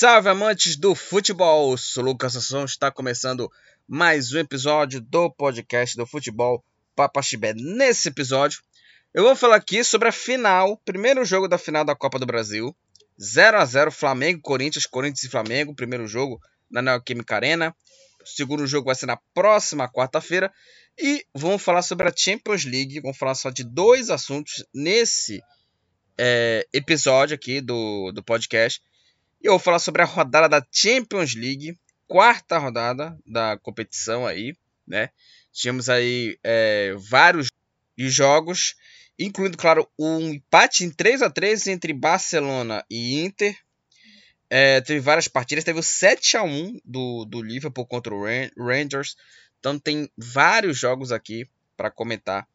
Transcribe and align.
Salve 0.00 0.30
amantes 0.30 0.76
do 0.76 0.94
futebol! 0.94 1.76
Sou 1.76 2.02
Lucas 2.02 2.32
Sasson, 2.32 2.64
está 2.64 2.90
começando 2.90 3.52
mais 3.86 4.32
um 4.32 4.38
episódio 4.38 4.98
do 4.98 5.30
podcast 5.30 5.94
do 5.94 6.06
futebol 6.06 6.64
Papaxibé. 6.96 7.52
Nesse 7.52 8.08
episódio, 8.08 8.62
eu 9.12 9.24
vou 9.24 9.36
falar 9.36 9.56
aqui 9.56 9.84
sobre 9.84 10.08
a 10.08 10.12
final, 10.12 10.78
primeiro 10.86 11.22
jogo 11.22 11.46
da 11.46 11.58
final 11.58 11.84
da 11.84 11.94
Copa 11.94 12.18
do 12.18 12.24
Brasil. 12.24 12.74
0 13.20 13.58
a 13.58 13.64
0 13.66 13.92
Flamengo, 13.92 14.40
Corinthians, 14.40 14.86
Corinthians 14.86 15.24
e 15.24 15.28
Flamengo, 15.28 15.74
primeiro 15.74 16.06
jogo 16.06 16.40
na 16.70 16.80
Neoquímica 16.80 17.36
Arena. 17.36 17.76
Segundo 18.24 18.66
jogo 18.66 18.86
vai 18.86 18.94
ser 18.94 19.04
na 19.04 19.18
próxima 19.34 19.86
quarta-feira. 19.86 20.50
E 20.98 21.26
vamos 21.34 21.60
falar 21.60 21.82
sobre 21.82 22.08
a 22.08 22.12
Champions 22.16 22.64
League. 22.64 23.00
Vamos 23.00 23.18
falar 23.18 23.34
só 23.34 23.50
de 23.50 23.64
dois 23.64 24.08
assuntos 24.08 24.64
nesse 24.72 25.42
é, 26.16 26.66
episódio 26.72 27.34
aqui 27.34 27.60
do, 27.60 28.12
do 28.12 28.22
podcast. 28.22 28.80
E 29.42 29.46
eu 29.46 29.52
vou 29.52 29.58
falar 29.58 29.78
sobre 29.78 30.02
a 30.02 30.04
rodada 30.04 30.48
da 30.48 30.66
Champions 30.70 31.34
League, 31.34 31.78
quarta 32.06 32.58
rodada 32.58 33.18
da 33.26 33.56
competição 33.58 34.26
aí, 34.26 34.54
né? 34.86 35.10
Tínhamos 35.52 35.88
aí 35.88 36.38
é, 36.44 36.94
vários 36.98 37.48
jogos, 37.96 38.74
incluindo, 39.18 39.56
claro, 39.56 39.88
um 39.98 40.30
empate 40.30 40.84
em 40.84 40.90
3 40.90 41.22
a 41.22 41.30
3 41.30 41.68
entre 41.68 41.92
Barcelona 41.92 42.84
e 42.90 43.20
Inter. 43.20 43.56
É, 44.48 44.80
teve 44.80 45.00
várias 45.00 45.28
partidas, 45.28 45.64
teve 45.64 45.78
o 45.78 45.82
7 45.82 46.36
a 46.36 46.42
1 46.42 46.80
do, 46.84 47.24
do 47.24 47.42
Liverpool 47.42 47.86
contra 47.86 48.14
o 48.14 48.24
Rangers. 48.58 49.16
Então 49.58 49.78
tem 49.78 50.10
vários 50.16 50.78
jogos 50.78 51.12
aqui 51.12 51.48
para 51.76 51.90
comentar 51.90 52.46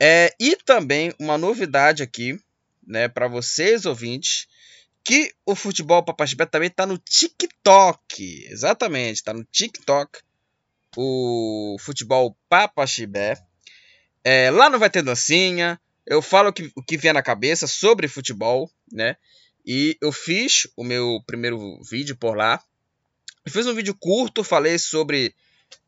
É, 0.00 0.34
e 0.40 0.56
também 0.56 1.12
uma 1.20 1.36
novidade 1.36 2.02
aqui, 2.02 2.40
né, 2.86 3.06
para 3.06 3.28
vocês 3.28 3.84
ouvintes, 3.84 4.48
que 5.04 5.30
o 5.44 5.54
futebol 5.54 6.02
Papaxibé 6.02 6.46
também 6.46 6.68
está 6.68 6.86
no 6.86 6.96
TikTok. 6.96 8.46
Exatamente, 8.46 9.16
está 9.16 9.34
no 9.34 9.44
TikTok. 9.44 10.20
O 10.96 11.76
futebol 11.78 12.34
Papaxibé. 12.48 13.36
É, 14.24 14.50
lá 14.50 14.70
não 14.70 14.78
vai 14.78 14.88
ter 14.88 15.02
dancinha. 15.02 15.78
Eu 16.10 16.20
falo 16.20 16.48
o 16.48 16.52
que, 16.52 16.72
o 16.74 16.82
que 16.82 16.96
vier 16.96 17.14
na 17.14 17.22
cabeça 17.22 17.68
sobre 17.68 18.08
futebol, 18.08 18.68
né? 18.90 19.16
E 19.64 19.96
eu 20.02 20.10
fiz 20.10 20.66
o 20.76 20.82
meu 20.82 21.22
primeiro 21.24 21.80
vídeo 21.88 22.16
por 22.16 22.36
lá. 22.36 22.60
Eu 23.46 23.52
fiz 23.52 23.64
um 23.68 23.74
vídeo 23.74 23.94
curto, 23.94 24.42
falei 24.42 24.76
sobre 24.76 25.32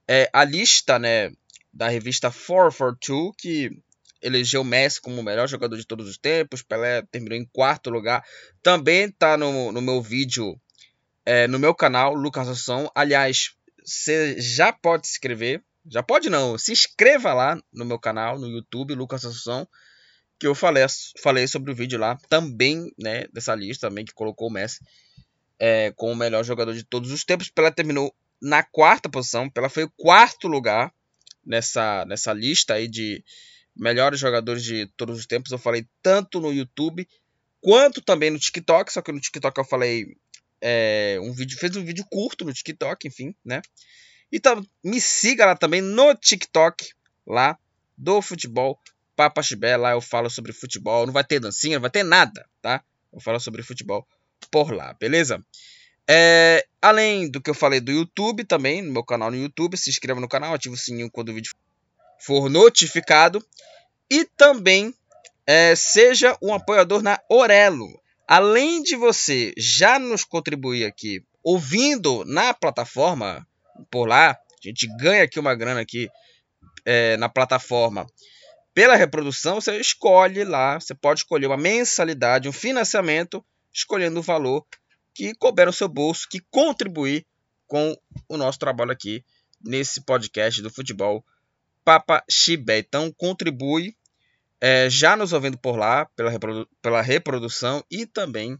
é, 0.07 0.31
a 0.33 0.45
lista, 0.45 0.97
né? 0.97 1.33
Da 1.73 1.89
revista 1.89 2.31
442, 2.31 3.35
que 3.37 3.83
elegeu 4.23 4.63
Messi 4.63 5.01
como 5.01 5.21
o 5.21 5.25
melhor 5.25 5.49
jogador 5.49 5.77
de 5.77 5.85
todos 5.85 6.09
os 6.09 6.17
tempos. 6.17 6.63
Pelé 6.63 7.03
terminou 7.11 7.37
em 7.37 7.45
quarto 7.45 7.91
lugar. 7.91 8.25
Também 8.63 9.11
tá 9.11 9.37
no, 9.37 9.73
no 9.73 9.83
meu 9.83 10.01
vídeo, 10.01 10.57
é, 11.27 11.49
no 11.49 11.59
meu 11.59 11.75
canal, 11.75 12.15
Lucas 12.15 12.49
Assunção. 12.49 12.89
Aliás, 12.95 13.57
você 13.85 14.41
já 14.41 14.73
pode 14.73 15.09
se 15.09 15.15
inscrever. 15.15 15.65
Já 15.85 16.01
pode 16.01 16.31
não, 16.31 16.57
se 16.57 16.71
inscreva 16.71 17.35
lá 17.35 17.61
no 17.73 17.85
meu 17.85 17.99
canal, 17.99 18.39
no 18.39 18.47
YouTube, 18.47 18.95
Lucas 18.95 19.25
Assunção. 19.25 19.67
Que 20.43 20.49
eu 20.49 20.57
falei, 20.57 20.85
falei 21.23 21.47
sobre 21.47 21.71
o 21.71 21.75
vídeo 21.75 22.01
lá, 22.01 22.19
também, 22.29 22.93
né, 22.99 23.29
dessa 23.33 23.55
lista 23.55 23.87
também, 23.89 24.05
que 24.05 24.13
colocou 24.13 24.49
o 24.49 24.51
Messi 24.51 24.81
é, 25.57 25.93
como 25.93 26.15
o 26.15 26.17
melhor 26.17 26.43
jogador 26.43 26.75
de 26.75 26.83
todos 26.83 27.13
os 27.13 27.23
tempos. 27.23 27.49
Pelé 27.49 27.71
terminou 27.71 28.13
na 28.41 28.65
quarta 28.65 29.09
posição. 29.09 29.49
Pelé 29.49 29.69
foi 29.69 29.85
o 29.85 29.93
quarto 29.97 30.49
lugar 30.49 30.93
nessa, 31.47 32.05
nessa 32.07 32.33
lista 32.33 32.75
aí 32.75 32.89
de, 32.89 33.23
melhores 33.77 34.19
jogadores 34.19 34.65
de 34.65 34.87
todos 34.97 35.17
os 35.17 35.27
tempos. 35.27 35.53
Eu 35.53 35.59
falei 35.59 35.87
tanto 36.03 36.41
no 36.41 36.53
YouTube 36.53 37.07
quanto 37.61 38.03
também 38.03 38.29
no 38.29 38.41
TikTok. 38.41 38.93
Só 38.93 39.01
que 39.01 39.13
no 39.13 39.21
TikTok 39.21 39.57
eu 39.57 39.65
falei 39.65 40.17
é, 40.61 41.21
um 41.23 41.33
vídeo, 41.33 41.57
fez 41.57 41.77
um 41.77 41.85
vídeo 41.85 42.05
curto 42.11 42.45
no 42.45 42.53
TikTok, 42.53 43.07
enfim, 43.07 43.33
né? 43.45 43.63
Então 44.33 44.67
me 44.83 45.01
siga 45.01 45.47
lá 45.47 45.55
também 45.55 45.81
no 45.81 46.13
TikTok 46.17 46.91
lá 47.25 47.57
do 47.97 48.21
futebol 48.21 48.77
Papa 49.23 49.43
Chibé. 49.43 49.77
Lá 49.77 49.93
eu 49.93 50.01
falo 50.01 50.29
sobre 50.29 50.53
futebol. 50.53 51.07
Não 51.07 51.13
vai 51.13 51.23
ter 51.23 51.39
dancinha, 51.39 51.77
não 51.77 51.83
vai 51.83 51.91
ter 51.91 52.03
nada, 52.03 52.45
tá? 52.61 52.83
Eu 53.13 53.21
falo 53.21 53.39
sobre 53.39 53.63
futebol 53.63 54.07
por 54.51 54.73
lá, 54.73 54.95
beleza? 54.95 55.45
É, 56.09 56.67
além 56.81 57.31
do 57.31 57.41
que 57.41 57.49
eu 57.49 57.55
falei 57.55 57.79
do 57.79 57.93
YouTube 57.93 58.45
também, 58.45 58.83
no 58.83 58.93
meu 58.93 59.05
canal 59.05 59.31
no 59.31 59.37
YouTube, 59.37 59.77
se 59.77 59.91
inscreva 59.91 60.21
no 60.21 60.29
canal, 60.29 60.55
ative 60.55 60.75
o 60.75 60.79
sininho 60.79 61.11
quando 61.11 61.29
o 61.29 61.35
vídeo 61.35 61.53
for 62.19 62.51
notificado. 62.51 63.45
E 64.11 64.25
também 64.25 64.93
é, 65.47 65.77
seja 65.77 66.37
um 66.43 66.53
apoiador 66.53 67.01
na 67.01 67.21
Orelo. 67.29 67.89
Além 68.27 68.83
de 68.83 68.97
você 68.97 69.55
já 69.57 69.99
nos 70.01 70.25
contribuir 70.25 70.85
aqui 70.85 71.25
ouvindo 71.45 72.25
na 72.25 72.53
plataforma 72.53 73.47
por 73.89 74.09
lá, 74.09 74.31
a 74.31 74.37
gente 74.69 74.89
ganha 74.97 75.23
aqui 75.23 75.39
uma 75.39 75.55
grana 75.55 75.81
aqui 75.81 76.09
é, 76.85 77.17
na 77.19 77.29
plataforma 77.29 78.07
pela 78.75 78.97
reprodução, 78.97 79.57
você 79.57 79.79
escolhe 79.79 80.45
lá, 80.45 80.81
você 80.81 80.95
pode 80.95 81.21
escolher 81.21 81.47
uma 81.47 81.57
mensalidade, 81.57 82.49
um 82.49 82.53
financiamento, 82.53 83.45
escolhendo 83.73 84.21
o 84.21 84.23
valor 84.23 84.67
que 85.15 85.35
couber 85.35 85.67
no 85.67 85.73
seu 85.73 85.89
bolso, 85.89 86.27
que 86.29 86.41
contribuir 86.51 87.27
com 87.67 87.97
o 88.29 88.37
nosso 88.37 88.59
trabalho 88.59 88.91
aqui 88.91 89.25
nesse 89.63 90.01
podcast 90.03 90.63
do 90.63 90.71
futebol 90.71 91.25
Papa 91.85 92.25
Chibé. 92.31 92.79
Então 92.79 93.13
contribui 93.13 93.97
é, 94.61 94.89
já 94.89 95.17
nos 95.17 95.33
ouvindo 95.33 95.59
por 95.59 95.77
lá 95.77 96.07
pela, 96.17 96.31
reprodu 96.31 96.69
pela 96.81 97.03
reprodução 97.03 97.85
e 97.91 98.07
também 98.07 98.59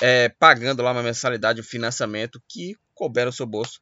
é, 0.00 0.28
pagando 0.28 0.82
lá 0.82 0.92
uma 0.92 1.02
mensalidade, 1.02 1.60
um 1.60 1.64
financiamento 1.64 2.42
que 2.48 2.76
couber 2.94 3.26
no 3.26 3.32
seu 3.32 3.46
bolso 3.46 3.80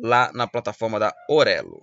lá 0.00 0.30
na 0.32 0.46
plataforma 0.46 0.98
da 0.98 1.14
Orelo. 1.28 1.82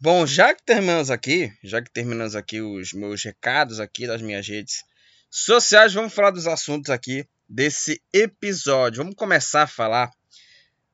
Bom, 0.00 0.24
já 0.24 0.54
que 0.54 0.62
terminamos 0.62 1.10
aqui, 1.10 1.52
já 1.60 1.82
que 1.82 1.90
terminamos 1.90 2.36
aqui 2.36 2.60
os 2.60 2.92
meus 2.92 3.20
recados 3.24 3.80
aqui 3.80 4.06
das 4.06 4.22
minhas 4.22 4.46
redes 4.46 4.84
sociais, 5.28 5.92
vamos 5.92 6.14
falar 6.14 6.30
dos 6.30 6.46
assuntos 6.46 6.88
aqui 6.88 7.26
desse 7.48 8.00
episódio. 8.12 9.02
Vamos 9.02 9.16
começar 9.16 9.62
a 9.62 9.66
falar 9.66 10.12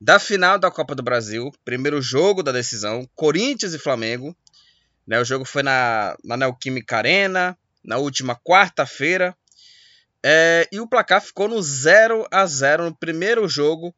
da 0.00 0.18
final 0.18 0.58
da 0.58 0.70
Copa 0.70 0.94
do 0.94 1.02
Brasil, 1.02 1.52
primeiro 1.66 2.00
jogo 2.00 2.42
da 2.42 2.50
decisão, 2.50 3.06
Corinthians 3.14 3.74
e 3.74 3.78
Flamengo. 3.78 4.34
Né, 5.06 5.20
o 5.20 5.24
jogo 5.24 5.44
foi 5.44 5.62
na, 5.62 6.16
na 6.24 6.38
Neoquímica 6.38 6.96
Arena, 6.96 7.58
na 7.84 7.98
última 7.98 8.34
quarta-feira. 8.34 9.36
É, 10.22 10.66
e 10.72 10.80
o 10.80 10.88
placar 10.88 11.20
ficou 11.20 11.46
no 11.46 11.62
0 11.62 12.26
a 12.30 12.46
0 12.46 12.84
no 12.84 12.96
primeiro 12.96 13.46
jogo 13.50 13.94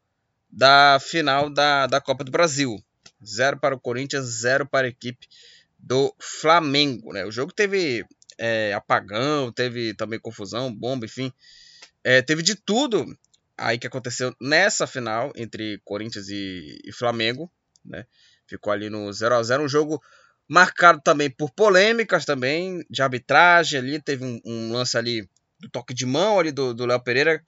da 0.49 0.99
final 0.99 1.49
da, 1.49 1.87
da 1.87 2.01
Copa 2.01 2.25
do 2.25 2.31
Brasil. 2.31 2.77
0 3.23 3.59
para 3.59 3.75
o 3.75 3.79
Corinthians, 3.79 4.25
0 4.25 4.65
para 4.65 4.87
a 4.87 4.89
equipe 4.89 5.27
do 5.77 6.13
Flamengo. 6.19 7.13
Né? 7.13 7.25
O 7.25 7.31
jogo 7.31 7.51
teve 7.53 8.05
é, 8.37 8.73
apagão, 8.73 9.51
teve 9.51 9.93
também 9.93 10.19
confusão, 10.19 10.73
bomba, 10.73 11.05
enfim. 11.05 11.31
É, 12.03 12.21
teve 12.21 12.41
de 12.41 12.55
tudo 12.55 13.05
aí 13.57 13.77
que 13.77 13.87
aconteceu 13.87 14.35
nessa 14.39 14.85
final 14.85 15.31
entre 15.35 15.81
Corinthians 15.83 16.29
e, 16.29 16.79
e 16.85 16.93
Flamengo, 16.93 17.51
né? 17.83 18.05
Ficou 18.47 18.71
ali 18.71 18.89
no 18.89 19.11
0 19.11 19.35
a 19.35 19.43
0 19.43 19.63
um 19.63 19.67
jogo 19.67 20.01
marcado 20.47 21.01
também 21.03 21.29
por 21.29 21.51
polêmicas 21.51 22.23
também 22.23 22.85
de 22.89 23.01
arbitragem 23.01 23.79
ali, 23.79 24.01
teve 24.01 24.23
um, 24.23 24.39
um 24.45 24.71
lance 24.71 24.97
ali 24.97 25.27
do 25.59 25.69
toque 25.69 25.93
de 25.93 26.05
mão 26.05 26.39
ali 26.39 26.51
do 26.51 26.85
Léo 26.85 27.03
Pereira, 27.03 27.43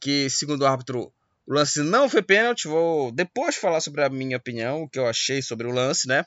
que 0.00 0.30
segundo 0.30 0.62
o 0.62 0.66
árbitro 0.66 1.12
o 1.46 1.54
lance 1.54 1.82
não 1.82 2.08
foi 2.08 2.22
pênalti, 2.22 2.68
vou 2.68 3.12
depois 3.12 3.56
falar 3.56 3.80
sobre 3.80 4.02
a 4.02 4.08
minha 4.08 4.36
opinião, 4.36 4.82
o 4.82 4.88
que 4.88 4.98
eu 4.98 5.06
achei 5.06 5.40
sobre 5.40 5.66
o 5.66 5.72
lance, 5.72 6.08
né? 6.08 6.24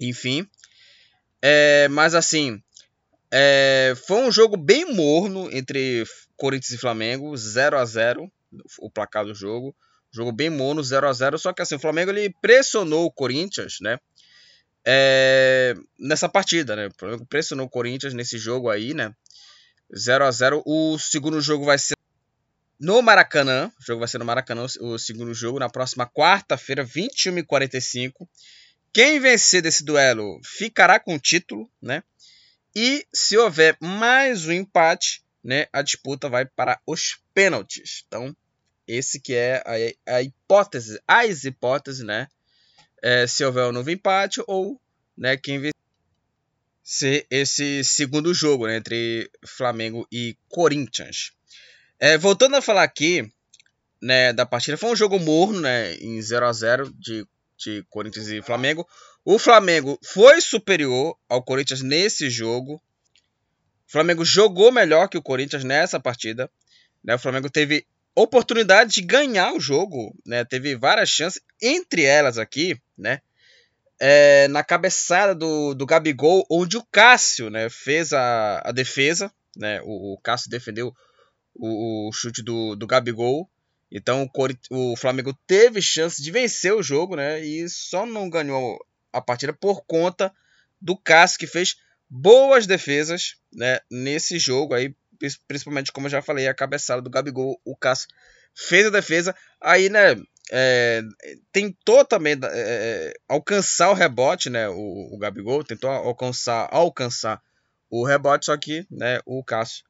Enfim, 0.00 0.48
é, 1.40 1.88
mas 1.88 2.14
assim, 2.14 2.60
é, 3.30 3.94
foi 4.06 4.22
um 4.22 4.32
jogo 4.32 4.56
bem 4.56 4.94
morno 4.94 5.48
entre 5.52 6.04
Corinthians 6.36 6.72
e 6.72 6.78
Flamengo, 6.78 7.36
0 7.36 7.78
a 7.78 7.84
0 7.84 8.32
o 8.78 8.90
placar 8.90 9.24
do 9.24 9.34
jogo. 9.34 9.74
Jogo 10.12 10.30
bem 10.30 10.48
mono, 10.48 10.82
0 10.82 11.08
a 11.08 11.12
0 11.12 11.38
Só 11.38 11.52
que 11.52 11.60
assim, 11.60 11.74
o 11.74 11.80
Flamengo 11.80 12.12
ele 12.12 12.32
pressionou 12.40 13.04
o 13.04 13.10
Corinthians, 13.10 13.78
né? 13.80 13.98
É, 14.86 15.74
nessa 15.98 16.28
partida, 16.28 16.76
né? 16.76 16.86
O 16.86 16.92
Flamengo 16.96 17.26
pressionou 17.26 17.66
o 17.66 17.70
Corinthians 17.70 18.14
nesse 18.14 18.38
jogo 18.38 18.70
aí, 18.70 18.94
né? 18.94 19.12
0 19.96 20.24
a 20.24 20.30
0 20.30 20.62
O 20.64 20.98
segundo 20.98 21.40
jogo 21.40 21.64
vai 21.64 21.78
ser 21.78 21.93
no 22.84 23.00
Maracanã. 23.00 23.72
O 23.80 23.84
jogo 23.84 24.00
vai 24.00 24.08
ser 24.08 24.18
no 24.18 24.26
Maracanã, 24.26 24.66
o 24.80 24.98
segundo 24.98 25.32
jogo, 25.32 25.58
na 25.58 25.70
próxima 25.70 26.06
quarta-feira, 26.06 26.84
21h45. 26.84 28.28
Quem 28.92 29.18
vencer 29.18 29.62
desse 29.62 29.82
duelo 29.82 30.38
ficará 30.44 31.00
com 31.00 31.14
o 31.14 31.18
título, 31.18 31.68
né? 31.80 32.02
E 32.76 33.06
se 33.12 33.38
houver 33.38 33.76
mais 33.80 34.46
um 34.46 34.52
empate, 34.52 35.24
né, 35.42 35.66
a 35.72 35.80
disputa 35.80 36.28
vai 36.28 36.44
para 36.44 36.78
os 36.86 37.18
pênaltis. 37.32 38.04
Então, 38.06 38.36
esse 38.86 39.18
que 39.18 39.34
é 39.34 39.62
a, 40.06 40.16
a 40.16 40.22
hipótese, 40.22 41.00
as 41.08 41.44
hipóteses, 41.44 42.04
né? 42.04 42.28
É, 43.02 43.26
se 43.26 43.44
houver 43.44 43.66
um 43.66 43.72
novo 43.72 43.90
empate 43.90 44.42
ou 44.46 44.78
né, 45.16 45.36
quem 45.36 45.60
vai 45.60 45.70
ser 46.82 47.26
esse 47.30 47.82
segundo 47.82 48.34
jogo 48.34 48.66
né, 48.66 48.76
entre 48.76 49.30
Flamengo 49.46 50.06
e 50.12 50.36
Corinthians. 50.48 51.32
É, 51.98 52.18
voltando 52.18 52.56
a 52.56 52.62
falar 52.62 52.82
aqui 52.82 53.30
né, 54.02 54.32
da 54.32 54.44
partida, 54.44 54.76
foi 54.76 54.90
um 54.90 54.96
jogo 54.96 55.18
morno, 55.18 55.60
né, 55.60 55.94
em 55.94 56.20
0 56.20 56.46
a 56.46 56.52
0 56.52 56.92
de, 56.98 57.26
de 57.56 57.84
Corinthians 57.88 58.28
e 58.28 58.42
Flamengo. 58.42 58.86
O 59.24 59.38
Flamengo 59.38 59.98
foi 60.04 60.40
superior 60.40 61.16
ao 61.28 61.42
Corinthians 61.42 61.80
nesse 61.80 62.28
jogo. 62.28 62.74
O 63.88 63.92
Flamengo 63.92 64.24
jogou 64.24 64.70
melhor 64.70 65.08
que 65.08 65.16
o 65.16 65.22
Corinthians 65.22 65.64
nessa 65.64 65.98
partida. 65.98 66.50
Né? 67.02 67.14
O 67.14 67.18
Flamengo 67.18 67.48
teve 67.48 67.86
oportunidade 68.14 68.92
de 68.92 69.02
ganhar 69.02 69.52
o 69.52 69.60
jogo, 69.60 70.14
né? 70.24 70.44
Teve 70.44 70.76
várias 70.76 71.08
chances, 71.08 71.40
entre 71.60 72.04
elas 72.04 72.38
aqui, 72.38 72.80
né? 72.96 73.20
É, 73.98 74.48
na 74.48 74.62
cabeçada 74.62 75.34
do, 75.34 75.74
do 75.74 75.86
Gabigol, 75.86 76.44
onde 76.50 76.76
o 76.76 76.84
Cássio 76.90 77.48
né, 77.48 77.68
fez 77.70 78.12
a, 78.12 78.60
a 78.64 78.72
defesa, 78.72 79.32
né? 79.56 79.80
O, 79.82 80.14
o 80.14 80.18
Cássio 80.18 80.50
defendeu 80.50 80.94
o, 81.54 82.08
o, 82.08 82.12
chute 82.12 82.42
do, 82.42 82.74
do 82.76 82.86
Gabigol. 82.86 83.48
Então 83.90 84.28
o, 84.70 84.92
o 84.92 84.96
Flamengo 84.96 85.32
teve 85.46 85.80
chance 85.80 86.22
de 86.22 86.30
vencer 86.30 86.72
o 86.74 86.82
jogo, 86.82 87.16
né? 87.16 87.44
E 87.44 87.68
só 87.68 88.04
não 88.04 88.28
ganhou 88.28 88.78
a 89.12 89.20
partida 89.20 89.52
por 89.52 89.84
conta 89.86 90.32
do 90.80 90.96
Cássio, 90.96 91.38
que 91.38 91.46
fez 91.46 91.76
boas 92.10 92.66
defesas 92.66 93.36
né, 93.52 93.78
nesse 93.90 94.38
jogo 94.38 94.74
aí, 94.74 94.94
principalmente, 95.48 95.92
como 95.92 96.06
eu 96.06 96.10
já 96.10 96.22
falei, 96.22 96.46
a 96.46 96.54
cabeçada 96.54 97.00
do 97.00 97.10
Gabigol, 97.10 97.60
o 97.64 97.76
Cássio 97.76 98.08
fez 98.54 98.86
a 98.86 98.90
defesa, 98.90 99.34
aí, 99.60 99.88
né, 99.88 100.14
é, 100.50 101.02
tentou 101.50 102.04
também 102.04 102.38
é, 102.42 103.14
alcançar 103.28 103.90
o 103.90 103.94
rebote, 103.94 104.50
né, 104.50 104.68
o, 104.68 105.14
o 105.14 105.18
Gabigol 105.18 105.64
tentou 105.64 105.90
alcançar, 105.90 106.68
alcançar 106.70 107.42
o 107.88 108.04
rebote, 108.04 108.46
só 108.46 108.56
que, 108.56 108.86
né, 108.90 109.20
o 109.24 109.42
Cássio 109.42 109.84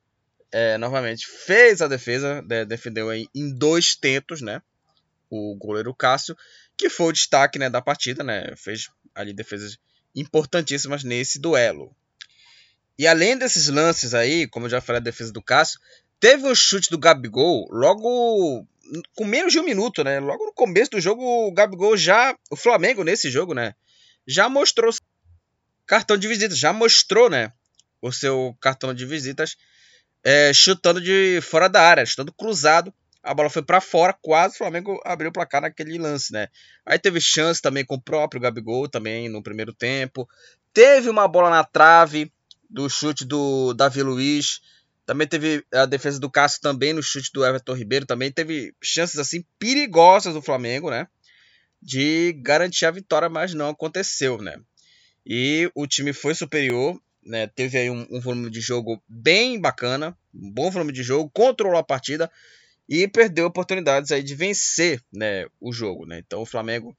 é, 0.54 0.78
novamente 0.78 1.26
fez 1.26 1.82
a 1.82 1.88
defesa, 1.88 2.40
né, 2.42 2.64
defendeu 2.64 3.12
em, 3.12 3.28
em 3.34 3.52
dois 3.52 3.96
tentos, 3.96 4.40
né, 4.40 4.62
o 5.28 5.56
goleiro 5.56 5.92
Cássio, 5.92 6.36
que 6.76 6.88
foi 6.88 7.06
o 7.06 7.12
destaque, 7.12 7.58
né, 7.58 7.68
da 7.68 7.82
partida, 7.82 8.22
né, 8.22 8.54
fez 8.56 8.88
ali 9.12 9.32
defesas 9.32 9.76
importantíssimas 10.14 11.02
nesse 11.02 11.40
duelo. 11.40 11.92
E 12.96 13.04
além 13.04 13.36
desses 13.36 13.66
lances 13.66 14.14
aí, 14.14 14.46
como 14.46 14.66
eu 14.66 14.70
já 14.70 14.80
falei, 14.80 15.00
a 15.00 15.02
defesa 15.02 15.32
do 15.32 15.42
Cássio, 15.42 15.80
teve 16.20 16.46
um 16.46 16.54
chute 16.54 16.88
do 16.88 16.98
Gabigol 16.98 17.66
logo 17.72 18.64
com 19.16 19.24
menos 19.24 19.52
de 19.52 19.58
um 19.58 19.64
minuto, 19.64 20.04
né? 20.04 20.20
Logo 20.20 20.44
no 20.46 20.52
começo 20.52 20.92
do 20.92 21.00
jogo, 21.00 21.48
o 21.48 21.52
Gabigol 21.52 21.96
já. 21.96 22.36
O 22.48 22.54
Flamengo 22.54 23.02
nesse 23.02 23.28
jogo, 23.28 23.54
né? 23.54 23.74
Já 24.24 24.48
mostrou 24.48 24.92
cartão 25.84 26.16
de 26.16 26.28
visitas, 26.28 26.56
já 26.56 26.72
mostrou, 26.72 27.28
né? 27.28 27.52
O 28.00 28.12
seu 28.12 28.56
cartão 28.60 28.94
de 28.94 29.04
visitas 29.04 29.56
é, 30.24 30.52
chutando 30.54 31.00
de 31.00 31.40
fora 31.42 31.68
da 31.68 31.82
área, 31.82 32.06
chutando 32.06 32.32
cruzado. 32.32 32.92
A 33.22 33.32
bola 33.32 33.48
foi 33.48 33.62
para 33.62 33.80
fora, 33.80 34.14
quase 34.20 34.54
o 34.54 34.58
Flamengo 34.58 35.00
abriu 35.04 35.30
o 35.30 35.32
placar 35.32 35.62
naquele 35.62 35.98
lance, 35.98 36.32
né? 36.32 36.48
Aí 36.84 36.98
teve 36.98 37.20
chance 37.20 37.60
também 37.60 37.84
com 37.84 37.94
o 37.94 38.00
próprio 38.00 38.40
Gabigol, 38.40 38.88
também 38.88 39.28
no 39.28 39.42
primeiro 39.42 39.72
tempo. 39.72 40.28
Teve 40.74 41.08
uma 41.08 41.26
bola 41.26 41.48
na 41.48 41.64
trave 41.64 42.30
do 42.68 42.88
chute 42.90 43.24
do 43.24 43.72
Davi 43.72 44.02
Luiz. 44.02 44.60
Também 45.06 45.26
teve 45.26 45.64
a 45.72 45.86
defesa 45.86 46.18
do 46.18 46.30
Cássio 46.30 46.60
também 46.60 46.92
no 46.92 47.02
chute 47.02 47.30
do 47.32 47.44
Everton 47.44 47.74
Ribeiro. 47.74 48.04
Também 48.04 48.30
teve 48.30 48.74
chances 48.82 49.18
assim 49.18 49.44
perigosas 49.58 50.34
do 50.34 50.42
Flamengo, 50.42 50.90
né? 50.90 51.06
De 51.80 52.32
garantir 52.42 52.84
a 52.84 52.90
vitória, 52.90 53.28
mas 53.30 53.54
não 53.54 53.70
aconteceu, 53.70 54.36
né? 54.36 54.58
E 55.24 55.70
o 55.74 55.86
time 55.86 56.12
foi 56.12 56.34
superior, 56.34 57.00
né? 57.24 57.46
Teve 57.46 57.78
aí 57.78 57.90
um, 57.90 58.06
um 58.10 58.20
volume 58.20 58.50
de 58.50 58.60
jogo 58.60 59.02
bem 59.08 59.60
bacana, 59.60 60.16
um 60.34 60.50
bom 60.50 60.70
volume 60.70 60.92
de 60.92 61.02
jogo, 61.02 61.30
controlou 61.30 61.78
a 61.78 61.84
partida 61.84 62.30
e 62.88 63.08
perdeu 63.08 63.46
oportunidades 63.46 64.12
aí 64.12 64.22
de 64.22 64.34
vencer, 64.34 65.02
né, 65.12 65.46
o 65.60 65.72
jogo, 65.72 66.06
né? 66.06 66.18
Então 66.18 66.42
o 66.42 66.46
Flamengo 66.46 66.96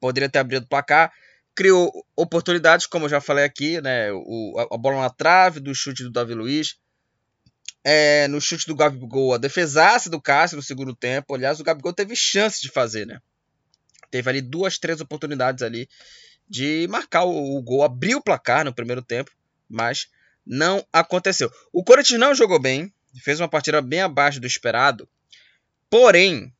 poderia 0.00 0.28
ter 0.28 0.38
abrido 0.38 0.64
o 0.64 0.68
placar, 0.68 1.12
criou 1.54 1.92
oportunidades, 2.16 2.86
como 2.86 3.04
eu 3.04 3.08
já 3.08 3.20
falei 3.20 3.44
aqui, 3.44 3.80
né? 3.80 4.10
O, 4.12 4.54
a, 4.58 4.78
bola 4.78 5.00
na 5.00 5.10
trave 5.10 5.60
do 5.60 5.74
chute 5.74 6.02
do 6.02 6.10
Davi 6.10 6.34
Luiz. 6.34 6.76
É, 7.82 8.28
no 8.28 8.40
chute 8.40 8.66
do 8.66 8.74
Gabigol, 8.74 9.32
a 9.32 9.38
defesaça 9.38 10.10
do 10.10 10.20
Cássio 10.20 10.56
no 10.56 10.62
segundo 10.62 10.94
tempo. 10.94 11.34
Aliás, 11.34 11.60
o 11.60 11.64
Gabigol 11.64 11.94
teve 11.94 12.14
chance 12.14 12.60
de 12.60 12.68
fazer, 12.68 13.06
né? 13.06 13.20
Teve 14.10 14.28
ali 14.28 14.40
duas, 14.40 14.78
três 14.78 15.00
oportunidades 15.00 15.62
ali 15.62 15.88
de 16.50 16.86
marcar 16.90 17.22
o, 17.24 17.56
o 17.56 17.62
gol, 17.62 17.84
abrir 17.84 18.16
o 18.16 18.22
placar 18.22 18.64
no 18.64 18.74
primeiro 18.74 19.00
tempo, 19.00 19.30
mas 19.68 20.08
não 20.44 20.84
aconteceu. 20.92 21.50
O 21.72 21.84
Corinthians 21.84 22.18
não 22.18 22.34
jogou 22.34 22.58
bem, 22.58 22.92
fez 23.22 23.40
uma 23.40 23.48
partida 23.48 23.80
bem 23.80 24.00
abaixo 24.00 24.40
do 24.40 24.46
esperado, 24.46 25.08
porém, 25.88 26.52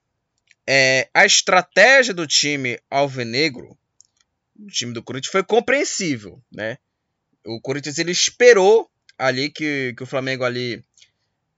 é, 0.67 1.11
a 1.13 1.27
estratégia 1.27 2.15
do 2.15 2.27
time 2.27 2.79
alvinegro 2.89 3.77
do 4.55 4.71
time 4.71 4.93
do 4.93 5.03
Corinthians 5.03 5.33
foi 5.33 5.43
compreensível, 5.43 6.41
né? 6.53 6.79
O 7.45 7.61
Corinthians 7.61 7.99
ele 7.99 8.13
esperou 8.13 8.91
ali 9.19 9.51
que, 9.51 9.95
que 9.97 10.03
o 10.03 10.07
Flamengo 10.07 10.45
ali 10.45 10.85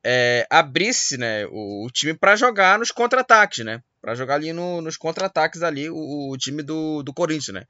é, 0.04 0.46
abrisse, 0.48 1.16
né, 1.16 1.46
o, 1.46 1.84
o 1.84 1.90
time 1.90 2.14
para 2.14 2.36
jogar 2.36 2.78
nos 2.78 2.90
contra-ataques, 2.90 3.64
né? 3.64 3.82
Para 4.00 4.14
jogar 4.14 4.36
ali 4.36 4.52
no, 4.52 4.80
nos 4.80 4.96
contra-ataques 4.96 5.62
ali 5.62 5.90
o, 5.90 6.30
o, 6.30 6.36
time 6.38 6.62
do, 6.62 7.02
do 7.02 7.12
Corinthians, 7.12 7.54
né? 7.54 7.66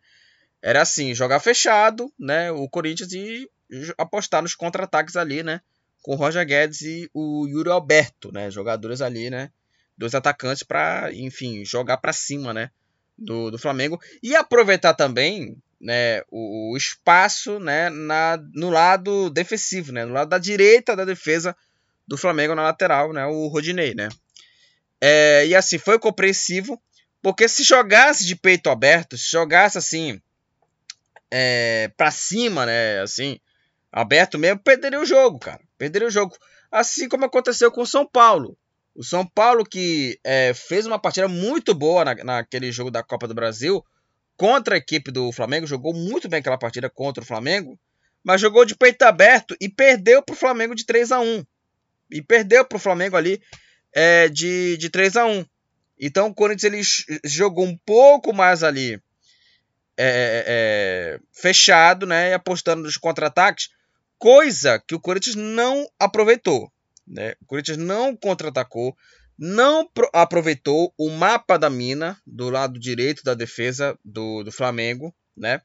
Era 0.62 0.82
assim, 0.82 1.14
jogar 1.14 1.40
fechado, 1.40 2.12
né, 2.18 2.52
o 2.52 2.68
Corinthians 2.68 3.12
e 3.12 3.50
apostar 3.98 4.42
nos 4.42 4.54
contra-ataques 4.54 5.16
ali, 5.16 5.42
né? 5.42 5.60
Com 6.02 6.12
o 6.12 6.16
Roger 6.16 6.46
Guedes 6.46 6.82
e 6.82 7.10
o 7.12 7.46
Yuri 7.46 7.70
Alberto, 7.70 8.30
né? 8.32 8.50
Jogadores 8.50 9.00
ali, 9.00 9.28
né? 9.30 9.50
Dois 9.96 10.14
atacantes 10.14 10.62
para, 10.62 11.10
enfim, 11.12 11.64
jogar 11.64 11.96
para 11.98 12.12
cima, 12.12 12.52
né? 12.54 12.70
do, 13.16 13.50
do 13.50 13.58
Flamengo 13.58 14.00
e 14.22 14.34
aproveitar 14.34 14.94
também 14.94 15.56
né, 15.80 16.22
o, 16.30 16.72
o, 16.72 16.76
espaço 16.76 17.58
né, 17.58 17.88
na, 17.90 18.38
no 18.54 18.70
lado 18.70 19.30
defensivo, 19.30 19.92
né, 19.92 20.04
no 20.04 20.12
lado 20.12 20.28
da 20.28 20.38
direita 20.38 20.94
da 20.94 21.04
defesa 21.04 21.56
do 22.06 22.16
Flamengo 22.16 22.54
na 22.54 22.62
lateral, 22.62 23.12
né, 23.12 23.26
o 23.26 23.48
Rodinei. 23.48 23.94
Né. 23.94 24.08
É, 25.00 25.46
e 25.46 25.54
assim, 25.54 25.78
foi 25.78 25.98
compreensivo, 25.98 26.80
porque 27.20 27.48
se 27.48 27.62
jogasse 27.62 28.24
de 28.24 28.36
peito 28.36 28.70
aberto, 28.70 29.16
se 29.16 29.30
jogasse 29.30 29.78
assim 29.78 30.20
é, 31.34 31.90
para 31.96 32.10
cima, 32.10 32.66
né, 32.66 33.00
assim, 33.00 33.40
aberto 33.90 34.38
mesmo, 34.38 34.58
perderia 34.58 35.00
o 35.00 35.06
jogo, 35.06 35.38
cara. 35.38 35.60
Perderia 35.78 36.08
o 36.08 36.10
jogo. 36.10 36.36
Assim 36.70 37.08
como 37.08 37.24
aconteceu 37.24 37.72
com 37.72 37.80
o 37.80 37.86
São 37.86 38.06
Paulo. 38.06 38.54
O 38.94 39.02
São 39.02 39.26
Paulo, 39.26 39.64
que 39.64 40.20
é, 40.22 40.52
fez 40.52 40.84
uma 40.84 40.98
partida 40.98 41.26
muito 41.28 41.74
boa 41.74 42.04
na, 42.04 42.14
naquele 42.16 42.70
jogo 42.70 42.90
da 42.90 43.02
Copa 43.02 43.26
do 43.26 43.34
Brasil 43.34 43.82
contra 44.36 44.74
a 44.74 44.78
equipe 44.78 45.10
do 45.10 45.32
Flamengo, 45.32 45.66
jogou 45.66 45.94
muito 45.94 46.28
bem 46.28 46.40
aquela 46.40 46.58
partida 46.58 46.90
contra 46.90 47.24
o 47.24 47.26
Flamengo, 47.26 47.78
mas 48.22 48.40
jogou 48.40 48.66
de 48.66 48.76
peito 48.76 49.02
aberto 49.02 49.56
e 49.58 49.70
perdeu 49.70 50.22
para 50.22 50.34
o 50.34 50.36
Flamengo 50.36 50.74
de 50.74 50.84
3 50.84 51.12
a 51.12 51.20
1 51.20 51.44
E 52.10 52.20
perdeu 52.20 52.64
para 52.64 52.76
o 52.76 52.80
Flamengo 52.80 53.16
ali 53.16 53.40
é, 53.94 54.28
de, 54.28 54.76
de 54.76 54.90
3 54.90 55.16
a 55.16 55.26
1 55.26 55.46
Então 55.98 56.28
o 56.28 56.34
Corinthians 56.34 56.72
ele 56.72 57.20
jogou 57.24 57.64
um 57.64 57.76
pouco 57.86 58.34
mais 58.34 58.62
ali 58.62 59.00
é, 59.96 60.06
é, 60.06 60.44
é 60.46 61.20
fechado, 61.32 62.06
né, 62.06 62.34
apostando 62.34 62.82
nos 62.82 62.96
contra-ataques, 62.96 63.70
coisa 64.18 64.78
que 64.78 64.94
o 64.94 65.00
Corinthians 65.00 65.36
não 65.36 65.88
aproveitou. 65.98 66.72
Né? 67.06 67.34
O 67.42 67.46
Corinthians 67.46 67.76
não 67.76 68.14
contra-atacou, 68.16 68.96
não 69.38 69.88
aproveitou 70.12 70.94
o 70.96 71.10
mapa 71.10 71.58
da 71.58 71.68
mina 71.68 72.16
do 72.26 72.48
lado 72.48 72.78
direito 72.78 73.24
da 73.24 73.34
defesa 73.34 73.98
do, 74.04 74.44
do 74.44 74.52
Flamengo, 74.52 75.12
né? 75.36 75.60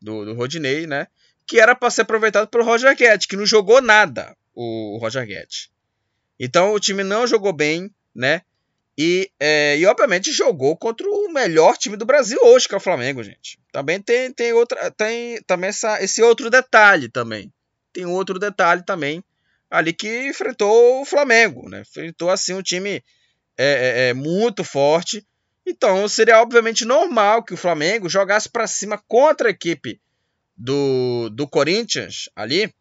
Do, 0.00 0.24
do 0.24 0.34
Rodinei, 0.34 0.86
né? 0.86 1.08
Que 1.46 1.58
era 1.58 1.74
para 1.74 1.90
ser 1.90 2.02
aproveitado 2.02 2.46
pelo 2.48 2.64
Roger 2.64 2.94
Guedes, 2.94 3.26
que 3.26 3.36
não 3.36 3.44
jogou 3.44 3.82
nada 3.82 4.36
o, 4.54 4.94
o 4.94 4.98
Roger 4.98 5.26
Guedes. 5.26 5.70
Então 6.38 6.72
o 6.72 6.78
time 6.78 7.02
não 7.02 7.26
jogou 7.26 7.52
bem, 7.52 7.90
né? 8.14 8.42
E, 9.00 9.30
é, 9.38 9.78
e 9.78 9.86
obviamente 9.86 10.32
jogou 10.32 10.76
contra 10.76 11.08
o 11.08 11.32
melhor 11.32 11.76
time 11.76 11.96
do 11.96 12.04
Brasil 12.04 12.36
hoje, 12.42 12.66
que 12.66 12.74
é 12.74 12.78
o 12.78 12.80
Flamengo, 12.80 13.22
gente. 13.22 13.56
Também 13.70 14.02
tem, 14.02 14.32
tem 14.32 14.52
outra, 14.52 14.90
tem 14.90 15.40
também 15.42 15.68
essa, 15.68 16.02
esse 16.02 16.20
outro 16.20 16.50
detalhe 16.50 17.08
também. 17.08 17.52
Tem 17.92 18.04
outro 18.04 18.40
detalhe 18.40 18.84
também 18.84 19.22
ali 19.70 19.92
que 19.92 20.26
enfrentou 20.26 21.00
o 21.00 21.04
Flamengo, 21.04 21.68
né? 21.68 21.82
Enfrentou 21.82 22.28
assim 22.28 22.54
um 22.54 22.62
time 22.62 23.04
é, 23.56 24.06
é, 24.06 24.08
é 24.08 24.14
muito 24.14 24.64
forte. 24.64 25.24
Então 25.64 26.08
seria 26.08 26.42
obviamente 26.42 26.84
normal 26.84 27.44
que 27.44 27.54
o 27.54 27.58
Flamengo 27.58 28.08
jogasse 28.08 28.48
para 28.48 28.66
cima 28.66 29.00
contra 29.06 29.46
a 29.46 29.52
equipe 29.52 30.00
do, 30.56 31.30
do 31.30 31.46
Corinthians 31.46 32.28
ali 32.34 32.74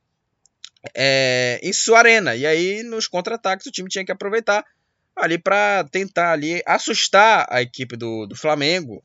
é, 0.95 1.59
em 1.61 1.73
sua 1.73 1.99
arena. 1.99 2.35
E 2.35 2.43
aí 2.43 2.81
nos 2.81 3.07
contra-ataques 3.07 3.67
o 3.67 3.71
time 3.71 3.87
tinha 3.87 4.03
que 4.05 4.11
aproveitar 4.11 4.65
ali 5.17 5.37
para 5.37 5.83
tentar 5.85 6.31
ali 6.31 6.61
assustar 6.65 7.45
a 7.49 7.61
equipe 7.61 7.95
do, 7.95 8.25
do 8.25 8.35
Flamengo. 8.35 9.03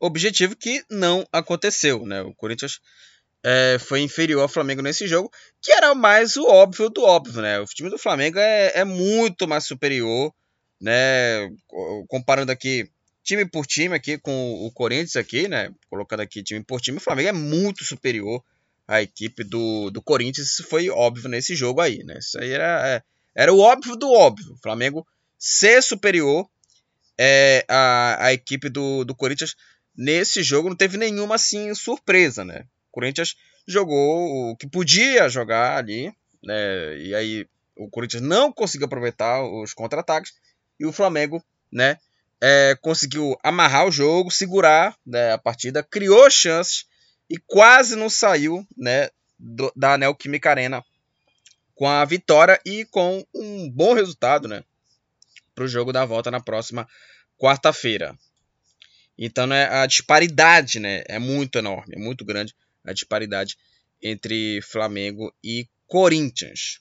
Objetivo 0.00 0.54
que 0.54 0.84
não 0.88 1.26
aconteceu, 1.32 2.06
né? 2.06 2.22
O 2.22 2.32
Corinthians 2.34 2.80
é, 3.42 3.78
foi 3.78 4.00
inferior 4.00 4.42
ao 4.42 4.48
Flamengo 4.48 4.82
nesse 4.82 5.06
jogo, 5.06 5.30
que 5.60 5.72
era 5.72 5.94
mais 5.94 6.36
o 6.36 6.46
óbvio 6.46 6.88
do 6.88 7.02
óbvio, 7.02 7.42
né? 7.42 7.58
O 7.60 7.64
time 7.64 7.90
do 7.90 7.98
Flamengo 7.98 8.38
é, 8.38 8.72
é 8.74 8.84
muito 8.84 9.48
mais 9.48 9.64
superior, 9.64 10.32
né? 10.80 11.50
Comparando 12.08 12.52
aqui 12.52 12.88
time 13.22 13.44
por 13.44 13.66
time 13.66 13.94
aqui 13.94 14.16
com 14.18 14.66
o 14.66 14.70
Corinthians 14.72 15.16
aqui, 15.16 15.48
né? 15.48 15.70
Colocando 15.90 16.20
aqui 16.20 16.42
time 16.42 16.62
por 16.62 16.80
time, 16.80 16.98
o 16.98 17.00
Flamengo 17.00 17.28
é 17.28 17.32
muito 17.32 17.84
superior 17.84 18.42
à 18.86 19.02
equipe 19.02 19.44
do, 19.44 19.90
do 19.90 20.00
Corinthians. 20.00 20.48
Isso 20.48 20.64
foi 20.64 20.88
óbvio 20.88 21.28
nesse 21.28 21.54
jogo 21.54 21.80
aí, 21.80 22.02
né? 22.04 22.18
Isso 22.18 22.38
aí 22.40 22.50
era, 22.50 22.88
é, 22.88 23.02
era 23.34 23.52
o 23.52 23.60
óbvio 23.60 23.96
do 23.96 24.10
óbvio. 24.10 24.52
O 24.52 24.62
Flamengo 24.62 25.06
ser 25.38 25.82
superior 25.82 26.48
é, 27.18 27.64
à, 27.68 28.26
à 28.26 28.32
equipe 28.32 28.68
do, 28.68 29.04
do 29.04 29.14
Corinthians 29.14 29.56
nesse 29.96 30.42
jogo 30.42 30.68
não 30.68 30.76
teve 30.76 30.96
nenhuma 30.96 31.34
assim 31.34 31.74
surpresa, 31.74 32.44
né? 32.44 32.64
Corinthians 32.90 33.34
jogou 33.66 34.50
o 34.50 34.56
que 34.56 34.68
podia 34.68 35.28
jogar 35.28 35.76
ali, 35.76 36.12
né? 36.42 36.98
E 36.98 37.14
aí 37.14 37.46
o 37.76 37.88
Corinthians 37.88 38.22
não 38.22 38.52
conseguiu 38.52 38.86
aproveitar 38.86 39.42
os 39.42 39.74
contra-ataques 39.74 40.32
e 40.78 40.86
o 40.86 40.92
Flamengo, 40.92 41.44
né? 41.70 41.98
É, 42.40 42.76
conseguiu 42.80 43.36
amarrar 43.42 43.86
o 43.86 43.90
jogo, 43.90 44.30
segurar 44.30 44.96
né, 45.04 45.32
a 45.32 45.38
partida, 45.38 45.82
criou 45.82 46.30
chances 46.30 46.86
e 47.28 47.36
quase 47.36 47.96
não 47.96 48.08
saiu, 48.08 48.64
né? 48.76 49.10
Do, 49.38 49.72
da 49.74 49.98
Neoquímica 49.98 50.50
Arena 50.50 50.84
com 51.78 51.86
a 51.88 52.04
vitória 52.04 52.60
e 52.66 52.84
com 52.86 53.24
um 53.32 53.70
bom 53.70 53.94
resultado, 53.94 54.48
né? 54.48 54.64
Para 55.54 55.64
o 55.64 55.68
jogo 55.68 55.92
da 55.92 56.04
volta 56.04 56.28
na 56.28 56.40
próxima 56.40 56.88
quarta-feira. 57.38 58.18
Então, 59.16 59.46
né, 59.46 59.66
a 59.66 59.86
disparidade, 59.86 60.80
né, 60.80 61.04
é 61.06 61.20
muito 61.20 61.56
enorme, 61.56 61.94
é 61.94 61.98
muito 61.98 62.24
grande 62.24 62.52
a 62.84 62.92
disparidade 62.92 63.56
entre 64.02 64.60
Flamengo 64.60 65.32
e 65.42 65.68
Corinthians. 65.86 66.80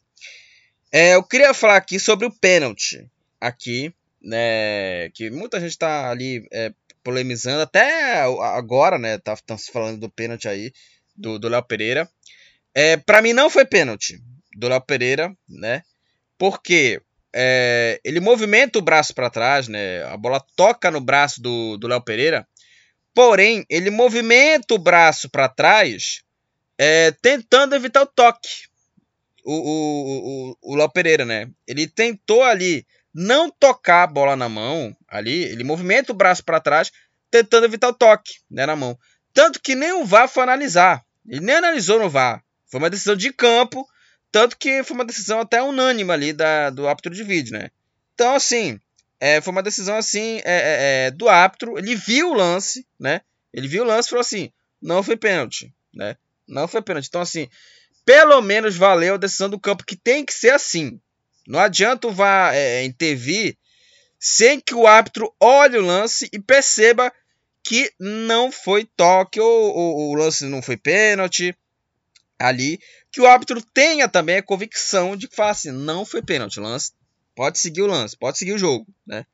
É, 0.92 1.13
eu 1.13 1.24
queria 1.24 1.54
falar 1.54 1.77
aqui 1.77 2.00
sobre 2.00 2.25
o 2.25 2.32
pênalti 2.32 3.08
aqui, 3.39 3.94
né, 4.20 5.10
que 5.10 5.30
muita 5.30 5.60
gente 5.60 5.72
está 5.72 6.10
ali 6.10 6.48
é, 6.51 6.74
polemizando 7.04 7.62
até 7.62 8.22
agora, 8.22 8.98
né, 8.98 9.20
tá, 9.20 9.38
tá 9.38 9.58
falando 9.60 10.00
do 10.00 10.10
pênalti 10.10 10.48
aí 10.48 10.74
do 11.16 11.48
Léo 11.48 11.63
Pereira. 11.63 12.10
É, 12.74 12.98
para 12.98 13.22
mim 13.22 13.34
não 13.34 13.48
foi 13.48 13.63
pênalti 13.63 14.20
do 14.58 14.68
Léo 14.68 14.82
Pereira, 14.82 15.36
né? 15.48 15.84
Porque 16.38 17.02
é, 17.34 18.00
ele 18.04 18.20
movimenta 18.20 18.80
o 18.80 18.82
braço 18.82 19.14
para 19.14 19.30
trás, 19.30 19.68
né? 19.68 20.04
A 20.06 20.18
bola 20.18 20.44
toca 20.56 20.92
no 20.92 21.00
braço 21.00 21.42
do 21.42 21.88
Léo 21.88 22.02
Pereira 22.02 22.48
Porém, 23.18 23.66
ele 23.68 23.90
movimenta 23.90 24.76
o 24.76 24.78
braço 24.78 25.28
para 25.28 25.50
trás, 25.50 26.22
é, 26.78 27.10
tentando 27.20 27.74
evitar 27.74 28.04
o 28.04 28.06
toque. 28.06 28.68
O, 29.44 29.54
o, 29.54 30.52
o, 30.52 30.58
o 30.62 30.76
Léo 30.76 30.88
Pereira, 30.92 31.26
né? 31.26 31.50
Ele 31.66 31.88
tentou 31.88 32.44
ali 32.44 32.86
não 33.12 33.50
tocar 33.50 34.04
a 34.04 34.08
bola 34.08 34.36
na 34.36 34.48
mão, 34.48 34.96
ali, 35.08 35.46
ele 35.46 35.64
movimenta 35.64 36.12
o 36.12 36.16
braço 36.16 36.44
para 36.44 36.60
trás, 36.60 36.92
tentando 37.32 37.66
evitar 37.66 37.90
o 37.90 37.94
toque 37.94 38.34
né, 38.52 38.68
na 38.68 38.76
mão. 38.76 38.96
Tanto 39.34 39.60
que 39.64 39.74
nem 39.74 39.94
o 39.94 40.06
VAR 40.06 40.30
foi 40.30 40.44
analisar. 40.44 41.04
Ele 41.28 41.42
nem 41.42 41.56
analisou 41.56 41.98
no 41.98 42.12
VAR. 42.12 42.44
Foi 42.68 42.80
uma 42.80 42.88
decisão 42.88 43.16
de 43.16 43.34
campo, 43.34 43.84
tanto 44.38 44.56
que 44.56 44.84
foi 44.84 44.94
uma 44.94 45.03
decisão 45.03 45.39
até 45.39 45.63
unânime 45.63 46.12
ali 46.12 46.32
da, 46.32 46.70
do 46.70 46.88
árbitro 46.88 47.12
de 47.12 47.24
vídeo, 47.24 47.58
né? 47.58 47.72
Então, 48.13 48.36
assim, 48.36 48.79
é, 49.20 49.41
foi 49.41 49.51
uma 49.51 49.63
decisão 49.63 49.98
assim 49.98 50.38
é, 50.38 50.44
é, 50.46 51.08
é, 51.08 51.12
do 51.12 51.27
árbitro. 51.27 51.75
Ele 51.75 51.96
viu 51.96 52.29
o 52.29 52.34
lance, 52.36 52.86
né? 53.00 53.22
Ele 53.51 53.67
viu 53.67 53.82
o 53.82 53.88
lance 53.88 54.08
e 54.08 54.10
falou 54.12 54.22
assim: 54.22 54.51
não 54.79 55.01
foi 55.01 55.17
pênalti, 55.17 55.74
né? 55.91 56.15
Não 56.48 56.67
foi 56.67 56.84
pênalti. 56.84 57.08
Então, 57.08 57.20
assim, 57.20 57.50
pelo 58.06 58.39
menos 58.44 58.77
valeu 58.77 59.15
a 59.15 59.17
decisão 59.17 59.50
do 59.50 59.60
campo, 59.60 59.84
que 59.84 59.96
tem 59.96 60.24
que 60.24 60.34
ser 60.36 60.51
assim. 60.51 61.01
Não 61.48 61.60
adianta 61.60 62.08
o 62.08 62.13
VAR 62.13 62.53
é, 62.53 62.84
intervir 62.84 63.58
sem 64.20 64.60
que 64.60 64.75
o 64.75 64.86
árbitro 64.86 65.34
olhe 65.39 65.79
o 65.79 65.84
lance 65.84 66.29
e 66.32 66.38
perceba 66.38 67.12
que 67.63 67.91
não 68.00 68.51
foi 68.51 68.86
toque 68.96 69.39
ou, 69.39 69.75
ou 69.75 70.12
o 70.12 70.13
lance 70.13 70.46
não 70.46 70.62
foi 70.62 70.77
pênalti 70.77 71.58
ali. 72.38 72.79
Que 73.17 73.21
o 73.21 73.25
árbitro 73.25 73.59
tenha 73.74 74.07
também 74.07 74.36
a 74.36 74.43
convicção 74.43 75.17
de 75.17 75.27
que 75.27 75.36
fala 75.36 75.50
assim: 75.50 75.71
não 75.71 76.05
foi 76.05 76.21
pênalti, 76.21 76.59
lance 76.59 76.91
pode 77.36 77.57
seguir 77.57 77.81
o 77.81 77.88
lance, 77.88 78.15
pode 78.15 78.38
seguir 78.38 78.53
o 78.53 78.59
jogo, 78.59 78.86
né? 79.03 79.25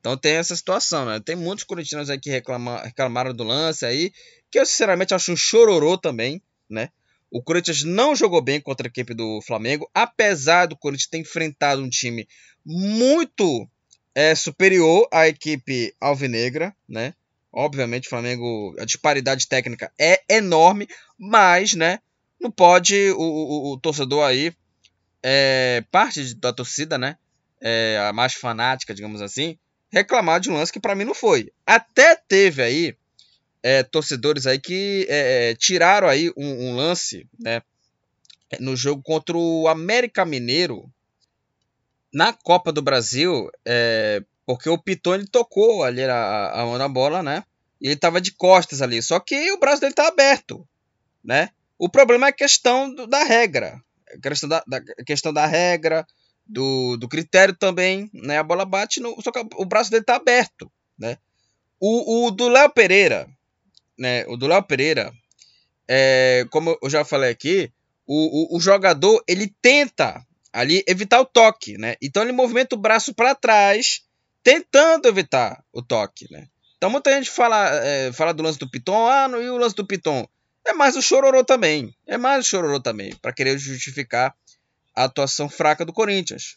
Então 0.00 0.16
tem 0.16 0.34
essa 0.34 0.56
situação, 0.56 1.06
né? 1.06 1.20
Tem 1.20 1.36
muitos 1.36 1.64
corintianos 1.64 2.10
aí 2.10 2.18
que 2.18 2.28
reclama, 2.28 2.82
reclamaram 2.82 3.32
do 3.32 3.44
lance 3.44 3.86
aí, 3.86 4.12
que 4.50 4.58
eu 4.58 4.66
sinceramente 4.66 5.14
acho 5.14 5.30
um 5.30 5.36
chororô 5.36 5.96
também, 5.96 6.42
né? 6.68 6.88
O 7.30 7.40
Corinthians 7.40 7.84
não 7.84 8.16
jogou 8.16 8.42
bem 8.42 8.60
contra 8.60 8.88
a 8.88 8.90
equipe 8.90 9.14
do 9.14 9.40
Flamengo, 9.42 9.88
apesar 9.94 10.66
do 10.66 10.76
Corinthians 10.76 11.08
ter 11.08 11.18
enfrentado 11.18 11.80
um 11.80 11.88
time 11.88 12.26
muito 12.66 13.68
é, 14.12 14.34
superior 14.34 15.06
à 15.12 15.28
equipe 15.28 15.94
alvinegra, 16.00 16.74
né? 16.88 17.14
Obviamente, 17.52 18.06
o 18.08 18.10
Flamengo, 18.10 18.74
a 18.76 18.84
disparidade 18.84 19.46
técnica 19.46 19.92
é 19.96 20.20
enorme, 20.28 20.88
mas, 21.16 21.74
né? 21.74 22.00
Não 22.44 22.50
pode 22.50 23.10
o, 23.10 23.20
o, 23.20 23.72
o 23.72 23.78
torcedor 23.78 24.24
aí, 24.24 24.54
é, 25.22 25.82
parte 25.90 26.34
da 26.34 26.52
torcida, 26.52 26.96
né? 26.96 27.16
é, 27.64 27.98
a 28.06 28.12
mais 28.12 28.34
fanática, 28.34 28.94
digamos 28.94 29.22
assim, 29.22 29.58
reclamar 29.90 30.38
de 30.38 30.50
um 30.50 30.54
lance 30.54 30.70
que 30.70 30.78
para 30.78 30.94
mim 30.94 31.04
não 31.04 31.14
foi. 31.14 31.50
Até 31.64 32.14
teve 32.14 32.62
aí 32.62 32.96
é, 33.62 33.82
torcedores 33.82 34.46
aí 34.46 34.60
que 34.60 35.06
é, 35.08 35.50
é, 35.50 35.54
tiraram 35.54 36.06
aí 36.06 36.30
um, 36.36 36.68
um, 36.68 36.76
lance, 36.76 37.26
né, 37.40 37.62
no 38.60 38.76
jogo 38.76 39.02
contra 39.02 39.34
o 39.34 39.66
América 39.66 40.26
Mineiro 40.26 40.92
na 42.12 42.34
Copa 42.34 42.70
do 42.70 42.82
Brasil, 42.82 43.50
é, 43.64 44.22
porque 44.44 44.68
o 44.68 44.78
Piton 44.78 45.14
ele 45.14 45.26
tocou 45.26 45.82
ali 45.82 46.04
a, 46.04 46.50
a 46.52 46.66
mão 46.66 46.76
na 46.76 46.86
bola, 46.88 47.22
né? 47.22 47.42
E 47.80 47.88
ele 47.88 47.96
tava 47.96 48.20
de 48.20 48.30
costas 48.30 48.82
ali, 48.82 49.02
só 49.02 49.18
que 49.18 49.50
o 49.52 49.58
braço 49.58 49.80
dele 49.80 49.94
tá 49.94 50.06
aberto, 50.06 50.68
né? 51.24 51.48
O 51.78 51.88
problema 51.88 52.26
é 52.26 52.30
a 52.30 52.32
questão 52.32 52.92
do, 52.94 53.06
da 53.06 53.24
regra, 53.24 53.80
a 54.12 54.20
questão 54.20 54.48
da, 54.48 54.62
da, 54.66 54.80
questão 55.04 55.32
da 55.32 55.46
regra, 55.46 56.06
do, 56.46 56.96
do 56.96 57.08
critério 57.08 57.54
também, 57.54 58.10
né? 58.12 58.38
A 58.38 58.42
bola 58.42 58.64
bate, 58.64 59.00
no, 59.00 59.20
só 59.22 59.30
que 59.30 59.40
o 59.56 59.64
braço 59.64 59.90
dele 59.90 60.04
tá 60.04 60.16
aberto, 60.16 60.70
né? 60.98 61.18
O, 61.80 62.26
o 62.26 62.30
do 62.30 62.48
Léo 62.48 62.70
Pereira, 62.70 63.28
né? 63.98 64.24
O 64.26 64.36
do 64.36 64.46
Léo 64.46 64.62
Pereira, 64.62 65.12
é, 65.88 66.46
como 66.50 66.78
eu 66.82 66.90
já 66.90 67.04
falei 67.04 67.30
aqui, 67.30 67.72
o, 68.06 68.54
o, 68.54 68.56
o, 68.56 68.60
jogador 68.60 69.22
ele 69.26 69.52
tenta 69.62 70.24
ali 70.52 70.84
evitar 70.86 71.20
o 71.20 71.26
toque, 71.26 71.78
né? 71.78 71.96
Então 72.00 72.22
ele 72.22 72.32
movimenta 72.32 72.74
o 72.74 72.78
braço 72.78 73.14
para 73.14 73.34
trás, 73.34 74.02
tentando 74.42 75.08
evitar 75.08 75.64
o 75.72 75.82
toque, 75.82 76.30
né? 76.30 76.46
Então 76.76 76.90
muita 76.90 77.10
gente 77.12 77.30
fala, 77.30 77.70
é, 77.84 78.12
fala 78.12 78.34
do 78.34 78.42
lance 78.42 78.58
do 78.58 78.70
Piton, 78.70 79.06
ah, 79.08 79.26
não, 79.26 79.40
e 79.40 79.48
o 79.48 79.56
lance 79.56 79.74
do 79.74 79.86
Piton? 79.86 80.26
É 80.66 80.72
mais 80.72 80.96
o 80.96 81.02
chororô 81.02 81.44
também, 81.44 81.94
é 82.06 82.16
mais 82.16 82.46
o 82.46 82.48
chororô 82.48 82.80
também, 82.80 83.14
para 83.16 83.32
querer 83.32 83.58
justificar 83.58 84.34
a 84.94 85.04
atuação 85.04 85.48
fraca 85.48 85.84
do 85.84 85.92
Corinthians. 85.92 86.56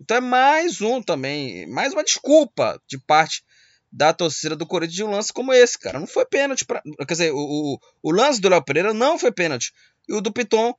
Então 0.00 0.16
é 0.16 0.20
mais 0.20 0.80
um 0.80 1.02
também, 1.02 1.66
mais 1.66 1.92
uma 1.92 2.02
desculpa 2.02 2.80
de 2.88 2.98
parte 2.98 3.44
da 3.92 4.12
torcida 4.12 4.56
do 4.56 4.66
Corinthians 4.66 4.96
de 4.96 5.04
um 5.04 5.10
lance 5.10 5.32
como 5.32 5.52
esse, 5.52 5.78
cara. 5.78 6.00
Não 6.00 6.06
foi 6.06 6.24
pênalti. 6.24 6.64
Pra, 6.64 6.82
quer 7.06 7.12
dizer, 7.12 7.32
o, 7.32 7.38
o, 7.38 7.78
o 8.02 8.10
lance 8.10 8.40
do 8.40 8.48
Léo 8.48 8.64
Pereira 8.64 8.94
não 8.94 9.18
foi 9.18 9.30
pênalti. 9.30 9.72
E 10.08 10.14
o 10.14 10.20
do 10.20 10.32
Piton, 10.32 10.74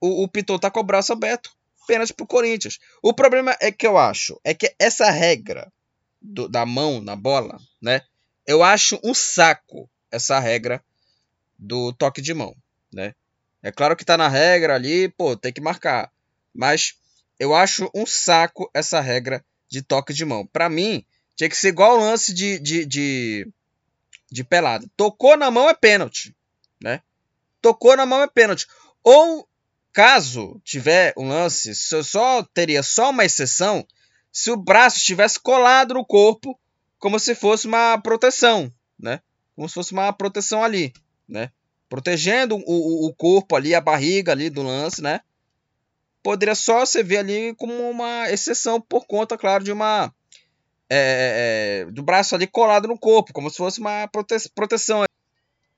o, 0.00 0.24
o 0.24 0.28
Piton 0.28 0.58
tá 0.58 0.70
com 0.70 0.80
o 0.80 0.84
braço 0.84 1.12
aberto. 1.12 1.50
Pênalti 1.86 2.12
pro 2.12 2.26
Corinthians. 2.26 2.78
O 3.02 3.14
problema 3.14 3.56
é 3.60 3.72
que 3.72 3.86
eu 3.86 3.96
acho, 3.96 4.38
é 4.44 4.52
que 4.52 4.74
essa 4.78 5.10
regra 5.10 5.72
do, 6.20 6.46
da 6.46 6.66
mão 6.66 7.00
na 7.00 7.16
bola, 7.16 7.58
né? 7.80 8.02
Eu 8.46 8.62
acho 8.62 9.00
um 9.02 9.14
saco 9.14 9.88
essa 10.10 10.38
regra 10.38 10.84
do 11.58 11.92
toque 11.92 12.22
de 12.22 12.32
mão, 12.32 12.54
né? 12.92 13.14
É 13.62 13.72
claro 13.72 13.96
que 13.96 14.04
tá 14.04 14.16
na 14.16 14.28
regra 14.28 14.74
ali, 14.74 15.08
pô, 15.08 15.36
tem 15.36 15.52
que 15.52 15.60
marcar. 15.60 16.12
Mas 16.54 16.94
eu 17.38 17.54
acho 17.54 17.90
um 17.94 18.06
saco 18.06 18.70
essa 18.72 19.00
regra 19.00 19.44
de 19.68 19.82
toque 19.82 20.12
de 20.12 20.24
mão. 20.24 20.46
Para 20.46 20.68
mim, 20.68 21.04
tinha 21.34 21.48
que 21.48 21.56
ser 21.56 21.68
igual 21.68 21.96
o 21.96 22.00
lance 22.00 22.32
de, 22.32 22.58
de, 22.58 22.86
de, 22.86 23.48
de 24.30 24.44
pelada. 24.44 24.86
Tocou 24.96 25.36
na 25.36 25.50
mão 25.50 25.68
é 25.68 25.74
pênalti, 25.74 26.34
né? 26.80 27.02
Tocou 27.60 27.96
na 27.96 28.06
mão 28.06 28.22
é 28.22 28.28
pênalti. 28.28 28.66
Ou 29.02 29.48
caso 29.92 30.60
tiver 30.64 31.12
um 31.16 31.28
lance, 31.28 31.74
só 31.74 32.42
teria 32.42 32.82
só 32.82 33.10
uma 33.10 33.24
exceção 33.24 33.86
se 34.30 34.50
o 34.50 34.56
braço 34.56 34.98
estivesse 34.98 35.40
colado 35.40 35.94
no 35.94 36.04
corpo, 36.04 36.58
como 36.98 37.18
se 37.18 37.34
fosse 37.34 37.66
uma 37.66 37.98
proteção, 37.98 38.72
né? 38.98 39.20
Como 39.56 39.68
se 39.68 39.74
fosse 39.74 39.92
uma 39.92 40.12
proteção 40.12 40.62
ali, 40.62 40.92
né? 41.28 41.50
Protegendo 41.88 42.56
o, 42.56 43.06
o, 43.06 43.14
corpo 43.14 43.56
ali, 43.56 43.74
a 43.74 43.80
barriga 43.80 44.32
ali 44.32 44.50
do 44.50 44.62
lance, 44.62 45.02
né? 45.02 45.20
Poderia 46.22 46.54
só 46.54 46.84
ser 46.84 47.02
ver 47.02 47.18
ali 47.18 47.54
como 47.54 47.72
uma 47.90 48.30
exceção 48.30 48.80
por 48.80 49.06
conta, 49.06 49.38
claro, 49.38 49.64
de 49.64 49.72
uma 49.72 50.12
é, 50.90 51.84
é, 51.86 51.90
do 51.90 52.02
braço 52.02 52.34
ali 52.34 52.46
colado 52.46 52.88
no 52.88 52.98
corpo, 52.98 53.32
como 53.32 53.50
se 53.50 53.56
fosse 53.56 53.80
uma 53.80 54.08
prote 54.08 54.48
proteção 54.54 55.04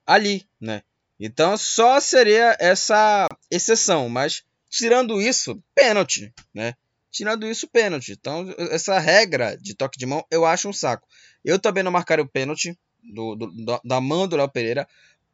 ali, 0.07 0.47
né? 0.61 0.83
Então 1.19 1.57
só 1.57 2.01
seria 2.01 2.57
essa 2.59 3.29
exceção, 3.51 4.09
mas 4.09 4.43
tirando 4.69 5.21
isso, 5.21 5.63
pênalti, 5.75 6.33
né? 6.55 6.75
Tirando 7.11 7.47
isso, 7.47 7.69
pênalti. 7.69 8.13
Então 8.13 8.55
essa 8.71 8.99
regra 8.99 9.57
de 9.57 9.75
toque 9.75 9.99
de 9.99 10.07
mão 10.07 10.25
eu 10.31 10.47
acho 10.47 10.69
um 10.69 10.73
saco. 10.73 11.07
Eu 11.45 11.59
também 11.59 11.83
não 11.83 11.93
marcaria 11.93 12.25
o 12.25 12.29
pênalti 12.29 12.77
do, 13.03 13.35
do, 13.35 13.81
da 13.85 14.01
mão 14.01 14.29
do 14.29 14.37
Léo 14.37 14.49
Pereira, 14.49 14.89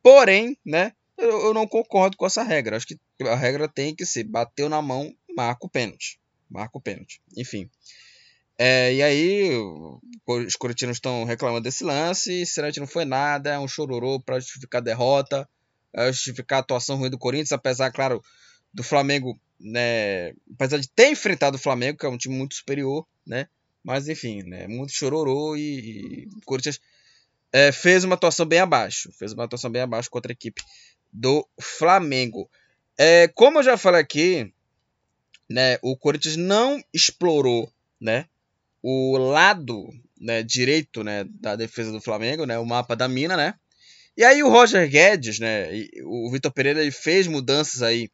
porém, 0.07 0.57
né? 0.65 0.93
Eu, 1.19 1.47
eu, 1.47 1.53
não 1.53 1.67
concordo 1.67 2.17
com 2.17 2.25
essa 2.25 2.45
regra. 2.45 2.77
Acho 2.77 2.87
que 2.87 2.97
a 3.23 3.35
regra 3.35 3.67
tem 3.67 3.93
que 3.93 4.07
ser 4.07 4.23
bateu 4.23 4.69
na 4.69 4.81
mão, 4.81 5.13
marca 5.37 5.67
o 5.67 5.69
pênalti, 5.69 6.21
marca 6.49 6.79
o 6.79 6.81
pênalti. 6.81 7.21
Enfim. 7.37 7.69
É, 8.57 8.95
e 8.95 9.03
aí, 9.03 9.51
os 10.25 10.55
coritinos 10.55 10.99
estão 10.99 11.25
reclamando 11.25 11.65
desse 11.65 11.83
lance. 11.83 12.47
Sinceramente, 12.47 12.79
não 12.79 12.87
foi 12.87 13.05
nada. 13.05 13.55
É 13.55 13.59
um 13.59 13.67
chororô 13.67 14.21
para 14.21 14.39
justificar 14.39 14.81
a 14.81 14.85
derrota, 14.85 15.49
é 15.93 16.13
justificar 16.13 16.59
a 16.59 16.61
atuação 16.61 16.99
ruim 16.99 17.11
do 17.11 17.19
Corinthians. 17.19 17.51
Apesar, 17.51 17.91
claro, 17.91 18.23
do 18.73 18.85
Flamengo, 18.85 19.37
né? 19.59 20.35
Apesar 20.55 20.79
de 20.79 20.89
ter 20.89 21.11
enfrentado 21.11 21.57
o 21.57 21.61
Flamengo, 21.61 21.99
que 21.99 22.07
é 22.07 22.09
um 22.09 22.17
time 22.17 22.37
muito 22.37 22.55
superior, 22.55 23.05
né? 23.27 23.49
Mas 23.83 24.07
enfim, 24.07 24.45
né? 24.45 24.69
Muito 24.69 24.93
chororô 24.93 25.57
e, 25.57 25.81
e 25.81 26.29
o 26.29 26.45
Corinthians 26.45 26.79
é, 27.57 27.73
fez 27.73 28.05
uma 28.05 28.15
atuação 28.15 28.45
bem 28.45 28.59
abaixo. 28.59 29.11
Fez 29.19 29.33
uma 29.33 29.45
atuação 29.45 29.71
bem 29.71 29.83
abaixo 29.83 30.11
contra 30.11 30.31
a 30.31 30.35
equipe 30.35 30.63
do 31.13 31.47
Flamengo. 31.61 32.51
É, 32.99 33.29
como 33.29 33.59
eu 33.59 33.63
já 33.63 33.77
falei 33.77 34.01
aqui, 34.01 34.53
né? 35.49 35.79
O 35.81 35.97
Corinthians 35.97 36.37
não 36.37 36.83
explorou, 36.93 37.73
né? 38.01 38.27
o 38.89 39.17
lado 39.17 39.93
né, 40.17 40.45
direito 40.45 41.03
né, 41.03 41.25
da 41.29 41.57
defesa 41.57 41.91
do 41.91 42.01
Flamengo, 42.01 42.47
né, 42.47 42.57
o 42.57 42.65
mapa 42.65 42.95
da 42.95 43.09
mina, 43.09 43.37
né? 43.37 43.55
E 44.17 44.23
aí 44.23 44.45
o 44.45 44.49
Roger 44.49 44.89
Guedes, 44.89 45.41
né, 45.41 45.69
o 46.05 46.31
Vitor 46.31 46.53
Pereira 46.53 46.81
ele 46.81 46.93
fez 46.93 47.27
mudanças 47.27 47.83
aí 47.83 48.09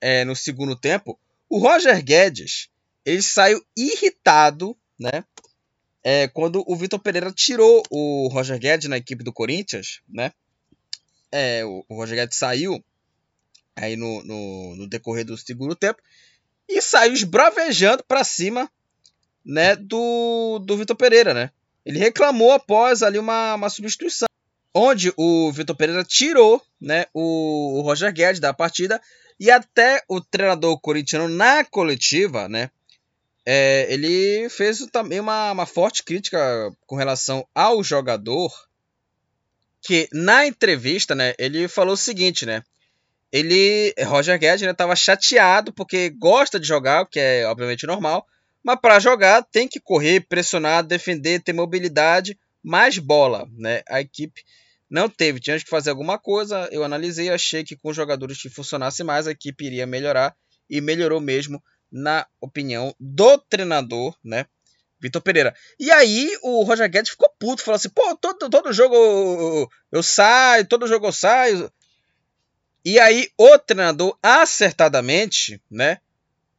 é, 0.00 0.24
no 0.24 0.34
segundo 0.34 0.74
tempo. 0.74 1.16
O 1.48 1.58
Roger 1.58 2.02
Guedes 2.02 2.68
ele 3.04 3.22
saiu 3.22 3.64
irritado, 3.76 4.76
né? 4.98 5.24
É, 6.04 6.26
quando 6.28 6.64
o 6.66 6.76
Vitor 6.76 6.98
Pereira 6.98 7.32
tirou 7.32 7.82
o 7.90 8.28
Roger 8.28 8.58
Guedes 8.58 8.88
na 8.88 8.96
equipe 8.96 9.22
do 9.22 9.32
Corinthians, 9.32 10.00
né? 10.08 10.32
É, 11.30 11.64
o, 11.64 11.84
o 11.88 11.94
Roger 11.94 12.16
Guedes 12.16 12.36
saiu 12.36 12.82
aí 13.76 13.96
no, 13.96 14.22
no, 14.24 14.76
no 14.76 14.86
decorrer 14.86 15.24
do 15.24 15.36
segundo 15.36 15.74
tempo 15.74 16.02
e 16.68 16.80
saiu 16.82 17.12
esbravejando 17.12 18.04
para 18.04 18.24
cima 18.24 18.70
né, 19.44 19.76
do, 19.76 20.58
do 20.60 20.76
Vitor 20.76 20.96
Pereira, 20.96 21.34
né? 21.34 21.50
Ele 21.84 21.98
reclamou 21.98 22.52
após 22.52 23.02
ali 23.02 23.18
uma, 23.18 23.54
uma 23.54 23.68
substituição, 23.68 24.28
onde 24.74 25.12
o 25.16 25.50
Vitor 25.52 25.76
Pereira 25.76 26.04
tirou 26.04 26.62
né, 26.80 27.06
o, 27.12 27.78
o 27.78 27.82
Roger 27.82 28.12
Guedes 28.12 28.40
da 28.40 28.54
partida 28.54 29.00
e 29.38 29.50
até 29.50 30.02
o 30.08 30.20
treinador 30.20 30.78
corintiano 30.80 31.28
na 31.28 31.64
coletiva, 31.64 32.48
né, 32.48 32.70
é, 33.44 33.86
ele 33.92 34.48
fez 34.48 34.86
também 34.92 35.20
uma, 35.20 35.52
uma 35.52 35.66
forte 35.66 36.02
crítica 36.02 36.38
com 36.86 36.96
relação 36.96 37.46
ao 37.54 37.82
jogador, 37.82 38.50
que 39.80 40.08
na 40.12 40.46
entrevista, 40.46 41.14
né, 41.14 41.34
ele 41.38 41.66
falou 41.68 41.94
o 41.94 41.96
seguinte, 41.96 42.46
né, 42.46 42.62
ele, 43.32 43.94
Roger 44.04 44.38
Guedes, 44.38 44.62
estava 44.62 44.92
né, 44.92 44.96
chateado 44.96 45.72
porque 45.72 46.10
gosta 46.10 46.60
de 46.60 46.66
jogar, 46.66 47.02
o 47.02 47.06
que 47.06 47.18
é 47.18 47.46
obviamente 47.46 47.86
normal, 47.86 48.26
mas 48.62 48.78
para 48.80 49.00
jogar 49.00 49.42
tem 49.42 49.66
que 49.66 49.80
correr, 49.80 50.20
pressionar, 50.20 50.84
defender, 50.84 51.42
ter 51.42 51.52
mobilidade, 51.52 52.38
mais 52.62 52.98
bola, 52.98 53.48
né? 53.58 53.82
A 53.88 54.00
equipe 54.00 54.44
não 54.88 55.08
teve, 55.08 55.40
tinha 55.40 55.58
que 55.58 55.68
fazer 55.68 55.90
alguma 55.90 56.18
coisa. 56.18 56.68
Eu 56.70 56.84
analisei, 56.84 57.28
achei 57.28 57.64
que 57.64 57.74
com 57.74 57.92
jogadores 57.92 58.40
que 58.40 58.48
funcionasse 58.48 59.02
mais, 59.02 59.26
a 59.26 59.32
equipe 59.32 59.64
iria 59.64 59.86
melhorar 59.86 60.36
e 60.70 60.80
melhorou 60.80 61.20
mesmo, 61.20 61.62
na 61.92 62.26
opinião 62.40 62.94
do 62.98 63.36
treinador, 63.38 64.16
né? 64.24 64.46
Vitor 64.98 65.20
Pereira. 65.20 65.54
E 65.78 65.90
aí 65.90 66.30
o 66.42 66.62
Roger 66.62 66.88
Guedes 66.88 67.10
ficou 67.10 67.28
puto, 67.38 67.62
falou 67.62 67.76
assim: 67.76 67.90
pô, 67.90 68.16
todo, 68.16 68.48
todo 68.48 68.72
jogo 68.72 69.68
eu, 69.90 70.02
saio, 70.02 70.66
todo 70.66 70.86
jogo 70.86 71.06
eu 71.08 71.12
saio. 71.12 71.70
E 72.84 72.98
aí 72.98 73.28
o 73.36 73.58
treinador 73.58 74.16
acertadamente, 74.22 75.60
né? 75.70 75.98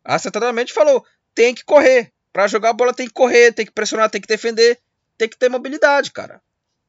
Acertadamente 0.03 0.73
falou: 0.73 1.05
tem 1.33 1.55
que 1.55 1.63
correr. 1.63 2.11
Para 2.31 2.47
jogar 2.47 2.69
a 2.69 2.73
bola 2.73 2.93
tem 2.93 3.07
que 3.07 3.13
correr, 3.13 3.53
tem 3.53 3.65
que 3.65 3.71
pressionar, 3.71 4.09
tem 4.09 4.19
que 4.19 4.27
defender, 4.27 4.79
tem 5.17 5.29
que 5.29 5.37
ter 5.37 5.49
mobilidade, 5.49 6.11
cara. 6.11 6.41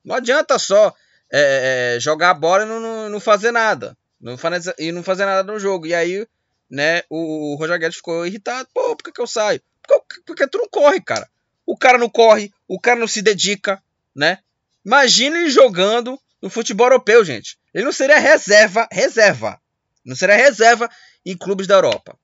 Não 0.05 0.17
adianta 0.17 0.59
só 0.59 0.93
é, 1.33 1.99
jogar 2.01 2.31
a 2.31 2.35
bola 2.35 2.65
e 2.65 2.67
não, 2.67 2.81
não, 2.81 3.09
não 3.11 3.21
fazer 3.21 3.51
nada. 3.51 3.97
Não 4.21 4.39
fazer, 4.39 4.75
e 4.79 4.91
não 4.91 5.03
fazer 5.03 5.25
nada 5.27 5.53
no 5.53 5.59
jogo. 5.59 5.87
E 5.87 5.95
aí, 5.95 6.27
né, 6.71 7.03
o, 7.09 7.53
o 7.53 7.57
Roger 7.57 7.79
Guedes 7.79 7.97
ficou 7.97 8.27
irritado. 8.27 8.69
Pô, 8.73 8.97
por 8.97 9.05
que, 9.05 9.13
que 9.13 9.21
eu 9.21 9.27
saio? 9.27 9.61
Porque, 9.87 10.21
porque 10.27 10.47
tu 10.47 10.59
não 10.59 10.69
corre, 10.69 11.01
cara. 11.01 11.29
O 11.67 11.77
cara 11.77 11.99
não 11.99 12.09
corre, 12.09 12.53
o 12.69 12.81
cara 12.81 12.99
não 12.99 13.07
se 13.07 13.23
dedica, 13.23 13.83
né? 14.15 14.39
Imagina 14.85 15.39
ele 15.39 15.51
jogando 15.51 16.21
no 16.43 16.51
futebol 16.51 16.87
europeu, 16.87 17.25
gente. 17.25 17.59
Ele 17.73 17.85
não 17.85 17.93
seria 17.93 18.19
reserva, 18.19 18.87
reserva. 18.93 19.61
Não 20.05 20.15
seria 20.15 20.37
reserva 20.37 20.91
em 21.25 21.37
clubes 21.37 21.67
da 21.67 21.75
Europa 21.75 22.19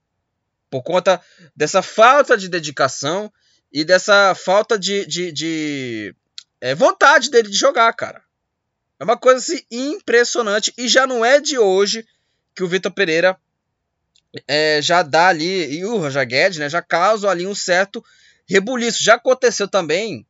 por 0.70 0.82
conta 0.82 1.20
dessa 1.54 1.82
falta 1.82 2.36
de 2.38 2.48
dedicação 2.48 3.30
e 3.72 3.84
dessa 3.84 4.34
falta 4.34 4.78
de, 4.78 5.04
de, 5.04 5.32
de 5.32 6.14
é, 6.60 6.74
vontade 6.74 7.30
dele 7.30 7.50
de 7.50 7.56
jogar, 7.56 7.92
cara. 7.92 8.22
É 8.98 9.04
uma 9.04 9.16
coisa 9.16 9.40
assim, 9.40 9.62
impressionante 9.70 10.72
e 10.78 10.86
já 10.86 11.06
não 11.06 11.24
é 11.24 11.40
de 11.40 11.58
hoje 11.58 12.06
que 12.54 12.62
o 12.62 12.68
Vitor 12.68 12.92
Pereira 12.92 13.36
é, 14.46 14.80
já 14.82 15.02
dá 15.02 15.28
ali, 15.28 15.78
e 15.78 15.84
o 15.84 15.98
Roger 15.98 16.26
Guedes, 16.26 16.58
né, 16.58 16.68
já 16.68 16.80
causa 16.82 17.28
ali 17.28 17.46
um 17.46 17.54
certo 17.54 18.04
rebuliço. 18.48 19.02
Já 19.02 19.14
aconteceu 19.14 19.68
também 19.68 20.26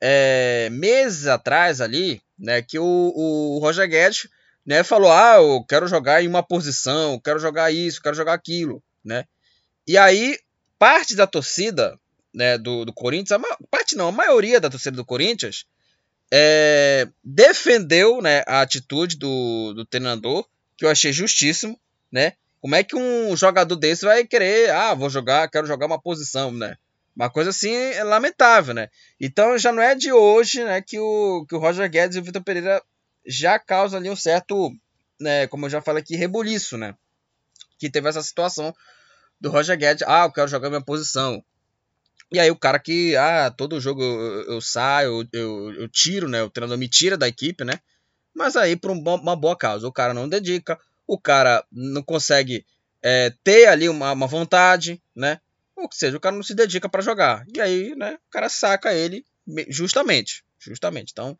é, 0.00 0.68
meses 0.70 1.26
atrás 1.26 1.80
ali, 1.80 2.22
né, 2.38 2.62
que 2.62 2.78
o, 2.78 2.84
o 2.84 3.58
Roger 3.58 3.88
Guedes 3.88 4.28
né, 4.64 4.82
falou, 4.82 5.12
ah, 5.12 5.36
eu 5.36 5.64
quero 5.68 5.86
jogar 5.86 6.22
em 6.22 6.28
uma 6.28 6.42
posição, 6.42 7.20
quero 7.20 7.38
jogar 7.38 7.70
isso, 7.70 8.00
quero 8.00 8.16
jogar 8.16 8.32
aquilo, 8.32 8.82
né? 9.04 9.24
E 9.86 9.98
aí, 9.98 10.38
parte 10.78 11.14
da 11.14 11.26
torcida 11.26 11.98
né, 12.32 12.56
do, 12.56 12.84
do 12.84 12.92
Corinthians, 12.92 13.32
a 13.32 13.58
parte 13.70 13.94
não, 13.94 14.08
a 14.08 14.12
maioria 14.12 14.58
da 14.58 14.70
torcida 14.70 14.96
do 14.96 15.04
Corinthians, 15.04 15.66
é, 16.32 17.06
defendeu 17.22 18.20
né, 18.22 18.42
a 18.46 18.62
atitude 18.62 19.16
do, 19.16 19.74
do 19.74 19.84
treinador, 19.84 20.46
que 20.76 20.84
eu 20.84 20.90
achei 20.90 21.12
justíssimo, 21.12 21.78
né? 22.10 22.32
Como 22.64 22.76
é 22.76 22.82
que 22.82 22.96
um 22.96 23.36
jogador 23.36 23.76
desse 23.76 24.06
vai 24.06 24.26
querer, 24.26 24.70
ah, 24.70 24.94
vou 24.94 25.10
jogar, 25.10 25.50
quero 25.50 25.66
jogar 25.66 25.84
uma 25.84 26.00
posição, 26.00 26.50
né? 26.50 26.78
Uma 27.14 27.28
coisa 27.28 27.50
assim 27.50 27.70
é 27.70 28.02
lamentável, 28.02 28.72
né? 28.72 28.88
Então 29.20 29.58
já 29.58 29.70
não 29.70 29.82
é 29.82 29.94
de 29.94 30.10
hoje, 30.10 30.64
né, 30.64 30.80
que 30.80 30.98
o, 30.98 31.44
que 31.46 31.54
o 31.54 31.58
Roger 31.58 31.90
Guedes 31.90 32.16
e 32.16 32.20
o 32.20 32.22
Vitor 32.22 32.42
Pereira 32.42 32.82
já 33.26 33.58
causam 33.58 33.98
ali 33.98 34.08
um 34.08 34.16
certo, 34.16 34.72
né, 35.20 35.46
como 35.48 35.66
eu 35.66 35.70
já 35.70 35.82
falei 35.82 36.02
aqui, 36.02 36.16
rebuliço, 36.16 36.78
né? 36.78 36.96
Que 37.78 37.90
teve 37.90 38.08
essa 38.08 38.22
situação 38.22 38.74
do 39.38 39.50
Roger 39.50 39.76
Guedes. 39.76 40.02
Ah, 40.08 40.24
eu 40.24 40.32
quero 40.32 40.48
jogar 40.48 40.70
minha 40.70 40.80
posição. 40.80 41.44
E 42.32 42.40
aí 42.40 42.50
o 42.50 42.56
cara 42.56 42.78
que, 42.78 43.14
ah, 43.14 43.50
todo 43.50 43.78
jogo 43.78 44.02
eu, 44.02 44.54
eu 44.54 44.60
saio, 44.62 45.28
eu, 45.34 45.70
eu, 45.74 45.86
tiro, 45.90 46.30
né? 46.30 46.42
O 46.42 46.48
treinador 46.48 46.78
me 46.78 46.88
tira 46.88 47.18
da 47.18 47.28
equipe, 47.28 47.62
né? 47.62 47.78
Mas 48.34 48.56
aí 48.56 48.74
por 48.74 48.90
um 48.90 48.98
uma 48.98 49.36
boa 49.36 49.54
causa. 49.54 49.86
O 49.86 49.92
cara 49.92 50.14
não 50.14 50.26
dedica, 50.26 50.80
o 51.06 51.18
cara 51.18 51.64
não 51.70 52.02
consegue 52.02 52.64
é, 53.02 53.32
ter 53.42 53.66
ali 53.66 53.88
uma, 53.88 54.12
uma 54.12 54.26
vontade, 54.26 55.00
né? 55.14 55.40
Ou 55.76 55.88
seja, 55.92 56.16
o 56.16 56.20
cara 56.20 56.34
não 56.34 56.42
se 56.42 56.54
dedica 56.54 56.88
para 56.88 57.02
jogar. 57.02 57.44
E 57.54 57.60
aí, 57.60 57.94
né, 57.94 58.18
o 58.28 58.30
cara 58.30 58.48
saca 58.48 58.94
ele 58.94 59.24
justamente. 59.68 60.44
Justamente. 60.58 61.10
Então, 61.12 61.38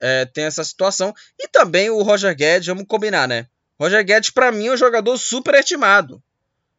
é, 0.00 0.24
tem 0.24 0.44
essa 0.44 0.64
situação. 0.64 1.14
E 1.38 1.46
também 1.46 1.90
o 1.90 2.02
Roger 2.02 2.34
Guedes, 2.34 2.66
vamos 2.66 2.86
combinar, 2.88 3.28
né? 3.28 3.46
Roger 3.78 4.04
Guedes, 4.04 4.30
para 4.30 4.50
mim, 4.50 4.66
é 4.66 4.72
um 4.72 4.76
jogador 4.76 5.16
super 5.16 5.54
estimado. 5.54 6.22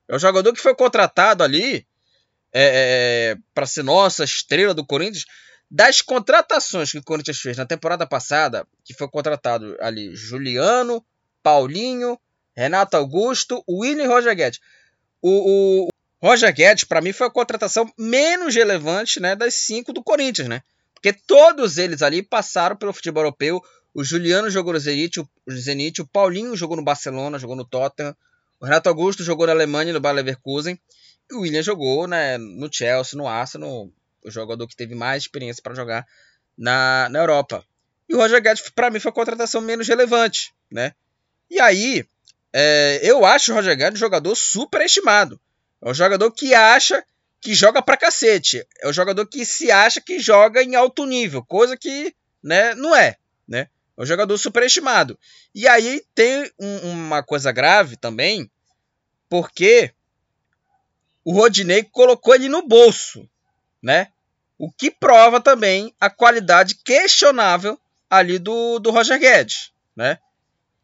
É 0.08 0.16
um 0.16 0.20
jogador 0.20 0.52
que 0.54 0.60
foi 0.60 0.76
contratado 0.76 1.44
ali 1.44 1.88
é, 2.52 3.34
é, 3.34 3.38
para 3.54 3.66
ser 3.66 3.84
nossa 3.84 4.24
estrela 4.24 4.74
do 4.74 4.86
Corinthians. 4.86 5.26
Das 5.70 6.02
contratações 6.02 6.92
que 6.92 6.98
o 6.98 7.04
Corinthians 7.04 7.40
fez 7.40 7.56
na 7.56 7.66
temporada 7.66 8.06
passada, 8.06 8.68
que 8.84 8.94
foi 8.94 9.08
contratado 9.08 9.78
ali 9.80 10.14
Juliano, 10.14 11.04
Paulinho, 11.44 12.20
Renato 12.56 12.98
Augusto, 12.98 13.64
William 13.70 14.04
e 14.04 14.08
Roger 14.08 14.36
Guedes. 14.36 14.60
O, 15.22 15.86
o 15.86 15.88
Roger 16.22 16.54
Guedes, 16.54 16.84
para 16.84 17.02
mim, 17.02 17.14
foi 17.14 17.28
a 17.28 17.32
contratação 17.32 17.92
menos 17.98 18.56
relevante 18.56 19.20
né, 19.20 19.36
das 19.36 19.56
cinco 19.56 19.94
do 19.94 20.04
Corinthians, 20.04 20.48
né? 20.48 20.62
Porque 20.94 21.14
todos 21.14 21.78
eles 21.78 22.02
ali 22.02 22.22
passaram 22.22 22.76
pelo 22.76 22.94
futebol 22.94 23.24
europeu. 23.24 23.62
O 23.94 24.04
Juliano 24.04 24.50
jogou 24.50 24.74
no 24.74 24.80
Zenit, 24.80 25.20
o 25.20 25.28
Zenit, 25.50 26.02
o 26.02 26.08
Paulinho 26.08 26.56
jogou 26.56 26.78
no 26.78 26.84
Barcelona, 26.84 27.40
jogou 27.40 27.56
no 27.56 27.66
Tottenham. 27.66 28.16
O 28.60 28.66
Renato 28.66 28.88
Augusto 28.88 29.24
jogou 29.24 29.48
na 29.48 29.54
Alemanha, 29.54 29.92
no 29.92 30.00
Bayer 30.00 30.18
Leverkusen. 30.18 30.80
E 31.30 31.34
o 31.34 31.42
William 31.42 31.64
jogou 31.64 32.08
né, 32.08 32.38
no 32.38 32.72
Chelsea, 32.72 33.18
no 33.18 33.28
Arsenal, 33.28 33.90
o 34.24 34.30
jogador 34.30 34.68
que 34.68 34.76
teve 34.76 34.94
mais 34.94 35.24
experiência 35.24 35.64
para 35.64 35.74
jogar 35.74 36.06
na, 36.56 37.10
na 37.10 37.20
Europa. 37.20 37.66
E 38.08 38.14
o 38.14 38.18
Roger 38.18 38.42
Guedes, 38.42 38.70
para 38.70 38.92
mim, 38.92 39.00
foi 39.00 39.10
a 39.10 39.14
contratação 39.14 39.62
menos 39.62 39.88
relevante, 39.88 40.54
né? 40.70 40.94
E 41.52 41.60
aí, 41.60 42.04
é, 42.52 43.00
eu 43.04 43.24
acho 43.24 43.52
o 43.52 43.56
Roger 43.56 43.78
Guedes 43.78 44.00
um 44.00 44.06
jogador 44.06 44.34
super 44.36 44.82
estimado. 44.82 45.40
É 45.80 45.90
um 45.92 45.94
jogador 45.94 46.32
que 46.32 46.56
acha 46.56 47.04
que 47.40 47.54
joga 47.54 47.82
pra 47.82 47.98
cacete. 47.98 48.66
É 48.82 48.88
um 48.88 48.94
jogador 48.94 49.28
que 49.28 49.46
se 49.46 49.70
acha 49.70 50.02
que 50.02 50.20
joga 50.20 50.64
em 50.64 50.76
alto 50.76 51.06
nível, 51.06 51.44
coisa 51.44 51.78
que 51.78 52.16
né, 52.42 52.74
não 52.74 52.96
é, 52.96 53.18
né? 53.48 53.68
É 53.96 54.02
um 54.02 54.06
jogador 54.06 54.36
superestimado. 54.40 55.20
E 55.54 55.68
aí 55.68 56.04
tem 56.16 56.50
um, 56.58 56.92
uma 56.92 57.22
coisa 57.22 57.52
grave 57.52 57.98
também, 57.98 58.50
porque 59.30 59.94
o 61.24 61.34
Rodinei 61.34 61.84
colocou 61.84 62.34
ele 62.34 62.50
no 62.50 62.68
bolso 62.68 63.30
né? 63.82 64.10
O 64.58 64.72
que 64.72 64.92
prova 64.92 65.42
também 65.42 65.94
a 66.00 66.10
qualidade 66.10 66.76
questionável 66.76 67.80
ali 68.10 68.38
do, 68.38 68.78
do 68.80 68.92
Roger 68.92 69.20
Guedes, 69.20 69.72
né? 69.96 70.20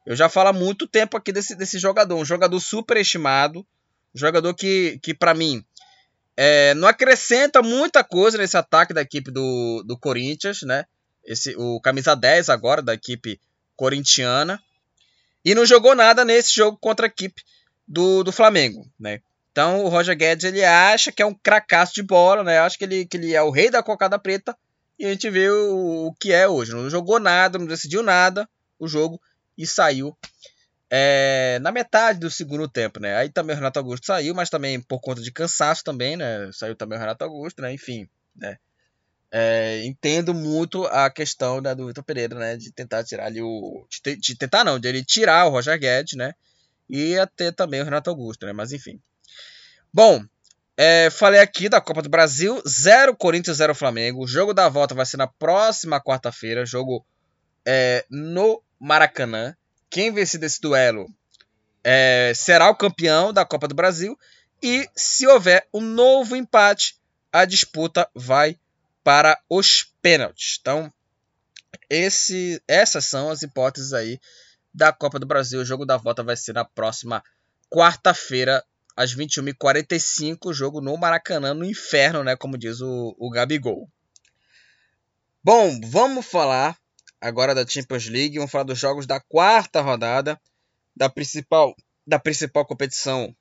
Eu 0.07 0.15
já 0.15 0.29
falo 0.29 0.47
há 0.47 0.53
muito 0.53 0.87
tempo 0.87 1.17
aqui 1.17 1.33
desse, 1.33 1.53
desse 1.53 1.77
jogador, 1.77 2.15
um 2.15 2.23
jogador 2.23 2.57
superestimado, 2.61 3.59
um 4.15 4.17
jogador 4.17 4.53
que, 4.53 4.97
que 5.03 5.13
para 5.13 5.33
mim, 5.33 5.61
é, 6.37 6.73
não 6.75 6.87
acrescenta 6.87 7.61
muita 7.61 8.05
coisa 8.05 8.37
nesse 8.37 8.55
ataque 8.55 8.93
da 8.93 9.01
equipe 9.01 9.29
do, 9.29 9.83
do 9.85 9.99
Corinthians, 9.99 10.61
né? 10.61 10.85
Esse, 11.25 11.53
o 11.57 11.81
camisa 11.81 12.15
10 12.15 12.47
agora 12.47 12.81
da 12.81 12.93
equipe 12.93 13.37
corintiana. 13.75 14.63
E 15.43 15.53
não 15.53 15.65
jogou 15.65 15.93
nada 15.93 16.23
nesse 16.23 16.55
jogo 16.55 16.77
contra 16.79 17.05
a 17.05 17.09
equipe 17.09 17.43
do, 17.85 18.23
do 18.23 18.31
Flamengo, 18.31 18.89
né? 18.97 19.19
Então 19.51 19.83
o 19.83 19.89
Roger 19.89 20.15
Guedes 20.15 20.45
ele 20.45 20.63
acha 20.63 21.11
que 21.11 21.21
é 21.21 21.25
um 21.25 21.33
cracaço 21.33 21.93
de 21.93 22.01
bola, 22.01 22.45
né? 22.45 22.59
Acha 22.59 22.77
que 22.77 22.85
ele, 22.85 23.05
que 23.05 23.17
ele 23.17 23.35
é 23.35 23.41
o 23.41 23.51
rei 23.51 23.69
da 23.69 23.83
cocada 23.83 24.17
preta. 24.17 24.57
E 24.97 25.05
a 25.05 25.09
gente 25.09 25.29
vê 25.29 25.49
o, 25.49 26.07
o 26.07 26.13
que 26.13 26.31
é 26.31 26.47
hoje. 26.47 26.71
Não 26.71 26.89
jogou 26.89 27.19
nada, 27.19 27.59
não 27.59 27.65
decidiu 27.65 28.01
nada 28.01 28.47
o 28.79 28.87
jogo 28.87 29.19
e 29.57 29.65
saiu 29.65 30.15
é, 30.89 31.59
na 31.61 31.71
metade 31.71 32.19
do 32.19 32.31
segundo 32.31 32.67
tempo, 32.67 32.99
né? 32.99 33.15
Aí 33.15 33.29
também 33.29 33.53
o 33.53 33.57
Renato 33.57 33.79
Augusto 33.79 34.05
saiu, 34.05 34.33
mas 34.33 34.49
também 34.49 34.79
por 34.79 34.99
conta 35.01 35.21
de 35.21 35.31
cansaço 35.31 35.83
também, 35.83 36.15
né? 36.15 36.49
Saiu 36.53 36.75
também 36.75 36.97
o 36.97 37.01
Renato 37.01 37.23
Augusto, 37.23 37.61
né? 37.61 37.73
Enfim, 37.73 38.07
né? 38.35 38.57
É, 39.29 39.83
entendo 39.85 40.33
muito 40.33 40.85
a 40.85 41.09
questão 41.09 41.59
né, 41.59 41.75
do 41.75 41.87
Vitor 41.87 42.03
Pereira, 42.03 42.35
né? 42.35 42.55
De 42.55 42.71
tentar 42.71 43.03
tirar 43.03 43.25
ali 43.25 43.41
o. 43.41 43.85
De, 44.03 44.15
de, 44.15 44.35
tentar 44.35 44.63
não, 44.63 44.79
de 44.79 44.87
ele 44.87 45.03
tirar 45.03 45.45
o 45.45 45.49
Roger 45.49 45.77
Guedes, 45.77 46.17
né? 46.17 46.33
E 46.89 47.17
até 47.17 47.51
também 47.51 47.81
o 47.81 47.83
Renato 47.83 48.09
Augusto, 48.09 48.45
né? 48.45 48.53
Mas 48.53 48.71
enfim. 48.71 49.01
Bom, 49.93 50.23
é, 50.77 51.09
falei 51.09 51.41
aqui 51.41 51.67
da 51.67 51.81
Copa 51.81 52.01
do 52.01 52.09
Brasil, 52.09 52.61
0 52.65 53.13
Corinthians, 53.17 53.57
0 53.57 53.75
Flamengo. 53.75 54.23
O 54.23 54.27
jogo 54.27 54.53
da 54.53 54.69
volta 54.69 54.95
vai 54.95 55.05
ser 55.05 55.17
na 55.17 55.27
próxima 55.27 55.99
quarta-feira, 55.99 56.65
jogo 56.65 57.05
é, 57.65 58.05
no 58.09 58.63
Maracanã. 58.79 59.55
Quem 59.89 60.11
vencer 60.11 60.39
desse 60.39 60.61
duelo 60.61 61.07
é, 61.83 62.33
será 62.35 62.69
o 62.69 62.75
campeão 62.75 63.31
da 63.31 63.45
Copa 63.45 63.67
do 63.67 63.75
Brasil. 63.75 64.17
E 64.61 64.89
se 64.95 65.27
houver 65.27 65.67
um 65.73 65.81
novo 65.81 66.35
empate, 66.35 66.97
a 67.31 67.45
disputa 67.45 68.09
vai 68.13 68.57
para 69.03 69.39
os 69.49 69.93
pênaltis. 70.01 70.57
Então, 70.59 70.91
esse, 71.89 72.61
essas 72.67 73.05
são 73.05 73.29
as 73.29 73.41
hipóteses 73.41 73.93
aí 73.93 74.19
da 74.73 74.91
Copa 74.91 75.19
do 75.19 75.25
Brasil. 75.25 75.61
O 75.61 75.65
jogo 75.65 75.85
da 75.85 75.97
volta 75.97 76.23
vai 76.23 76.35
ser 76.35 76.53
na 76.53 76.65
próxima 76.65 77.23
quarta-feira, 77.69 78.63
às 78.95 79.15
21h45, 79.15 80.53
jogo 80.53 80.81
no 80.81 80.97
Maracanã, 80.97 81.53
no 81.53 81.63
inferno, 81.63 82.23
né? 82.23 82.35
Como 82.35 82.57
diz 82.57 82.81
o, 82.81 83.15
o 83.17 83.29
Gabigol. 83.29 83.89
Bom, 85.43 85.79
vamos 85.85 86.25
falar 86.25 86.77
agora 87.21 87.53
da 87.53 87.65
Champions 87.65 88.07
League. 88.07 88.37
Vamos 88.37 88.51
falar 88.51 88.63
dos 88.63 88.79
jogos 88.79 89.05
da 89.05 89.19
quarta 89.19 89.81
rodada 89.81 90.39
da 90.95 91.09
principal, 91.09 91.75
da 92.05 92.17
principal 92.17 92.65
competição 92.65 93.35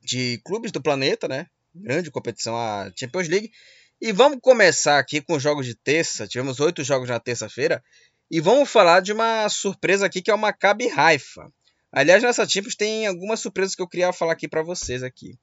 de 0.00 0.40
clubes 0.44 0.72
do 0.72 0.82
planeta, 0.82 1.26
né? 1.28 1.46
Grande 1.74 2.10
competição, 2.10 2.56
a 2.56 2.90
Champions 2.96 3.28
League. 3.28 3.52
E 4.00 4.12
vamos 4.12 4.38
começar 4.40 4.98
aqui 4.98 5.20
com 5.20 5.34
os 5.34 5.42
jogos 5.42 5.66
de 5.66 5.74
terça. 5.74 6.26
Tivemos 6.26 6.58
oito 6.60 6.82
jogos 6.82 7.08
na 7.08 7.20
terça-feira. 7.20 7.82
E 8.30 8.40
vamos 8.40 8.70
falar 8.70 9.00
de 9.00 9.12
uma 9.12 9.48
surpresa 9.48 10.06
aqui 10.06 10.22
que 10.22 10.30
é 10.30 10.34
o 10.34 10.38
Maccabi 10.38 10.88
Haifa. 10.88 11.52
Aliás, 11.92 12.22
nessa 12.22 12.48
Champions 12.48 12.76
tem 12.76 13.06
algumas 13.06 13.40
surpresas 13.40 13.74
que 13.74 13.82
eu 13.82 13.88
queria 13.88 14.12
falar 14.12 14.32
aqui 14.32 14.48
para 14.48 14.62
vocês 14.62 15.02
aqui. 15.02 15.36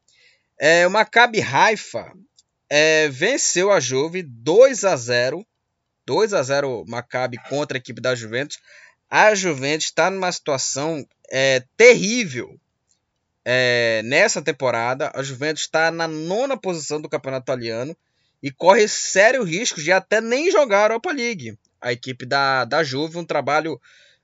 É, 0.59 0.87
o 0.87 0.89
Maccabi 0.89 1.41
Haifa 1.41 2.11
é, 2.69 3.09
venceu 3.09 3.71
a 3.71 3.79
Juve 3.79 4.23
2 4.23 4.85
a 4.85 4.95
0 4.95 5.45
2 6.07 6.33
a 6.33 6.41
0 6.41 6.85
Maccabi 6.87 7.37
contra 7.49 7.77
a 7.77 7.79
equipe 7.79 7.99
da 7.99 8.15
Juventus. 8.15 8.59
A 9.09 9.35
Juventus 9.35 9.87
está 9.87 10.09
numa 10.09 10.31
situação 10.31 11.05
é, 11.29 11.63
terrível 11.75 12.57
é, 13.43 14.01
nessa 14.05 14.41
temporada. 14.41 15.11
A 15.13 15.21
Juventus 15.21 15.63
está 15.63 15.91
na 15.91 16.07
nona 16.07 16.55
posição 16.55 17.01
do 17.01 17.09
campeonato 17.09 17.43
italiano 17.43 17.95
e 18.41 18.49
corre 18.49 18.87
sério 18.87 19.43
risco 19.43 19.81
de 19.81 19.91
até 19.91 20.21
nem 20.21 20.49
jogar 20.49 20.79
a 20.79 20.85
Europa 20.85 21.11
League. 21.11 21.57
A 21.81 21.91
equipe 21.91 22.25
da, 22.25 22.63
da 22.63 22.83
Juve, 22.83 23.17
um 23.17 23.25
trabalho 23.25 23.79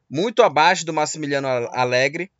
muito 0.10 0.42
abaixo 0.42 0.86
do 0.86 0.94
Massimiliano 0.94 1.48
Alegre, 1.74 2.32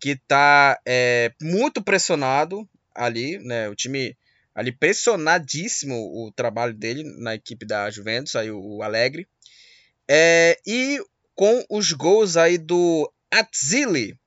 que 0.00 0.10
está 0.10 0.76
é, 0.84 1.32
muito 1.40 1.80
pressionado 1.82 2.68
ali, 2.92 3.38
né? 3.38 3.68
O 3.68 3.76
time 3.76 4.16
ali 4.54 4.72
pressionadíssimo 4.72 5.94
o 5.94 6.32
trabalho 6.32 6.74
dele 6.74 7.04
na 7.18 7.34
equipe 7.34 7.64
da 7.64 7.90
Juventus, 7.90 8.36
aí 8.36 8.50
o 8.50 8.82
Alegre. 8.82 9.26
É, 10.08 10.58
e 10.66 11.02
com 11.34 11.64
os 11.70 11.92
gols 11.92 12.36
aí 12.36 12.58
do 12.58 13.10
Atzili, 13.30 14.18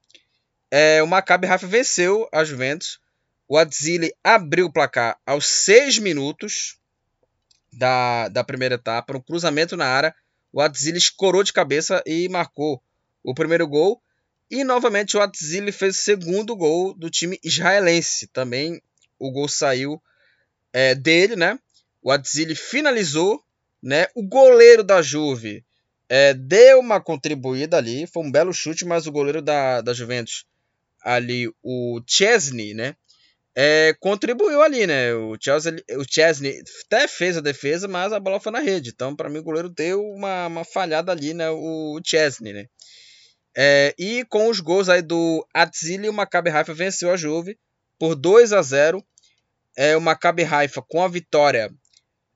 é, 0.71 1.01
o 1.03 1.07
Maccabi 1.07 1.47
Rafa 1.47 1.67
venceu 1.67 2.27
a 2.33 2.43
Juventus. 2.43 2.99
O 3.47 3.57
Atzili 3.57 4.11
abriu 4.23 4.65
o 4.65 4.73
placar 4.73 5.19
aos 5.25 5.45
6 5.45 5.99
minutos 5.99 6.79
da, 7.71 8.27
da 8.29 8.43
primeira 8.43 8.75
etapa, 8.75 9.15
um 9.15 9.21
cruzamento 9.21 9.77
na 9.77 9.85
área 9.85 10.15
o 10.55 10.61
Atzili 10.61 10.97
escorou 10.97 11.43
de 11.43 11.51
cabeça 11.51 12.01
e 12.05 12.29
marcou 12.29 12.81
o 13.21 13.33
primeiro 13.33 13.67
gol. 13.67 14.01
E 14.49 14.63
novamente 14.63 15.17
o 15.17 15.21
Atzili 15.21 15.69
fez 15.69 15.97
o 15.97 16.01
segundo 16.01 16.55
gol 16.55 16.93
do 16.93 17.09
time 17.09 17.37
israelense. 17.43 18.27
Também 18.27 18.81
o 19.19 19.29
gol 19.29 19.49
saiu 19.49 20.01
é, 20.75 20.93
dele, 20.93 21.35
né? 21.35 21.57
O 22.01 22.11
Atzili 22.11 22.53
finalizou, 22.53 23.41
né? 23.81 24.07
O 24.13 24.21
goleiro 24.21 24.83
da 24.83 25.01
Juve 25.01 25.63
é, 26.09 26.33
deu 26.33 26.79
uma 26.79 26.99
contribuída 26.99 27.77
ali, 27.77 28.05
foi 28.05 28.23
um 28.23 28.31
belo 28.31 28.53
chute, 28.53 28.83
mas 28.83 29.07
o 29.07 29.11
goleiro 29.11 29.41
da, 29.41 29.79
da 29.79 29.93
Juventus 29.93 30.45
ali, 31.01 31.47
o 31.63 32.01
Chesney, 32.05 32.73
né? 32.73 32.95
é, 33.55 33.95
contribuiu 34.01 34.61
ali, 34.61 34.85
né? 34.85 35.13
O 35.13 35.37
Chelsea, 35.39 35.81
o 35.97 36.03
Chesney 36.03 36.61
até 36.85 37.07
fez 37.07 37.37
a 37.37 37.41
defesa, 37.41 37.87
mas 37.87 38.11
a 38.11 38.19
bola 38.19 38.39
foi 38.39 38.51
na 38.51 38.59
rede. 38.59 38.89
Então, 38.93 39.15
para 39.15 39.29
mim, 39.29 39.39
o 39.39 39.43
goleiro 39.43 39.69
deu 39.69 40.03
uma, 40.03 40.47
uma 40.47 40.65
falhada 40.65 41.11
ali, 41.11 41.33
né? 41.33 41.49
O 41.49 41.99
Chesney, 42.03 42.51
né? 42.51 42.65
É, 43.57 43.95
e 43.97 44.25
com 44.25 44.49
os 44.49 44.59
gols 44.59 44.89
aí 44.89 45.01
do 45.01 45.47
Atzili, 45.53 46.09
o 46.09 46.13
Maccabi 46.13 46.49
Haifa 46.49 46.73
venceu 46.73 47.09
a 47.09 47.15
Juve 47.15 47.57
por 47.97 48.13
2 48.13 48.51
a 48.51 48.61
0. 48.61 49.01
É, 49.75 49.95
o 49.97 50.01
Maccabi 50.01 50.43
Haifa, 50.43 50.81
com 50.81 51.03
a 51.03 51.07
vitória, 51.07 51.73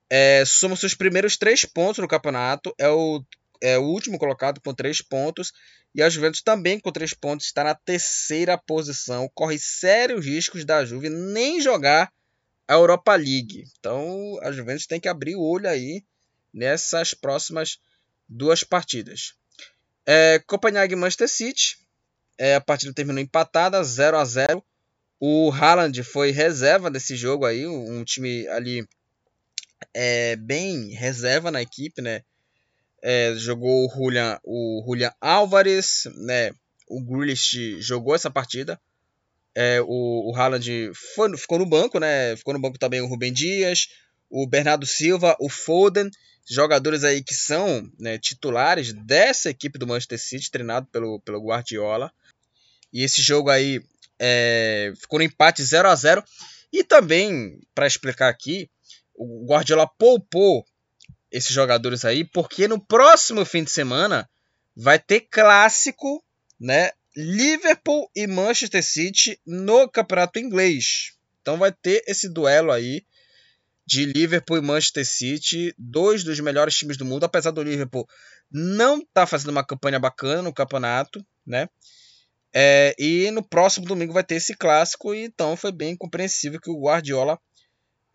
é, 0.09 0.43
soma 0.45 0.75
seus 0.75 0.93
primeiros 0.93 1.37
três 1.37 1.63
pontos 1.65 1.99
no 1.99 2.07
campeonato. 2.07 2.73
É 2.77 2.89
o, 2.89 3.23
é 3.61 3.77
o 3.77 3.83
último 3.83 4.17
colocado 4.17 4.59
com 4.61 4.73
três 4.73 5.01
pontos. 5.01 5.53
E 5.93 6.01
a 6.01 6.09
Juventus 6.09 6.41
também 6.41 6.79
com 6.79 6.91
três 6.91 7.13
pontos 7.13 7.47
está 7.47 7.63
na 7.63 7.75
terceira 7.75 8.57
posição. 8.57 9.29
Corre 9.33 9.57
sérios 9.57 10.25
riscos 10.25 10.65
da 10.65 10.83
Juve 10.85 11.09
nem 11.09 11.61
jogar 11.61 12.11
a 12.67 12.73
Europa 12.73 13.15
League. 13.15 13.63
Então 13.79 14.39
a 14.41 14.51
Juventus 14.51 14.85
tem 14.85 14.99
que 14.99 15.07
abrir 15.07 15.35
o 15.35 15.41
olho 15.41 15.67
aí 15.67 16.03
nessas 16.53 17.13
próximas 17.13 17.79
duas 18.27 18.63
partidas. 18.63 19.33
É, 20.05 20.39
Copenhague 20.45 20.95
Manchester 20.95 21.29
City. 21.29 21.77
É, 22.37 22.55
a 22.55 22.61
partida 22.61 22.93
terminou 22.93 23.21
empatada, 23.21 23.83
0 23.83 24.17
a 24.17 24.23
0 24.23 24.63
O 25.19 25.51
Haaland 25.51 26.01
foi 26.03 26.31
reserva 26.31 26.89
desse 26.89 27.15
jogo 27.15 27.45
aí, 27.45 27.67
um 27.67 28.03
time 28.05 28.47
ali 28.47 28.87
é, 29.93 30.35
bem 30.37 30.91
reserva 30.91 31.51
na 31.51 31.61
equipe, 31.61 32.01
né? 32.01 32.23
É, 33.01 33.33
jogou 33.35 33.85
o 33.85 33.89
Julian, 33.89 34.39
o 34.43 34.83
Julian 34.85 35.13
Álvares, 35.19 36.07
né? 36.15 36.51
O 36.87 37.01
Grealish 37.01 37.81
jogou 37.81 38.15
essa 38.15 38.29
partida. 38.29 38.79
É, 39.53 39.81
o, 39.81 40.31
o 40.31 40.35
Haaland 40.35 40.91
foi, 40.93 41.37
ficou 41.37 41.59
no 41.59 41.65
banco, 41.65 41.99
né? 41.99 42.35
Ficou 42.37 42.53
no 42.53 42.59
banco 42.59 42.77
também 42.77 43.01
o 43.01 43.07
Rubem 43.07 43.33
Dias, 43.33 43.89
o 44.29 44.47
Bernardo 44.47 44.85
Silva, 44.85 45.35
o 45.39 45.49
Foden, 45.49 46.09
jogadores 46.49 47.03
aí 47.03 47.23
que 47.23 47.33
são 47.33 47.91
né, 47.99 48.17
titulares 48.17 48.93
dessa 48.93 49.49
equipe 49.49 49.77
do 49.77 49.87
Manchester 49.87 50.19
City, 50.19 50.51
treinado 50.51 50.87
pelo, 50.87 51.19
pelo 51.19 51.41
Guardiola. 51.41 52.11
E 52.91 53.03
esse 53.03 53.21
jogo 53.21 53.49
aí 53.49 53.81
é, 54.19 54.93
ficou 54.99 55.19
no 55.19 55.25
empate 55.25 55.63
0 55.63 55.89
a 55.89 55.95
0 55.95 56.23
E 56.71 56.83
também, 56.83 57.59
para 57.73 57.87
explicar 57.87 58.29
aqui, 58.29 58.69
o 59.15 59.45
Guardiola 59.45 59.87
poupou 59.87 60.65
esses 61.31 61.51
jogadores 61.51 62.05
aí, 62.05 62.23
porque 62.23 62.67
no 62.67 62.79
próximo 62.79 63.45
fim 63.45 63.63
de 63.63 63.71
semana 63.71 64.29
vai 64.75 64.97
ter 64.97 65.21
clássico, 65.21 66.23
né? 66.59 66.91
Liverpool 67.15 68.09
e 68.15 68.27
Manchester 68.27 68.83
City 68.83 69.39
no 69.45 69.89
campeonato 69.89 70.39
inglês. 70.39 71.13
Então 71.41 71.57
vai 71.57 71.71
ter 71.71 72.03
esse 72.07 72.29
duelo 72.29 72.71
aí 72.71 73.03
de 73.85 74.05
Liverpool 74.05 74.57
e 74.57 74.61
Manchester 74.61 75.05
City, 75.05 75.73
dois 75.77 76.23
dos 76.23 76.39
melhores 76.39 76.75
times 76.75 76.95
do 76.95 77.05
mundo, 77.05 77.23
apesar 77.23 77.51
do 77.51 77.63
Liverpool 77.63 78.07
não 78.51 78.99
estar 78.99 79.07
tá 79.13 79.27
fazendo 79.27 79.49
uma 79.49 79.65
campanha 79.65 79.99
bacana 79.99 80.41
no 80.41 80.53
campeonato, 80.53 81.25
né? 81.45 81.67
É, 82.53 82.95
e 82.97 83.29
no 83.31 83.43
próximo 83.43 83.85
domingo 83.85 84.13
vai 84.13 84.23
ter 84.23 84.35
esse 84.35 84.55
clássico, 84.55 85.13
então 85.13 85.55
foi 85.55 85.71
bem 85.71 85.95
compreensível 85.95 86.59
que 86.59 86.71
o 86.71 86.79
Guardiola 86.79 87.39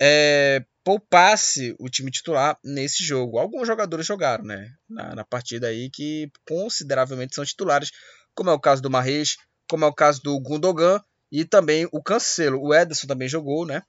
é, 0.00 0.64
poupasse 0.82 1.74
o 1.78 1.88
time 1.88 2.10
titular 2.10 2.58
nesse 2.64 3.04
jogo. 3.04 3.38
Alguns 3.38 3.66
jogadores 3.66 4.06
jogaram, 4.06 4.44
né? 4.44 4.72
Na, 4.88 5.14
na, 5.14 5.24
partida 5.24 5.68
aí 5.68 5.88
que 5.88 6.30
consideravelmente 6.46 7.34
são 7.34 7.44
titulares, 7.44 7.90
como 8.34 8.50
é 8.50 8.52
o 8.52 8.60
caso 8.60 8.82
do 8.82 8.90
Marres, 8.90 9.36
como 9.68 9.84
é 9.84 9.88
o 9.88 9.94
caso 9.94 10.20
do 10.22 10.38
Gundogan 10.40 11.00
e 11.30 11.44
também 11.44 11.88
o 11.92 12.02
Cancelo. 12.02 12.60
O 12.60 12.74
Ederson 12.74 13.06
também 13.06 13.28
jogou, 13.28 13.64
né? 13.64 13.82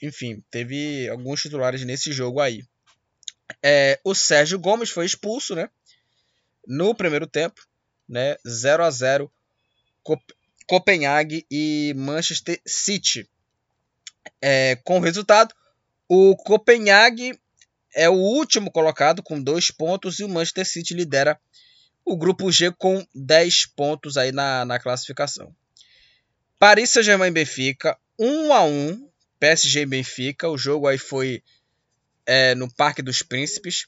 enfim, 0.00 0.42
teve 0.50 1.08
alguns 1.08 1.42
titulares 1.42 1.84
nesse 1.84 2.12
jogo 2.12 2.40
aí. 2.40 2.64
É, 3.62 3.98
o 4.04 4.14
Sérgio 4.14 4.58
Gomes 4.58 4.90
foi 4.90 5.06
expulso, 5.06 5.54
né? 5.54 5.68
No 6.66 6.94
primeiro 6.94 7.26
tempo, 7.26 7.60
né? 8.08 8.36
0 8.46 8.84
a 8.84 8.90
0 8.90 9.24
Cop 9.24 9.37
Copenhague 10.66 11.46
e 11.50 11.94
Manchester 11.96 12.60
City. 12.66 13.28
É, 14.40 14.76
com 14.84 14.98
o 14.98 15.02
resultado, 15.02 15.54
o 16.08 16.36
Copenhague 16.36 17.38
é 17.94 18.08
o 18.08 18.14
último 18.14 18.70
colocado 18.70 19.22
com 19.22 19.42
dois 19.42 19.70
pontos 19.70 20.18
e 20.18 20.24
o 20.24 20.28
Manchester 20.28 20.66
City 20.66 20.94
lidera 20.94 21.40
o 22.04 22.16
grupo 22.16 22.50
G 22.50 22.70
com 22.72 23.06
10 23.14 23.66
pontos 23.66 24.16
aí 24.16 24.32
na, 24.32 24.64
na 24.64 24.78
classificação. 24.78 25.54
Paris 26.58 26.90
Saint-Germain 26.90 27.32
Benfica 27.32 27.96
1 28.18 28.52
a 28.52 28.64
1 28.64 29.08
PSG 29.38 29.86
Benfica. 29.86 30.48
O 30.48 30.58
jogo 30.58 30.86
aí 30.86 30.98
foi 30.98 31.42
é, 32.26 32.54
no 32.54 32.72
Parque 32.72 33.02
dos 33.02 33.22
Príncipes. 33.22 33.86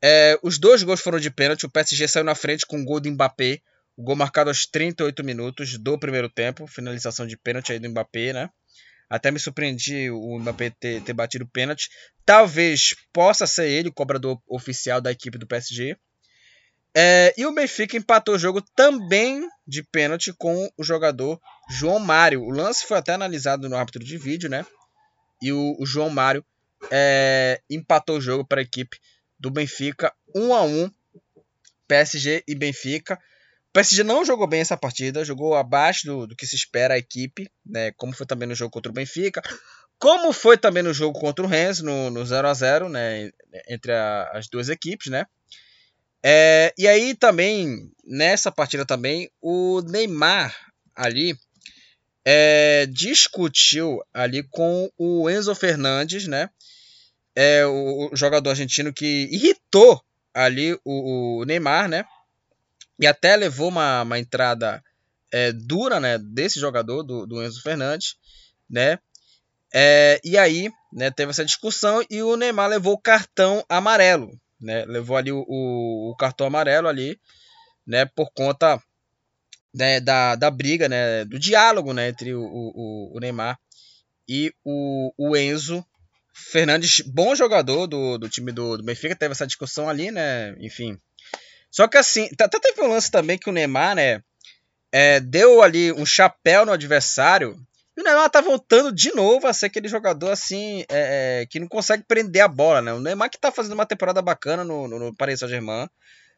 É, 0.00 0.38
os 0.42 0.58
dois 0.58 0.82
gols 0.82 1.00
foram 1.00 1.18
de 1.18 1.30
pênalti. 1.30 1.66
O 1.66 1.70
PSG 1.70 2.06
saiu 2.06 2.24
na 2.24 2.34
frente 2.34 2.66
com 2.66 2.80
o 2.80 2.84
gol 2.84 3.00
do 3.00 3.10
Mbappé. 3.10 3.60
O 3.98 4.02
gol 4.04 4.14
marcado 4.14 4.48
aos 4.48 4.64
38 4.64 5.24
minutos 5.24 5.76
do 5.76 5.98
primeiro 5.98 6.28
tempo. 6.28 6.68
Finalização 6.68 7.26
de 7.26 7.36
pênalti 7.36 7.72
aí 7.72 7.80
do 7.80 7.88
Mbappé, 7.88 8.32
né? 8.32 8.48
Até 9.10 9.32
me 9.32 9.40
surpreendi 9.40 10.08
o 10.08 10.38
Mbappé 10.38 10.70
ter, 10.78 11.02
ter 11.02 11.12
batido 11.12 11.44
o 11.44 11.48
pênalti. 11.48 11.90
Talvez 12.24 12.94
possa 13.12 13.44
ser 13.44 13.68
ele 13.68 13.88
o 13.88 13.92
cobrador 13.92 14.40
oficial 14.46 15.00
da 15.00 15.10
equipe 15.10 15.36
do 15.36 15.48
PSG. 15.48 15.96
É, 16.96 17.34
e 17.36 17.44
o 17.44 17.52
Benfica 17.52 17.96
empatou 17.96 18.36
o 18.36 18.38
jogo 18.38 18.62
também 18.76 19.48
de 19.66 19.82
pênalti 19.82 20.32
com 20.32 20.70
o 20.76 20.84
jogador 20.84 21.40
João 21.68 21.98
Mário. 21.98 22.44
O 22.44 22.50
lance 22.50 22.86
foi 22.86 22.98
até 22.98 23.14
analisado 23.14 23.68
no 23.68 23.74
árbitro 23.74 24.04
de 24.04 24.16
vídeo, 24.16 24.48
né? 24.48 24.64
E 25.42 25.50
o, 25.50 25.76
o 25.76 25.84
João 25.84 26.08
Mário 26.08 26.44
é, 26.88 27.60
empatou 27.68 28.18
o 28.18 28.20
jogo 28.20 28.46
para 28.46 28.60
a 28.60 28.62
equipe 28.62 28.96
do 29.40 29.50
Benfica, 29.50 30.14
1 30.32 30.54
a 30.54 30.62
1 30.62 30.88
PSG 31.88 32.44
e 32.46 32.54
Benfica. 32.54 33.18
PSG 33.78 34.02
não 34.02 34.24
jogou 34.24 34.48
bem 34.48 34.60
essa 34.60 34.76
partida, 34.76 35.24
jogou 35.24 35.54
abaixo 35.54 36.04
do, 36.04 36.26
do 36.26 36.34
que 36.34 36.44
se 36.44 36.56
espera 36.56 36.94
a 36.94 36.98
equipe, 36.98 37.48
né? 37.64 37.92
Como 37.92 38.12
foi 38.12 38.26
também 38.26 38.48
no 38.48 38.54
jogo 38.54 38.72
contra 38.72 38.90
o 38.90 38.94
Benfica, 38.94 39.40
como 40.00 40.32
foi 40.32 40.58
também 40.58 40.82
no 40.82 40.92
jogo 40.92 41.16
contra 41.16 41.44
o 41.44 41.48
Rennes, 41.48 41.80
no, 41.80 42.10
no 42.10 42.26
0 42.26 42.48
a 42.48 42.54
0 42.54 42.88
né? 42.88 43.30
Entre 43.68 43.92
a, 43.92 44.30
as 44.34 44.48
duas 44.48 44.68
equipes, 44.68 45.12
né? 45.12 45.26
É, 46.24 46.74
e 46.76 46.88
aí 46.88 47.14
também, 47.14 47.92
nessa 48.04 48.50
partida 48.50 48.84
também, 48.84 49.30
o 49.40 49.80
Neymar 49.82 50.52
ali 50.92 51.38
é, 52.24 52.84
discutiu 52.86 54.02
ali 54.12 54.42
com 54.42 54.90
o 54.98 55.30
Enzo 55.30 55.54
Fernandes, 55.54 56.26
né? 56.26 56.50
É, 57.32 57.64
o, 57.64 58.10
o 58.12 58.16
jogador 58.16 58.50
argentino 58.50 58.92
que 58.92 59.28
irritou 59.30 60.02
ali 60.34 60.74
o, 60.84 61.42
o, 61.42 61.44
Neymar, 61.44 61.88
né? 61.88 62.04
E 62.98 63.06
até 63.06 63.36
levou 63.36 63.68
uma, 63.68 64.02
uma 64.02 64.18
entrada 64.18 64.82
é, 65.32 65.52
dura, 65.52 66.00
né? 66.00 66.18
Desse 66.18 66.58
jogador, 66.58 67.02
do, 67.02 67.26
do 67.26 67.42
Enzo 67.42 67.62
Fernandes, 67.62 68.16
né? 68.68 68.98
É, 69.72 70.20
e 70.24 70.38
aí, 70.38 70.70
né, 70.92 71.10
teve 71.10 71.30
essa 71.30 71.44
discussão 71.44 72.02
e 72.08 72.22
o 72.22 72.36
Neymar 72.36 72.70
levou 72.70 72.94
o 72.94 73.00
cartão 73.00 73.64
amarelo, 73.68 74.30
né? 74.60 74.84
Levou 74.86 75.16
ali 75.16 75.30
o, 75.30 75.44
o, 75.46 76.10
o 76.10 76.16
cartão 76.16 76.46
amarelo 76.46 76.88
ali, 76.88 77.20
né? 77.86 78.06
Por 78.06 78.30
conta 78.32 78.82
né, 79.74 80.00
da, 80.00 80.34
da 80.34 80.50
briga, 80.50 80.88
né? 80.88 81.24
Do 81.24 81.38
diálogo, 81.38 81.92
né? 81.92 82.08
Entre 82.08 82.34
o, 82.34 82.42
o, 82.42 83.16
o 83.16 83.20
Neymar 83.20 83.58
e 84.28 84.52
o, 84.64 85.12
o 85.16 85.36
Enzo 85.36 85.84
Fernandes, 86.32 87.00
bom 87.00 87.34
jogador 87.34 87.86
do, 87.86 88.16
do 88.16 88.28
time 88.28 88.52
do, 88.52 88.76
do 88.76 88.84
Benfica, 88.84 89.16
teve 89.16 89.32
essa 89.32 89.46
discussão 89.46 89.88
ali, 89.88 90.10
né? 90.10 90.54
Enfim. 90.60 90.98
Só 91.70 91.86
que 91.86 91.96
assim, 91.96 92.28
até 92.40 92.58
teve 92.58 92.80
um 92.82 92.88
lance 92.88 93.10
também 93.10 93.38
que 93.38 93.48
o 93.48 93.52
Neymar, 93.52 93.94
né? 93.94 94.22
É, 94.90 95.20
deu 95.20 95.62
ali 95.62 95.92
um 95.92 96.06
chapéu 96.06 96.64
no 96.64 96.72
adversário 96.72 97.56
e 97.98 98.00
o 98.00 98.04
Neymar 98.04 98.30
tá 98.30 98.40
voltando 98.40 98.92
de 98.92 99.12
novo 99.12 99.48
a 99.48 99.52
ser 99.52 99.66
aquele 99.66 99.88
jogador 99.88 100.30
assim, 100.30 100.84
é, 100.88 101.40
é, 101.42 101.46
que 101.46 101.58
não 101.58 101.66
consegue 101.66 102.04
prender 102.06 102.40
a 102.40 102.46
bola, 102.46 102.80
né? 102.80 102.92
O 102.92 103.00
Neymar 103.00 103.28
que 103.28 103.40
tá 103.40 103.50
fazendo 103.50 103.72
uma 103.72 103.84
temporada 103.84 104.22
bacana 104.22 104.62
no, 104.62 104.86
no, 104.86 105.00
no 105.00 105.16
Paris 105.16 105.40
Saint-Germain. 105.40 105.88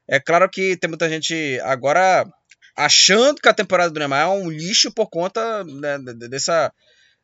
É 0.08 0.18
claro 0.18 0.48
que 0.48 0.74
tem 0.78 0.88
muita 0.88 1.06
gente 1.06 1.60
agora 1.62 2.26
achando 2.74 3.42
que 3.42 3.48
a 3.48 3.52
temporada 3.52 3.90
do 3.90 3.98
Neymar 3.98 4.22
é 4.22 4.26
um 4.26 4.50
lixo 4.50 4.90
por 4.90 5.10
conta 5.10 5.62
né, 5.64 5.98
dessa, 6.30 6.72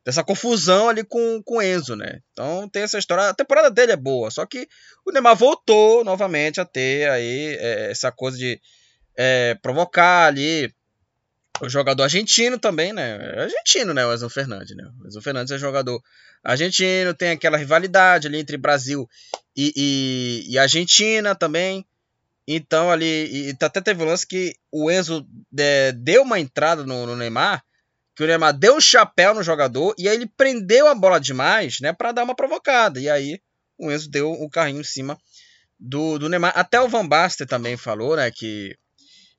dessa 0.06 0.22
confusão 0.22 0.88
ali 0.88 1.02
com, 1.02 1.42
o 1.44 1.60
Enzo, 1.60 1.96
né? 1.96 2.20
Então 2.32 2.68
tem 2.68 2.84
essa 2.84 2.96
história. 2.96 3.28
A 3.28 3.34
temporada 3.34 3.68
dele 3.68 3.90
é 3.90 3.96
boa, 3.96 4.30
só 4.30 4.46
que 4.46 4.68
o 5.04 5.10
Neymar 5.10 5.34
voltou 5.34 6.04
novamente 6.04 6.60
a 6.60 6.64
ter 6.64 7.10
aí 7.10 7.56
é, 7.58 7.90
essa 7.90 8.12
coisa 8.12 8.38
de 8.38 8.60
é, 9.16 9.56
provocar 9.60 10.26
ali 10.26 10.72
o 11.60 11.68
jogador 11.68 12.04
argentino 12.04 12.56
também, 12.56 12.92
né? 12.92 13.18
É 13.34 13.42
argentino, 13.42 13.92
né? 13.92 14.06
O 14.06 14.14
Enzo 14.14 14.30
Fernandes, 14.30 14.76
né? 14.76 14.88
O 15.02 15.08
Enzo 15.08 15.20
Fernandes 15.20 15.50
é 15.50 15.58
jogador 15.58 16.00
argentino, 16.44 17.12
tem 17.12 17.30
aquela 17.30 17.56
rivalidade 17.56 18.28
ali 18.28 18.38
entre 18.38 18.56
Brasil 18.56 19.08
e, 19.56 19.72
e, 19.74 20.52
e 20.52 20.56
Argentina 20.56 21.34
também. 21.34 21.84
Então 22.46 22.92
ali, 22.92 23.50
e 23.50 23.56
até 23.60 23.80
teve 23.80 24.04
um 24.04 24.06
lance 24.06 24.24
que 24.24 24.54
o 24.70 24.88
Enzo 24.88 25.26
é, 25.58 25.90
deu 25.90 26.22
uma 26.22 26.38
entrada 26.38 26.84
no, 26.84 27.04
no, 27.04 27.16
Neymar, 27.16 27.64
que 28.16 28.24
o 28.24 28.26
Neymar 28.26 28.56
deu 28.56 28.76
o 28.76 28.80
chapéu 28.80 29.34
no 29.34 29.42
jogador 29.42 29.94
e 29.98 30.08
aí 30.08 30.16
ele 30.16 30.26
prendeu 30.26 30.88
a 30.88 30.94
bola 30.94 31.20
demais, 31.20 31.80
né, 31.80 31.92
para 31.92 32.12
dar 32.12 32.24
uma 32.24 32.34
provocada. 32.34 32.98
E 32.98 33.10
aí 33.10 33.38
o 33.78 33.92
Enzo 33.92 34.10
deu 34.10 34.32
o 34.32 34.48
carrinho 34.48 34.80
em 34.80 34.84
cima 34.84 35.18
do, 35.78 36.18
do 36.18 36.28
Neymar. 36.28 36.52
Até 36.56 36.80
o 36.80 36.88
Van 36.88 37.06
Basten 37.06 37.46
também 37.46 37.76
falou, 37.76 38.16
né, 38.16 38.30
que 38.30 38.74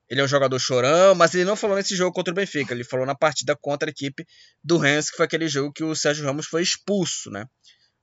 ele 0.07 0.21
é 0.21 0.23
um 0.23 0.27
jogador 0.27 0.59
chorão, 0.59 1.15
mas 1.15 1.33
ele 1.33 1.43
não 1.43 1.55
falou 1.55 1.75
nesse 1.75 1.95
jogo 1.95 2.13
contra 2.13 2.31
o 2.31 2.35
Benfica. 2.35 2.71
Ele 2.71 2.83
falou 2.83 3.05
na 3.05 3.15
partida 3.15 3.55
contra 3.59 3.89
a 3.89 3.91
equipe 3.91 4.25
do 4.63 4.77
Rennes, 4.77 5.09
que 5.09 5.17
foi 5.17 5.25
aquele 5.25 5.47
jogo 5.47 5.73
que 5.73 5.83
o 5.83 5.95
Sérgio 5.95 6.23
Ramos 6.23 6.45
foi 6.45 6.61
expulso, 6.61 7.31
né? 7.31 7.45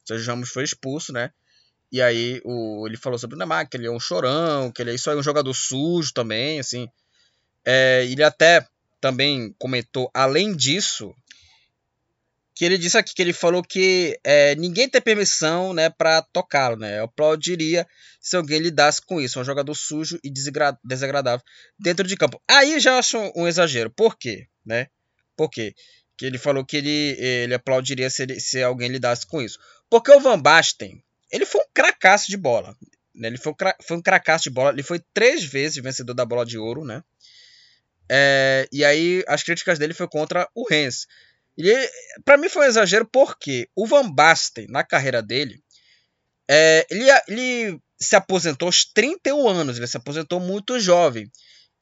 O 0.02 0.08
Sérgio 0.08 0.26
Ramos 0.26 0.50
foi 0.50 0.64
expulso, 0.64 1.12
né? 1.12 1.30
E 1.92 2.02
aí 2.02 2.40
o, 2.44 2.84
ele 2.88 2.96
falou 2.96 3.16
sobre 3.16 3.36
o 3.36 3.38
Neymar, 3.38 3.68
que 3.68 3.76
ele 3.76 3.86
é 3.86 3.90
um 3.90 4.00
chorão, 4.00 4.72
que 4.72 4.82
ele 4.82 4.90
é 4.90 4.94
isso 4.94 5.08
aí, 5.08 5.16
um 5.16 5.22
jogador 5.22 5.54
sujo 5.54 6.12
também, 6.12 6.58
assim. 6.58 6.88
É, 7.64 8.04
ele 8.04 8.24
até 8.24 8.66
também 9.04 9.54
comentou, 9.58 10.10
além 10.14 10.56
disso, 10.56 11.14
que 12.54 12.64
ele 12.64 12.78
disse 12.78 12.96
aqui 12.96 13.14
que 13.14 13.20
ele 13.20 13.34
falou 13.34 13.62
que 13.62 14.18
é, 14.24 14.54
ninguém 14.54 14.88
tem 14.88 14.98
permissão 14.98 15.74
né, 15.74 15.90
para 15.90 16.22
tocá-lo. 16.22 16.76
Né? 16.76 17.00
Eu 17.00 17.04
aplaudiria 17.04 17.86
se 18.18 18.34
alguém 18.34 18.60
lidasse 18.60 19.02
com 19.04 19.20
isso. 19.20 19.38
Um 19.38 19.44
jogador 19.44 19.74
sujo 19.74 20.18
e 20.24 20.30
desagradável 20.30 21.44
dentro 21.78 22.06
de 22.06 22.16
campo. 22.16 22.40
Aí 22.48 22.80
já 22.80 22.96
acho 22.98 23.18
um 23.36 23.46
exagero. 23.46 23.90
Por 23.90 24.16
quê? 24.16 24.46
Né? 24.64 24.86
Por 25.36 25.50
quê? 25.50 25.74
que 26.16 26.24
ele 26.24 26.38
falou 26.38 26.64
que 26.64 26.76
ele, 26.78 27.16
ele 27.18 27.54
aplaudiria 27.54 28.08
se, 28.08 28.22
ele, 28.22 28.40
se 28.40 28.62
alguém 28.62 28.88
lidasse 28.88 29.26
com 29.26 29.42
isso. 29.42 29.58
Porque 29.90 30.10
o 30.12 30.20
Van 30.20 30.40
Basten, 30.40 31.02
ele 31.30 31.44
foi 31.44 31.60
um 31.60 31.68
cracaço 31.74 32.28
de 32.30 32.36
bola. 32.38 32.74
Né? 33.14 33.28
Ele 33.28 33.36
foi 33.36 33.52
um, 33.52 33.56
foi 33.82 33.96
um 33.98 34.02
cracaço 34.02 34.44
de 34.44 34.50
bola. 34.50 34.70
Ele 34.70 34.82
foi 34.82 35.02
três 35.12 35.44
vezes 35.44 35.82
vencedor 35.82 36.14
da 36.14 36.24
bola 36.24 36.46
de 36.46 36.56
ouro, 36.56 36.84
né? 36.84 37.02
É, 38.08 38.68
e 38.70 38.84
aí 38.84 39.24
as 39.26 39.42
críticas 39.42 39.78
dele 39.78 39.94
foi 39.94 40.08
contra 40.08 40.48
o 40.54 40.72
Hens. 40.72 41.06
Para 42.24 42.36
mim 42.36 42.48
foi 42.48 42.66
um 42.66 42.68
exagero 42.68 43.06
porque 43.06 43.68
o 43.74 43.86
Van 43.86 44.10
Basten, 44.10 44.66
na 44.68 44.84
carreira 44.84 45.22
dele, 45.22 45.62
é, 46.48 46.86
ele, 46.90 47.06
ele 47.28 47.80
se 47.98 48.16
aposentou 48.16 48.66
aos 48.66 48.84
31 48.84 49.48
anos, 49.48 49.76
ele 49.76 49.86
se 49.86 49.96
aposentou 49.96 50.40
muito 50.40 50.78
jovem. 50.78 51.30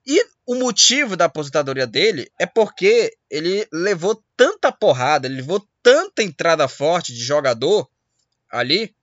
E 0.07 0.25
o 0.47 0.55
motivo 0.57 1.17
da 1.17 1.27
aposentadoria 1.27 1.87
dele 1.87 2.31
é 2.39 2.47
porque 2.47 3.17
ele 3.31 3.67
levou 3.73 4.23
tanta 4.37 4.73
porrada, 4.73 5.27
ele 5.27 5.37
levou 5.37 5.67
tanta 5.83 6.23
entrada 6.23 6.67
forte 6.69 7.13
de 7.13 7.23
jogador 7.23 7.89
ali, 8.51 8.95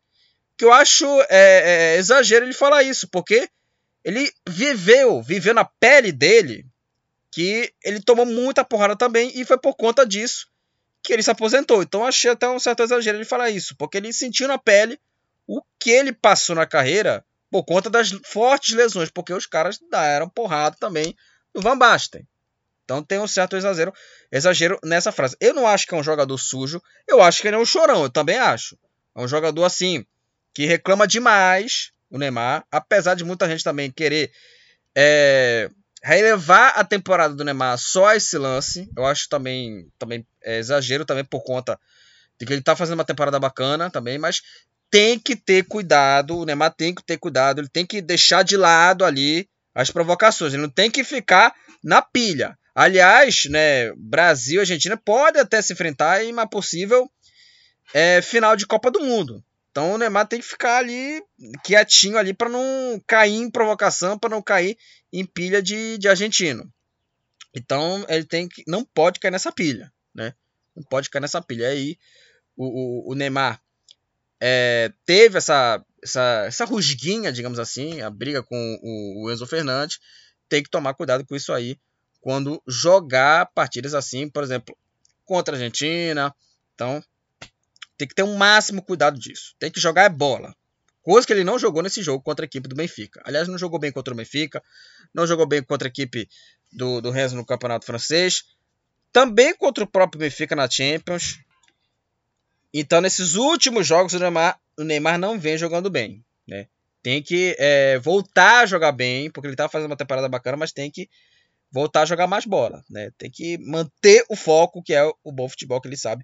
que 0.58 0.66
eu 0.66 0.74
acho 0.74 1.06
é, 1.30 1.94
é, 1.94 1.98
exagero 1.98 2.46
ele 2.46 2.54
falar 2.54 2.84
isso, 2.84 3.08
porque 3.10 3.50
ele 4.04 4.32
viveu, 4.48 5.22
viveu 5.22 5.54
na 5.54 5.64
pele 5.64 6.12
dele, 6.12 6.66
que 7.32 7.74
ele 7.84 8.02
tomou 8.02 8.26
muita 8.26 8.64
porrada 8.64 8.96
também, 8.96 9.32
e 9.36 9.46
foi 9.46 9.58
por 9.58 9.76
conta 9.76 10.06
disso 10.06 10.48
que 11.02 11.14
ele 11.14 11.24
se 11.24 11.32
aposentou. 11.32 11.82
Então 11.82 12.06
achei 12.06 12.32
até 12.32 12.48
um 12.50 12.60
certo 12.60 12.84
exagero 12.84 13.18
ele 13.18 13.26
falar 13.26 13.50
isso, 13.50 13.76
porque 13.78 13.98
ele 13.98 14.12
sentiu 14.12 14.48
na 14.48 14.58
pele 14.58 15.00
o 15.48 15.62
que 15.80 15.90
ele 15.90 16.12
passou 16.12 16.56
na 16.56 16.66
carreira 16.66 17.24
por 17.50 17.64
conta 17.64 17.90
das 17.90 18.12
fortes 18.26 18.76
lesões, 18.76 19.10
porque 19.10 19.34
os 19.34 19.46
caras 19.46 19.80
deram 19.90 20.30
porrada 20.30 20.76
também 20.80 21.16
no 21.54 21.62
Van 21.62 21.78
Basten. 21.78 22.28
Então 22.84 23.04
tem 23.04 23.20
um 23.20 23.28
certo 23.28 23.56
exagero, 23.56 23.94
exagero 24.32 24.80
nessa 24.84 25.12
frase. 25.12 25.36
Eu 25.40 25.54
não 25.54 25.68
acho 25.68 25.88
que 25.88 25.94
é 25.94 25.98
um 25.98 26.04
jogador 26.04 26.38
sujo, 26.38 26.82
eu 27.08 27.22
acho 27.22 27.42
que 27.42 27.48
ele 27.48 27.56
é 27.56 27.60
um 27.60 27.66
chorão, 27.66 28.04
eu 28.04 28.10
também 28.10 28.38
acho. 28.38 28.78
É 29.16 29.22
um 29.22 29.28
jogador 29.28 29.64
assim, 29.64 30.06
que 30.54 30.66
reclama 30.66 31.08
demais, 31.08 31.92
o 32.10 32.18
Neymar, 32.18 32.66
apesar 32.72 33.16
de 33.16 33.24
muita 33.24 33.48
gente 33.48 33.64
também 33.64 33.92
querer 33.92 34.32
é, 34.96 35.70
relevar 36.04 36.74
a 36.76 36.84
temporada 36.84 37.34
do 37.34 37.44
Neymar 37.44 37.78
só 37.78 38.08
a 38.08 38.16
esse 38.16 38.38
lance. 38.38 38.90
Eu 38.96 39.06
acho 39.06 39.28
também, 39.30 39.88
também 39.98 40.26
é 40.44 40.58
exagero 40.60 41.06
também 41.06 41.26
por 41.26 41.44
conta 41.44 41.80
de 42.40 42.46
que 42.46 42.54
ele 42.54 42.62
tá 42.62 42.76
fazendo 42.76 43.00
uma 43.00 43.06
temporada 43.06 43.40
bacana 43.40 43.90
também, 43.90 44.18
mas 44.18 44.42
tem 44.90 45.20
que 45.20 45.36
ter 45.36 45.66
cuidado, 45.66 46.38
o 46.38 46.46
Neymar 46.46 46.74
tem 46.74 46.96
que 46.96 47.04
ter 47.04 47.18
cuidado, 47.18 47.60
ele 47.60 47.70
tem 47.70 47.86
que 47.86 48.02
deixar 48.02 48.44
de 48.44 48.58
lado 48.58 49.06
ali 49.06 49.48
as 49.76 49.92
provocações, 49.92 50.54
ele 50.54 50.64
não 50.64 50.70
tem 50.70 50.90
que 50.90 51.04
ficar 51.04 51.54
na 51.84 52.02
pilha. 52.02 52.58
Aliás, 52.74 53.46
né, 53.46 53.92
Brasil 53.96 54.58
e 54.58 54.60
Argentina 54.62 54.98
podem 54.98 55.42
até 55.42 55.62
se 55.62 55.74
enfrentar 55.74 56.24
em 56.24 56.32
uma 56.32 56.48
possível 56.48 57.10
é, 57.94 58.22
final 58.22 58.56
de 58.56 58.66
Copa 58.66 58.90
do 58.90 59.02
Mundo. 59.02 59.44
Então 59.72 59.94
o 59.94 59.98
Neymar 59.98 60.28
tem 60.28 60.40
que 60.40 60.46
ficar 60.46 60.78
ali 60.78 61.22
quietinho 61.64 62.18
ali 62.18 62.34
para 62.34 62.50
não 62.50 63.02
cair 63.06 63.36
em 63.36 63.50
provocação, 63.50 64.18
para 64.18 64.30
não 64.30 64.42
cair 64.42 64.78
em 65.14 65.26
pilha 65.26 65.62
de, 65.62 65.98
de 65.98 66.08
argentino. 66.08 66.72
Então 67.56 68.06
ele 68.10 68.26
tem 68.26 68.48
que 68.48 68.64
não 68.68 68.84
pode 68.84 69.20
cair 69.20 69.32
nessa 69.32 69.52
pilha, 69.52 69.92
né? 70.14 70.34
Não 70.76 70.84
pode 70.84 71.10
cair 71.10 71.22
nessa 71.22 71.42
pilha. 71.42 71.70
Aí 71.70 71.98
o, 72.56 72.66
o, 72.66 73.12
o 73.12 73.16
Neymar 73.16 73.62
é, 74.40 74.92
teve 75.06 75.38
essa, 75.38 75.84
essa, 76.02 76.46
essa 76.48 76.66
rusguinha, 76.66 77.32
digamos 77.32 77.60
assim, 77.60 78.02
a 78.02 78.10
briga 78.10 78.42
com 78.42 78.80
o, 78.82 79.26
o 79.26 79.32
Enzo 79.32 79.46
Fernandes. 79.46 80.00
Tem 80.48 80.64
que 80.64 80.70
tomar 80.70 80.94
cuidado 80.94 81.26
com 81.26 81.36
isso 81.36 81.54
aí 81.54 81.78
quando 82.22 82.62
jogar 82.68 83.46
partidas 83.54 83.94
assim, 83.94 84.30
por 84.30 84.44
exemplo, 84.44 84.76
contra 85.26 85.56
a 85.56 85.58
Argentina. 85.58 86.36
Então, 86.74 87.04
tem 88.00 88.08
que 88.08 88.16
ter 88.16 88.24
um 88.24 88.38
máximo 88.38 88.82
cuidado 88.82 89.20
disso. 89.20 89.54
Tem 89.60 89.70
que 89.70 89.78
jogar 89.78 90.04
é 90.04 90.10
bola. 90.10 90.56
Coisa 91.02 91.28
que 91.28 91.34
ele 91.34 91.44
não 91.44 91.60
jogou 91.60 91.84
nesse 91.84 92.02
jogo 92.02 92.24
contra 92.24 92.46
a 92.46 92.48
equipe 92.48 92.66
do 92.66 92.74
Benfica. 92.74 93.22
Aliás, 93.26 93.50
não 93.50 93.58
jogou 93.58 93.78
bem 93.78 93.92
contra 93.92 94.14
o 94.14 94.18
Benfica. 94.18 94.64
Não 95.14 95.28
jogou 95.28 95.46
bem 95.46 95.62
contra 95.62 95.90
a 95.90 95.92
equipe 95.92 96.30
do, 96.72 97.02
do 97.02 97.12
no 97.12 97.46
Campeonato 97.46 97.86
Francês. 97.86 98.46
Também 99.12 99.54
contra 99.54 99.84
o 99.84 99.88
próprio 99.88 100.22
Benfica 100.22 100.56
na 100.56 100.70
Champions. 100.70 101.40
Então, 102.74 103.02
nesses 103.02 103.36
últimos 103.36 103.86
jogos, 103.86 104.14
o 104.14 104.20
Neymar, 104.20 104.58
o 104.78 104.84
Neymar 104.84 105.20
não 105.20 105.38
vem 105.38 105.58
jogando 105.58 105.90
bem. 105.90 106.24
Né? 106.48 106.68
Tem 107.04 107.22
que 107.22 107.54
é, 107.60 108.00
voltar 108.00 108.62
a 108.62 108.66
jogar 108.66 108.94
bem, 108.94 109.30
porque 109.30 109.48
ele 109.48 109.56
está 109.56 109.68
fazendo 109.68 109.90
uma 109.90 109.98
temporada 109.98 110.30
bacana, 110.30 110.56
mas 110.56 110.72
tem 110.72 110.90
que 110.90 111.10
voltar 111.70 112.04
a 112.04 112.06
jogar 112.06 112.28
mais 112.28 112.46
bola. 112.46 112.82
Né? 112.90 113.12
Tem 113.18 113.30
que 113.30 113.58
manter 113.58 114.24
o 114.30 114.38
foco, 114.38 114.82
que 114.82 114.94
é 114.94 115.04
o 115.22 115.34
bom 115.34 115.50
futebol 115.50 115.82
que 115.82 115.90
ele 115.90 115.98
sabe 115.98 116.24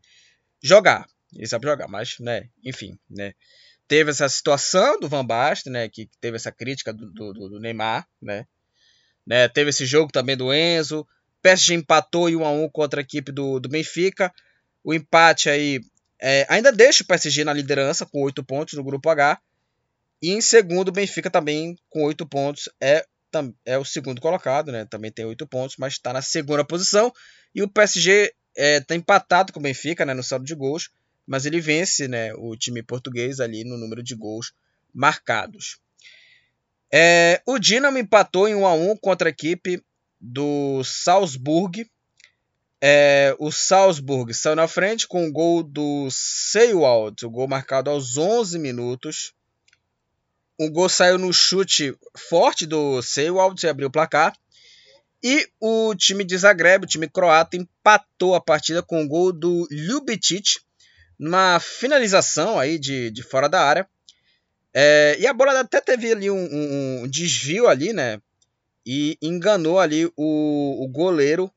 jogar. 0.63 1.05
Ele 1.35 1.47
sabe 1.47 1.67
jogar, 1.67 1.87
mas, 1.87 2.17
né, 2.19 2.49
enfim, 2.63 2.97
né? 3.09 3.33
Teve 3.87 4.09
essa 4.09 4.27
situação 4.27 4.99
do 4.99 5.07
Van 5.07 5.25
Basten, 5.25 5.71
né? 5.71 5.89
Que 5.89 6.09
teve 6.19 6.37
essa 6.37 6.51
crítica 6.51 6.91
do, 6.91 7.11
do, 7.11 7.33
do 7.33 7.59
Neymar, 7.59 8.07
né? 8.21 8.47
né? 9.25 9.47
Teve 9.47 9.69
esse 9.69 9.85
jogo 9.85 10.11
também 10.11 10.35
do 10.35 10.51
Enzo. 10.53 11.07
PSG 11.41 11.75
empatou 11.75 12.27
em 12.27 12.35
1 12.35 12.45
a 12.45 12.51
1 12.51 12.69
contra 12.69 12.99
a 12.99 13.03
equipe 13.03 13.31
do, 13.31 13.59
do 13.59 13.69
Benfica. 13.69 14.33
O 14.83 14.93
empate 14.93 15.49
aí 15.49 15.79
é, 16.19 16.45
ainda 16.49 16.71
deixa 16.71 17.03
o 17.03 17.05
PSG 17.05 17.43
na 17.43 17.53
liderança 17.53 18.05
com 18.05 18.23
8 18.23 18.43
pontos 18.43 18.73
no 18.73 18.83
grupo 18.83 19.09
H. 19.09 19.39
E 20.21 20.31
em 20.31 20.41
segundo, 20.41 20.89
o 20.89 20.91
Benfica 20.91 21.29
também 21.29 21.77
com 21.89 22.03
8 22.03 22.25
pontos. 22.25 22.69
É, 22.81 23.05
é 23.65 23.77
o 23.77 23.85
segundo 23.85 24.19
colocado, 24.19 24.71
né? 24.71 24.85
Também 24.85 25.11
tem 25.11 25.25
8 25.25 25.45
pontos, 25.45 25.75
mas 25.77 25.93
está 25.93 26.11
na 26.11 26.21
segunda 26.21 26.65
posição. 26.65 27.13
E 27.53 27.61
o 27.61 27.69
PSG 27.69 28.23
está 28.23 28.33
é, 28.55 28.79
tá 28.79 28.95
empatado 28.95 29.53
com 29.53 29.59
o 29.59 29.63
Benfica 29.63 30.05
né, 30.05 30.13
no 30.13 30.23
saldo 30.23 30.45
de 30.45 30.55
gols. 30.55 30.89
Mas 31.25 31.45
ele 31.45 31.59
vence 31.59 32.07
né, 32.07 32.33
o 32.35 32.55
time 32.55 32.83
português 32.83 33.39
ali 33.39 33.63
no 33.63 33.77
número 33.77 34.03
de 34.03 34.15
gols 34.15 34.53
marcados. 34.93 35.79
É, 36.93 37.41
o 37.45 37.59
Dinamo 37.59 37.97
empatou 37.97 38.47
em 38.47 38.55
1 38.55 38.65
a 38.65 38.73
1 38.73 38.97
contra 38.97 39.27
a 39.27 39.31
equipe 39.31 39.83
do 40.21 40.83
Salzburg. 40.83 41.89
É, 42.81 43.35
o 43.39 43.51
Salzburg 43.51 44.33
saiu 44.33 44.55
na 44.55 44.67
frente 44.67 45.07
com 45.07 45.27
o 45.27 45.31
gol 45.31 45.63
do 45.63 46.07
Seywald, 46.11 47.25
o 47.25 47.29
gol 47.29 47.47
marcado 47.47 47.89
aos 47.89 48.17
11 48.17 48.59
minutos. 48.59 49.33
O 50.57 50.69
gol 50.69 50.87
saiu 50.87 51.17
no 51.17 51.33
chute 51.33 51.97
forte 52.15 52.65
do 52.65 53.01
Seywald 53.01 53.61
e 53.65 53.69
abriu 53.69 53.87
o 53.87 53.91
placar. 53.91 54.37
E 55.21 55.49
o 55.59 55.95
time 55.95 56.23
de 56.23 56.37
Zagreb, 56.37 56.85
o 56.85 56.87
time 56.87 57.09
croata, 57.09 57.57
empatou 57.57 58.35
a 58.35 58.41
partida 58.41 58.83
com 58.83 59.03
o 59.03 59.07
gol 59.07 59.33
do 59.33 59.67
Ljubicic, 59.71 60.59
numa 61.17 61.59
finalização 61.59 62.59
aí 62.59 62.77
de, 62.77 63.09
de 63.11 63.23
fora 63.23 63.47
da 63.47 63.61
área. 63.61 63.87
É, 64.73 65.15
e 65.19 65.25
a 65.25 65.33
bola 65.33 65.59
até 65.59 65.79
teve 65.79 66.11
ali 66.11 66.29
um, 66.29 66.37
um, 66.37 67.03
um, 67.03 67.07
desvio 67.07 67.67
ali, 67.67 67.93
né? 67.93 68.19
E 68.85 69.17
enganou 69.21 69.79
ali 69.79 70.05
o, 70.17 70.83
o 70.83 70.87
goleiro 70.87 71.51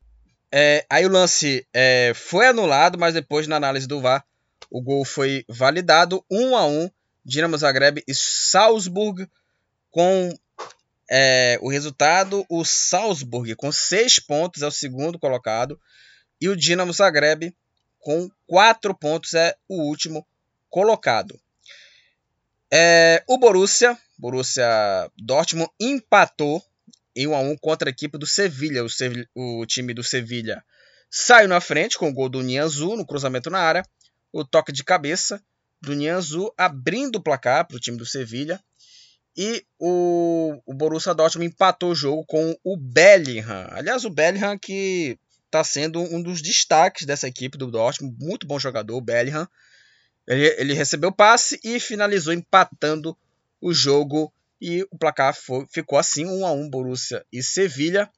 é, 0.51 0.87
aí 0.89 1.05
o 1.05 1.11
lance 1.11 1.67
é, 1.75 2.13
foi 2.15 2.47
anulado, 2.47 2.99
mas 2.99 3.15
depois 3.15 3.47
na 3.47 3.57
análise 3.57 3.87
do 3.87 4.01
VAR 4.01 4.25
o 4.71 4.81
gol 4.81 5.05
foi 5.05 5.45
validado 5.49 6.25
1 6.31 6.57
a 6.57 6.67
1 6.67 6.91
Dinamo 7.25 7.59
Zagreb 7.59 8.03
e 8.07 8.15
Salzburg 8.15 9.29
com 9.91 10.35
é, 11.11 11.59
o 11.61 11.69
resultado 11.69 12.47
o 12.49 12.65
Salzburg 12.65 13.55
com 13.57 13.71
6 13.71 14.21
pontos 14.21 14.63
é 14.63 14.67
o 14.67 14.71
segundo 14.71 15.19
colocado 15.19 15.79
e 16.41 16.49
o 16.49 16.57
Dinamo 16.57 16.93
Zagreb 16.93 17.55
com 18.01 18.31
4 18.47 18.95
pontos 18.95 19.35
é 19.35 19.55
o 19.69 19.83
último 19.83 20.27
colocado. 20.71 21.39
É, 22.71 23.23
o 23.27 23.39
Borussia, 23.39 23.97
Borussia 24.19 25.11
Dortmund 25.17 25.71
empatou 25.81 26.63
em 27.17 27.27
1 27.27 27.35
a 27.35 27.41
1 27.41 27.57
contra 27.57 27.89
a 27.89 27.91
equipe 27.91 28.19
do 28.19 28.27
Sevilha. 28.27 28.85
O, 28.85 28.89
Sevilha, 28.89 29.29
o 29.35 29.65
time 29.67 29.95
do 29.95 30.05
Sevilha 30.05 30.63
saiu 31.11 31.49
na 31.49 31.61
frente 31.61 31.97
com 31.97 32.09
o 32.09 32.13
gol 32.13 32.29
do 32.29 32.43
Nianzu 32.43 32.97
no 32.97 33.07
cruzamento 33.07 33.51
na 33.51 33.59
área. 33.59 33.83
O 34.33 34.45
toque 34.45 34.73
de 34.73 34.85
cabeça 34.85 35.43
do 35.81 35.95
Nianzu 35.95 36.53
abrindo 36.57 37.17
o 37.17 37.23
placar 37.23 37.67
para 37.67 37.77
o 37.77 37.81
time 37.81 37.97
do 37.97 38.05
Sevilha. 38.05 38.61
E 39.37 39.65
o, 39.79 40.61
o 40.67 40.75
Borussia 40.75 41.15
Dortmund 41.15 41.53
empatou 41.53 41.93
o 41.93 41.95
jogo 41.95 42.25
com 42.27 42.57
o 42.65 42.77
Bellingham. 42.77 43.69
Aliás, 43.71 44.05
o 44.05 44.11
Bellingham 44.11 44.59
que 44.59 45.17
está 45.49 45.65
sendo 45.65 46.01
um 46.01 46.23
dos 46.23 46.41
destaques 46.41 47.07
dessa 47.07 47.27
equipe 47.27 47.59
do 47.59 47.71
Dortmund. 47.71 48.17
Muito 48.21 48.47
bom 48.47 48.59
jogador, 48.59 48.97
o 48.97 49.01
Bellingham. 49.01 49.49
Ele, 50.27 50.47
ele 50.59 50.75
recebeu 50.75 51.11
passe 51.11 51.59
e 51.65 51.81
finalizou 51.81 52.33
empatando 52.33 53.17
o 53.61 53.73
jogo 53.73 54.33
e 54.61 54.87
o 54.91 54.99
placar 54.99 55.35
foi, 55.35 55.67
ficou 55.73 55.99
assim, 55.99 56.27
1 56.27 56.47
a 56.47 56.53
1 56.53 56.69
Borussia 56.69 57.25
e 57.33 57.43
Sevilha. 57.43 58.11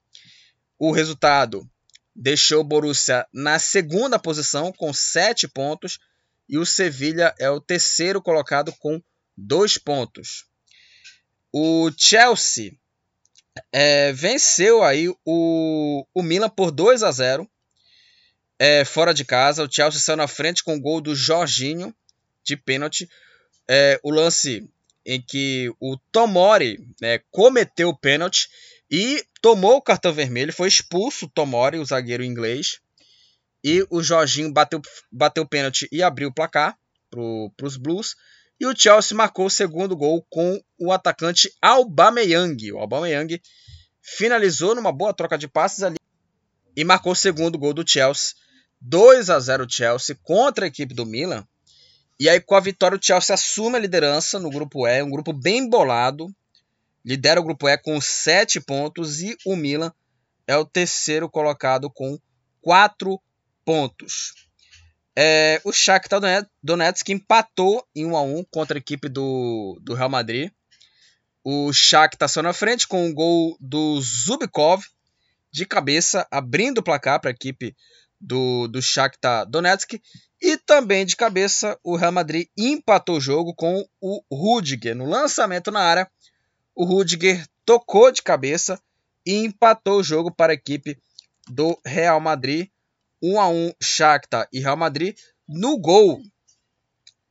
O 0.79 0.91
resultado 0.91 1.69
deixou 2.15 2.61
o 2.61 2.65
Borussia 2.65 3.27
na 3.33 3.59
segunda 3.59 4.19
posição 4.19 4.73
com 4.73 4.93
7 4.93 5.47
pontos 5.49 5.99
e 6.49 6.59
o 6.59 6.67
Sevilha 6.67 7.35
é 7.39 7.49
o 7.49 7.61
terceiro 7.61 8.21
colocado 8.21 8.73
com 8.73 9.01
2 9.37 9.79
pontos. 9.79 10.47
O 11.53 11.91
Chelsea 11.97 12.73
é, 13.73 14.13
venceu 14.13 14.83
aí 14.83 15.09
o, 15.25 16.07
o 16.15 16.23
Milan 16.23 16.49
por 16.49 16.71
2 16.71 17.03
a 17.03 17.11
0. 17.11 17.49
é, 18.59 18.85
fora 18.85 19.15
de 19.15 19.25
casa. 19.25 19.65
O 19.65 19.73
Chelsea 19.73 20.01
saiu 20.01 20.19
na 20.19 20.29
frente 20.29 20.63
com 20.63 20.75
o 20.77 20.81
gol 20.81 21.01
do 21.01 21.15
Jorginho 21.17 21.95
de 22.45 22.57
pênalti. 22.57 23.09
É, 23.69 23.99
o 24.03 24.11
lance 24.11 24.69
em 25.07 25.21
que 25.21 25.73
o 25.81 25.97
Tomori 26.13 26.79
né, 27.01 27.21
cometeu 27.31 27.89
o 27.89 27.97
pênalti 27.97 28.51
e 28.91 29.25
tomou 29.41 29.77
o 29.77 29.83
cartão 29.83 30.13
vermelho. 30.13 30.53
Foi 30.53 30.69
expulso 30.69 31.25
o 31.25 31.29
Tomori, 31.29 31.79
o 31.79 31.85
zagueiro 31.85 32.23
inglês. 32.23 32.81
E 33.65 33.87
o 33.91 34.03
Jorginho 34.03 34.53
bateu, 34.53 34.81
bateu 35.11 35.43
o 35.45 35.49
pênalti 35.49 35.89
e 35.91 36.03
abriu 36.03 36.29
o 36.29 36.35
placar 36.35 36.77
para 37.11 37.67
os 37.67 37.77
Blues. 37.77 38.15
E 38.61 38.67
o 38.67 38.77
Chelsea 38.77 39.17
marcou 39.17 39.47
o 39.47 39.51
segundo 39.51 39.97
gol 39.97 40.23
com 40.29 40.63
o 40.79 40.93
atacante 40.93 41.51
Aubameyang. 41.63 42.73
O 42.73 42.79
Aubameyang 42.79 43.41
finalizou 44.03 44.75
numa 44.75 44.93
boa 44.93 45.15
troca 45.15 45.39
de 45.39 45.49
passes 45.49 45.83
ali 45.83 45.97
e 46.77 46.85
marcou 46.85 47.13
o 47.13 47.17
segundo 47.17 47.59
gol 47.59 47.73
do 47.73 47.89
Chelsea. 47.89 48.35
2 48.83 49.31
a 49.31 49.41
0 49.41 49.67
Chelsea 49.69 50.15
contra 50.23 50.67
a 50.67 50.69
equipe 50.69 50.93
do 50.93 51.07
Milan. 51.07 51.47
E 52.19 52.29
aí 52.29 52.39
com 52.39 52.55
a 52.55 52.61
vitória 52.61 52.99
o 52.99 53.03
Chelsea 53.03 53.33
assume 53.33 53.77
a 53.77 53.81
liderança 53.81 54.39
no 54.39 54.51
grupo 54.51 54.87
E, 54.87 55.03
um 55.03 55.11
grupo 55.11 55.33
bem 55.33 55.67
bolado. 55.67 56.27
Lidera 57.03 57.41
o 57.41 57.45
grupo 57.45 57.67
E 57.67 57.79
com 57.79 57.99
7 57.99 58.61
pontos 58.61 59.23
e 59.23 59.39
o 59.47 59.57
Milan 59.57 59.91
é 60.47 60.55
o 60.55 60.67
terceiro 60.67 61.31
colocado 61.31 61.91
com 61.91 62.19
4 62.61 63.19
pontos. 63.65 64.50
É, 65.23 65.61
o 65.65 65.71
Shakhtar 65.71 66.49
Donetsk 66.63 67.13
empatou 67.13 67.87
em 67.95 68.07
1 68.07 68.17
a 68.17 68.23
1 68.23 68.45
contra 68.45 68.79
a 68.79 68.81
equipe 68.81 69.07
do, 69.07 69.79
do 69.83 69.93
Real 69.93 70.09
Madrid. 70.09 70.51
O 71.45 71.71
Shakhtar 71.75 72.27
saiu 72.27 72.43
na 72.43 72.55
frente 72.55 72.89
com 72.89 73.05
um 73.05 73.13
gol 73.13 73.55
do 73.61 74.01
Zubkov 74.01 74.83
de 75.53 75.67
cabeça, 75.67 76.27
abrindo 76.31 76.79
o 76.79 76.83
placar 76.83 77.21
para 77.21 77.31
a 77.31 77.35
equipe 77.35 77.77
do, 78.19 78.67
do 78.67 78.81
Shakhtar 78.81 79.45
Donetsk. 79.45 80.01
E 80.41 80.57
também 80.57 81.05
de 81.05 81.17
cabeça, 81.17 81.79
o 81.85 81.97
Real 81.97 82.13
Madrid 82.13 82.49
empatou 82.57 83.19
o 83.19 83.21
jogo 83.21 83.55
com 83.55 83.87
o 84.01 84.23
Rudiger. 84.33 84.97
No 84.97 85.05
lançamento 85.05 85.71
na 85.71 85.81
área, 85.81 86.11
o 86.75 86.87
Rudiger 86.87 87.47
tocou 87.67 88.11
de 88.11 88.23
cabeça 88.23 88.81
e 89.27 89.35
empatou 89.35 90.01
o 90.01 90.03
jogo 90.03 90.31
para 90.31 90.53
a 90.53 90.55
equipe 90.55 90.97
do 91.47 91.79
Real 91.85 92.19
Madrid. 92.23 92.71
1 93.23 93.41
a 93.41 93.49
1 93.49 93.73
Shakhtar 93.81 94.49
e 94.53 94.61
Real 94.61 94.77
Madrid. 94.77 95.17
No 95.49 95.79
gol 95.79 96.23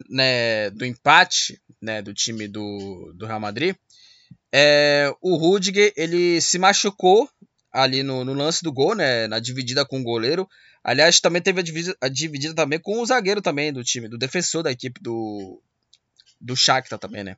né, 0.09 0.69
do 0.71 0.85
empate 0.85 1.61
né, 1.81 2.01
do 2.01 2.13
time 2.13 2.47
do, 2.47 3.13
do 3.15 3.25
Real 3.25 3.39
Madrid, 3.39 3.75
é, 4.51 5.13
o 5.21 5.35
Rudiger 5.35 5.93
ele 5.95 6.41
se 6.41 6.57
machucou 6.57 7.29
ali 7.71 8.01
no, 8.01 8.25
no, 8.25 8.33
lance 8.33 8.63
do 8.63 8.73
gol, 8.73 8.95
né, 8.95 9.27
na 9.27 9.39
dividida 9.39 9.85
com 9.85 9.99
o 9.99 10.03
goleiro. 10.03 10.47
Aliás, 10.83 11.19
também 11.19 11.41
teve 11.41 11.59
a 11.59 11.63
dividida, 11.63 11.97
a 12.01 12.07
dividida 12.07 12.55
também 12.55 12.79
com 12.79 12.99
o 12.99 13.05
zagueiro 13.05 13.41
também 13.41 13.71
do 13.71 13.83
time, 13.83 14.07
do 14.07 14.17
defensor 14.17 14.63
da 14.63 14.71
equipe 14.71 14.99
do, 15.01 15.61
do 16.39 16.55
Shakhtar 16.55 16.97
também, 16.97 17.23
né. 17.23 17.37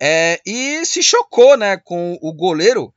É, 0.00 0.40
e 0.44 0.84
se 0.84 1.02
chocou 1.02 1.56
né, 1.56 1.76
com 1.76 2.18
o 2.20 2.32
goleiro 2.32 2.94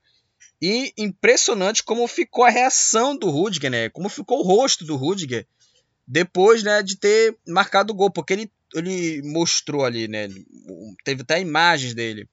e 0.62 0.94
impressionante 0.98 1.84
como 1.84 2.08
ficou 2.08 2.44
a 2.44 2.50
reação 2.50 3.16
do 3.16 3.30
Rudiger, 3.30 3.72
né? 3.72 3.90
Como 3.90 4.10
ficou 4.10 4.40
o 4.40 4.44
rosto 4.44 4.86
do 4.86 4.96
Rudiger 4.96 5.48
depois, 6.08 6.64
né, 6.64 6.82
de 6.82 6.98
ter 6.98 7.38
marcado 7.46 7.92
o 7.92 7.96
gol, 7.96 8.10
porque 8.10 8.34
ele, 8.34 8.52
ele 8.74 9.22
mostrou 9.24 9.84
ali, 9.84 10.08
né? 10.08 10.30
Teve 11.04 11.22
até 11.22 11.40
imagens 11.40 11.94
dele 11.94 12.28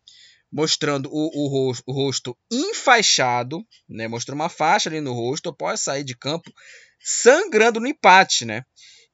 mostrando 0.54 1.10
o, 1.12 1.46
o, 1.46 1.48
rosto, 1.48 1.82
o 1.84 1.92
rosto 1.92 2.38
enfaixado, 2.48 3.66
né? 3.88 4.06
Mostrou 4.06 4.36
uma 4.36 4.48
faixa 4.48 4.88
ali 4.88 5.00
no 5.00 5.12
rosto 5.12 5.48
após 5.48 5.80
sair 5.80 6.04
de 6.04 6.16
campo, 6.16 6.52
sangrando 7.00 7.80
no 7.80 7.88
empate, 7.88 8.44
né? 8.44 8.62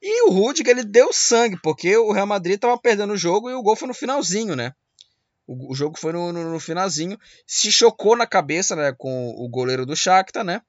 E 0.02 0.28
o 0.28 0.30
Rudiger 0.30 0.68
ele 0.68 0.84
deu 0.84 1.12
sangue, 1.12 1.58
porque 1.62 1.96
o 1.96 2.12
Real 2.12 2.26
Madrid 2.26 2.56
estava 2.56 2.78
perdendo 2.78 3.14
o 3.14 3.18
jogo 3.18 3.48
e 3.48 3.54
o 3.54 3.62
gol 3.62 3.74
foi 3.74 3.88
no 3.88 3.94
finalzinho, 3.94 4.54
né? 4.54 4.72
O, 5.51 5.72
o 5.72 5.74
jogo 5.74 5.98
foi 5.98 6.12
no, 6.12 6.32
no, 6.32 6.53
no, 6.53 6.61
finalzinho. 6.61 7.18
Se 7.44 7.72
chocou 7.72 8.16
na 8.16 8.24
cabeça 8.24 8.76
né, 8.76 8.94
com 8.96 9.30
o 9.30 9.48
goleiro 9.48 9.84
do 9.84 9.96
Shakhtar, 9.96 10.44
né? 10.44 10.62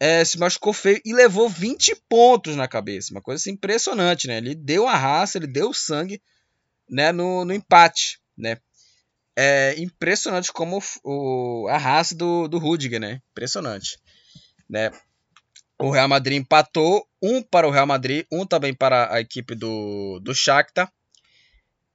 É, 0.00 0.24
se 0.24 0.38
machucou 0.38 0.72
feio 0.72 0.98
e 1.04 1.12
levou 1.12 1.50
20 1.50 1.94
pontos 2.08 2.56
na 2.56 2.66
cabeça. 2.66 3.12
Uma 3.12 3.20
coisa 3.20 3.38
assim, 3.38 3.50
impressionante, 3.50 4.26
né? 4.26 4.38
Ele 4.38 4.54
deu 4.54 4.88
a 4.88 4.96
raça, 4.96 5.36
ele 5.36 5.46
deu 5.46 5.74
sangue 5.74 6.22
né, 6.88 7.12
no, 7.12 7.44
no 7.44 7.52
empate, 7.52 8.18
né? 8.36 8.56
É 9.36 9.74
impressionante 9.78 10.50
como 10.50 10.82
o, 11.04 11.68
a 11.68 11.76
raça 11.76 12.14
do, 12.14 12.48
do 12.48 12.56
Rudiger, 12.56 12.98
né? 12.98 13.20
Impressionante. 13.32 13.98
Né? 14.66 14.90
O 15.78 15.90
Real 15.90 16.08
Madrid 16.08 16.38
empatou, 16.38 17.06
um 17.22 17.42
para 17.42 17.68
o 17.68 17.70
Real 17.70 17.86
Madrid, 17.86 18.24
um 18.32 18.46
também 18.46 18.72
para 18.72 19.12
a 19.14 19.20
equipe 19.20 19.54
do, 19.54 20.18
do 20.20 20.34
Shakhtar. 20.34 20.90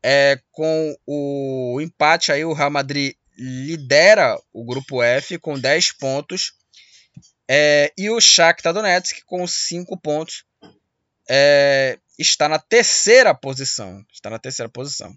É, 0.08 0.40
com 0.52 0.96
o 1.08 1.82
empate 1.82 2.32
aí 2.32 2.46
o 2.46 2.54
Real 2.54 2.70
Madrid 2.70 3.16
lidera 3.36 4.40
o 4.54 4.64
grupo 4.64 5.02
F 5.02 5.40
com 5.40 5.60
10 5.60 5.94
pontos. 5.94 6.54
É, 7.50 7.92
e 7.98 8.08
o 8.12 8.22
Shakhtar 8.22 8.72
Donetsk 8.72 9.24
com 9.26 9.48
5 9.48 10.00
pontos 10.00 10.46
é, 11.28 11.98
está 12.20 12.48
na 12.48 12.60
terceira 12.60 13.34
posição. 13.34 14.06
Está 14.14 14.30
na 14.30 14.38
terceira 14.38 14.70
posição. 14.70 15.12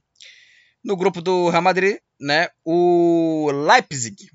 No 0.82 0.97
grupo 0.97 1.20
do 1.20 1.51
Real 1.51 1.61
Madrid, 1.62 1.99
né, 2.18 2.49
o 2.64 3.51
Leipzig 3.53 4.30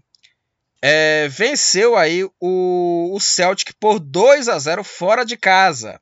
é, 0.84 1.28
venceu 1.30 1.98
aí 1.98 2.26
o, 2.40 3.12
o 3.12 3.20
Celtic 3.20 3.74
por 3.80 4.00
2 4.00 4.50
a 4.50 4.60
0 4.60 4.84
fora 4.84 5.24
de 5.24 5.36
casa. 5.36 6.00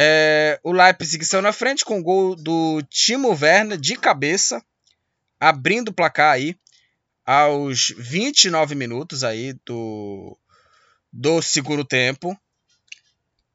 É, 0.00 0.60
o 0.62 0.70
Leipzig 0.70 1.24
saiu 1.24 1.42
na 1.42 1.52
frente 1.52 1.84
com 1.84 1.98
o 1.98 2.02
gol 2.04 2.36
do 2.36 2.80
Timo 2.88 3.30
Werner 3.30 3.76
de 3.76 3.96
cabeça, 3.96 4.64
abrindo 5.40 5.88
o 5.88 5.92
placar 5.92 6.34
aí 6.34 6.56
aos 7.26 7.92
29 7.98 8.76
minutos 8.76 9.24
aí 9.24 9.54
do, 9.66 10.38
do 11.12 11.42
segundo 11.42 11.84
tempo. 11.84 12.38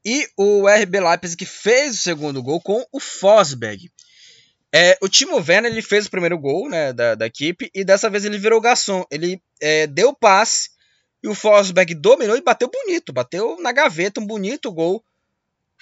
E 0.04 0.28
o 0.36 0.68
RB 0.68 1.00
Leipzig 1.00 1.46
fez 1.46 1.94
o 1.94 2.02
segundo 2.02 2.42
gol 2.42 2.60
com 2.60 2.86
o 2.92 3.00
Fosberg. 3.00 3.90
É, 4.70 4.98
o 5.00 5.08
Timo 5.08 5.36
Werner 5.36 5.72
ele 5.72 5.80
fez 5.80 6.04
o 6.04 6.10
primeiro 6.10 6.38
gol 6.38 6.68
né, 6.68 6.92
da, 6.92 7.14
da 7.14 7.24
equipe 7.24 7.70
e 7.74 7.82
dessa 7.82 8.10
vez 8.10 8.22
ele 8.22 8.36
virou 8.36 8.60
garçom. 8.60 9.02
Ele 9.10 9.42
é, 9.62 9.86
deu 9.86 10.14
passe 10.14 10.68
e 11.22 11.28
o 11.28 11.34
Fosberg 11.34 11.94
dominou 11.94 12.36
e 12.36 12.42
bateu 12.42 12.68
bonito. 12.68 13.14
Bateu 13.14 13.56
na 13.62 13.72
gaveta 13.72 14.20
um 14.20 14.26
bonito 14.26 14.70
gol 14.70 15.02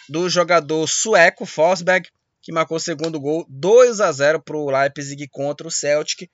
do 0.08 0.28
jogador 0.28 0.86
sueco 0.86 1.46
Forsberg, 1.46 2.08
que 2.40 2.52
marcou 2.52 2.76
o 2.76 2.80
segundo 2.80 3.20
gol, 3.20 3.46
2 3.48 4.00
a 4.00 4.10
0 4.10 4.42
para 4.42 4.56
o 4.56 4.70
Leipzig 4.70 5.28
contra 5.28 5.66
o 5.66 5.70
Celtic. 5.70 6.28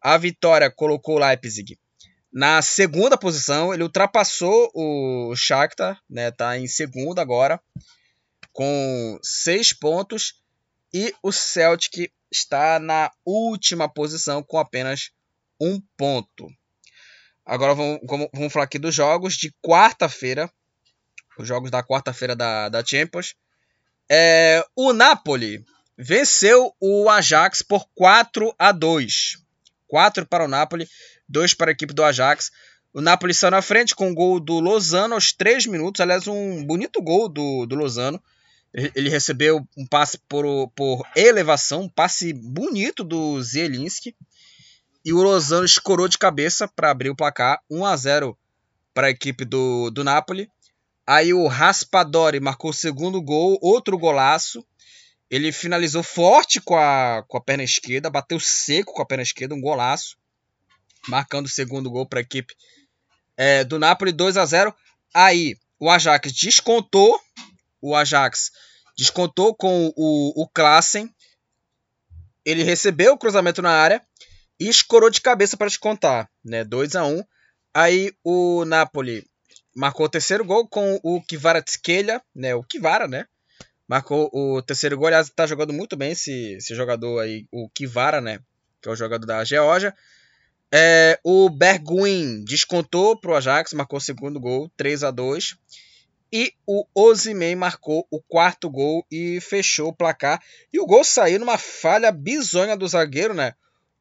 A 0.00 0.16
vitória 0.16 0.70
colocou 0.70 1.16
o 1.16 1.18
Leipzig 1.18 1.78
na 2.32 2.62
segunda 2.62 3.18
posição, 3.18 3.74
ele 3.74 3.82
ultrapassou 3.82 4.70
o 4.72 5.34
Shakhtar, 5.34 6.00
né, 6.08 6.30
tá 6.30 6.56
em 6.56 6.68
segundo 6.68 7.18
agora, 7.18 7.60
com 8.52 9.18
seis 9.22 9.72
pontos, 9.72 10.40
e 10.94 11.12
o 11.22 11.32
Celtic 11.32 12.12
está 12.30 12.78
na 12.78 13.10
última 13.24 13.88
posição 13.88 14.42
com 14.42 14.58
apenas 14.58 15.10
um 15.60 15.80
ponto. 15.96 16.48
Agora 17.44 17.74
vamos, 17.74 18.00
vamos 18.32 18.52
falar 18.52 18.64
aqui 18.64 18.78
dos 18.78 18.94
jogos 18.94 19.34
de 19.34 19.52
quarta-feira 19.60 20.50
os 21.40 21.48
jogos 21.48 21.70
da 21.70 21.82
quarta-feira 21.82 22.36
da, 22.36 22.68
da 22.68 22.84
Champions. 22.84 23.34
É, 24.10 24.64
o 24.74 24.92
Napoli 24.92 25.64
venceu 25.96 26.74
o 26.80 27.08
Ajax 27.08 27.62
por 27.62 27.86
4 27.94 28.54
a 28.58 28.72
2. 28.72 29.38
4 29.86 30.26
para 30.26 30.44
o 30.44 30.48
Napoli, 30.48 30.88
2 31.28 31.54
para 31.54 31.70
a 31.70 31.72
equipe 31.72 31.92
do 31.92 32.04
Ajax. 32.04 32.50
O 32.92 33.00
Napoli 33.00 33.32
saiu 33.34 33.52
na 33.52 33.62
frente 33.62 33.94
com 33.94 34.10
o 34.10 34.14
gol 34.14 34.40
do 34.40 34.58
Lozano 34.58 35.14
aos 35.14 35.32
3 35.32 35.66
minutos. 35.66 36.00
Aliás, 36.00 36.26
um 36.26 36.64
bonito 36.64 37.00
gol 37.00 37.28
do, 37.28 37.66
do 37.66 37.74
Lozano. 37.74 38.20
Ele 38.72 39.10
recebeu 39.10 39.66
um 39.76 39.86
passe 39.86 40.18
por, 40.28 40.68
por 40.70 41.02
elevação, 41.16 41.82
um 41.82 41.88
passe 41.88 42.32
bonito 42.32 43.02
do 43.02 43.42
Zielinski. 43.42 44.14
E 45.04 45.12
o 45.12 45.22
Lozano 45.22 45.64
escorou 45.64 46.08
de 46.08 46.18
cabeça 46.18 46.68
para 46.68 46.90
abrir 46.90 47.10
o 47.10 47.16
placar 47.16 47.60
1 47.70 47.84
a 47.84 47.96
0 47.96 48.38
para 48.92 49.06
a 49.06 49.10
equipe 49.10 49.44
do, 49.44 49.90
do 49.90 50.04
Napoli. 50.04 50.48
Aí 51.10 51.34
o 51.34 51.48
Raspadori 51.48 52.38
marcou 52.38 52.70
o 52.70 52.72
segundo 52.72 53.20
gol, 53.20 53.58
outro 53.60 53.98
golaço. 53.98 54.64
Ele 55.28 55.50
finalizou 55.50 56.04
forte 56.04 56.60
com 56.60 56.76
a, 56.76 57.24
com 57.26 57.36
a 57.36 57.40
perna 57.40 57.64
esquerda, 57.64 58.08
bateu 58.08 58.38
seco 58.38 58.92
com 58.92 59.02
a 59.02 59.04
perna 59.04 59.24
esquerda, 59.24 59.56
um 59.56 59.60
golaço. 59.60 60.16
Marcando 61.08 61.46
o 61.46 61.48
segundo 61.48 61.90
gol 61.90 62.06
para 62.06 62.20
a 62.20 62.22
equipe 62.22 62.54
é, 63.36 63.64
do 63.64 63.76
Napoli, 63.76 64.12
2 64.12 64.36
a 64.36 64.46
0 64.46 64.72
Aí 65.12 65.56
o 65.80 65.90
Ajax 65.90 66.32
descontou. 66.32 67.20
O 67.82 67.96
Ajax 67.96 68.52
descontou 68.96 69.52
com 69.52 69.92
o, 69.96 70.44
o 70.44 70.48
Klassen. 70.48 71.12
Ele 72.44 72.62
recebeu 72.62 73.14
o 73.14 73.18
cruzamento 73.18 73.60
na 73.60 73.72
área 73.72 74.00
e 74.60 74.68
escorou 74.68 75.10
de 75.10 75.20
cabeça 75.20 75.56
para 75.56 75.66
descontar. 75.66 76.30
Né? 76.44 76.62
2 76.62 76.94
a 76.94 77.04
1 77.04 77.20
Aí 77.74 78.12
o 78.22 78.64
Napoli 78.64 79.28
marcou 79.74 80.06
o 80.06 80.08
terceiro 80.08 80.44
gol 80.44 80.66
com 80.66 80.98
o 81.02 81.20
Kivara 81.22 81.62
Tskelja, 81.62 82.22
né? 82.34 82.54
O 82.54 82.62
Kivara, 82.62 83.06
né? 83.06 83.26
Marcou 83.86 84.30
o 84.32 84.62
terceiro 84.62 84.96
gol. 84.96 85.08
Aliás, 85.08 85.30
tá 85.30 85.46
jogando 85.46 85.72
muito 85.72 85.96
bem 85.96 86.12
esse, 86.12 86.54
esse 86.54 86.74
jogador 86.74 87.20
aí, 87.20 87.46
o 87.50 87.68
Kivara, 87.68 88.20
né? 88.20 88.40
Que 88.80 88.88
é 88.88 88.92
o 88.92 88.96
jogador 88.96 89.26
da 89.26 89.44
Geórgia. 89.44 89.94
É, 90.72 91.18
o 91.24 91.50
Bergwijn 91.50 92.44
descontou 92.44 93.18
pro 93.18 93.34
Ajax, 93.34 93.72
marcou 93.72 93.98
o 93.98 94.00
segundo 94.00 94.38
gol, 94.38 94.70
3 94.76 95.02
a 95.02 95.10
2 95.10 95.56
E 96.32 96.52
o 96.64 96.86
Osimhen 96.94 97.56
marcou 97.56 98.06
o 98.08 98.22
quarto 98.22 98.70
gol 98.70 99.04
e 99.10 99.40
fechou 99.40 99.88
o 99.88 99.92
placar. 99.92 100.40
E 100.72 100.78
o 100.78 100.86
gol 100.86 101.02
saiu 101.02 101.40
numa 101.40 101.58
falha 101.58 102.12
bizonha 102.12 102.76
do 102.76 102.86
zagueiro, 102.86 103.34
né? 103.34 103.54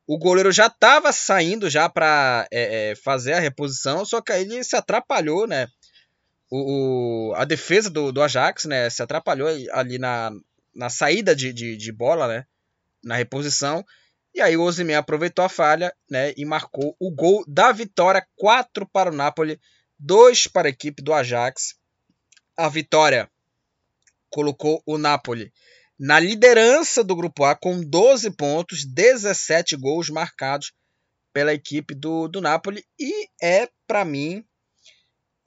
O 0.09 0.17
goleiro 0.17 0.51
já 0.51 0.65
estava 0.65 1.13
saindo 1.13 1.69
já 1.69 1.87
para 1.87 2.47
é, 2.51 2.89
é, 2.89 2.95
fazer 2.95 3.33
a 3.33 3.39
reposição, 3.39 4.03
só 4.03 4.19
que 4.19 4.31
aí 4.31 4.41
ele 4.41 4.63
se 4.63 4.75
atrapalhou, 4.75 5.45
né? 5.45 5.67
O, 6.49 7.29
o, 7.29 7.35
a 7.35 7.45
defesa 7.45 7.91
do, 7.91 8.11
do 8.11 8.19
Ajax, 8.19 8.65
né? 8.65 8.89
Se 8.89 9.03
atrapalhou 9.03 9.47
ali 9.71 9.99
na, 9.99 10.31
na 10.73 10.89
saída 10.89 11.35
de, 11.35 11.53
de, 11.53 11.77
de 11.77 11.91
bola, 11.91 12.27
né? 12.27 12.47
Na 13.03 13.17
reposição. 13.17 13.85
E 14.33 14.41
aí 14.41 14.57
o 14.57 14.63
Osimhen 14.63 14.95
aproveitou 14.95 15.45
a 15.45 15.49
falha, 15.49 15.93
né? 16.09 16.33
E 16.35 16.43
marcou 16.43 16.95
o 16.99 17.11
gol 17.11 17.43
da 17.47 17.71
vitória, 17.71 18.25
4 18.35 18.89
para 18.91 19.11
o 19.11 19.15
Napoli, 19.15 19.61
2 19.99 20.47
para 20.47 20.69
a 20.69 20.71
equipe 20.71 21.03
do 21.03 21.13
Ajax. 21.13 21.75
A 22.57 22.67
vitória 22.67 23.29
colocou 24.31 24.81
o 24.87 24.97
Napoli 24.97 25.53
na 25.99 26.19
liderança 26.19 27.03
do 27.03 27.15
grupo 27.15 27.43
A 27.43 27.55
com 27.55 27.83
12 27.83 28.31
pontos, 28.31 28.85
17 28.85 29.75
gols 29.75 30.09
marcados 30.09 30.71
pela 31.33 31.53
equipe 31.53 31.93
do, 31.93 32.27
do 32.27 32.39
Napoli 32.39 32.85
e 32.97 33.27
é 33.41 33.69
para 33.85 34.05
mim 34.05 34.43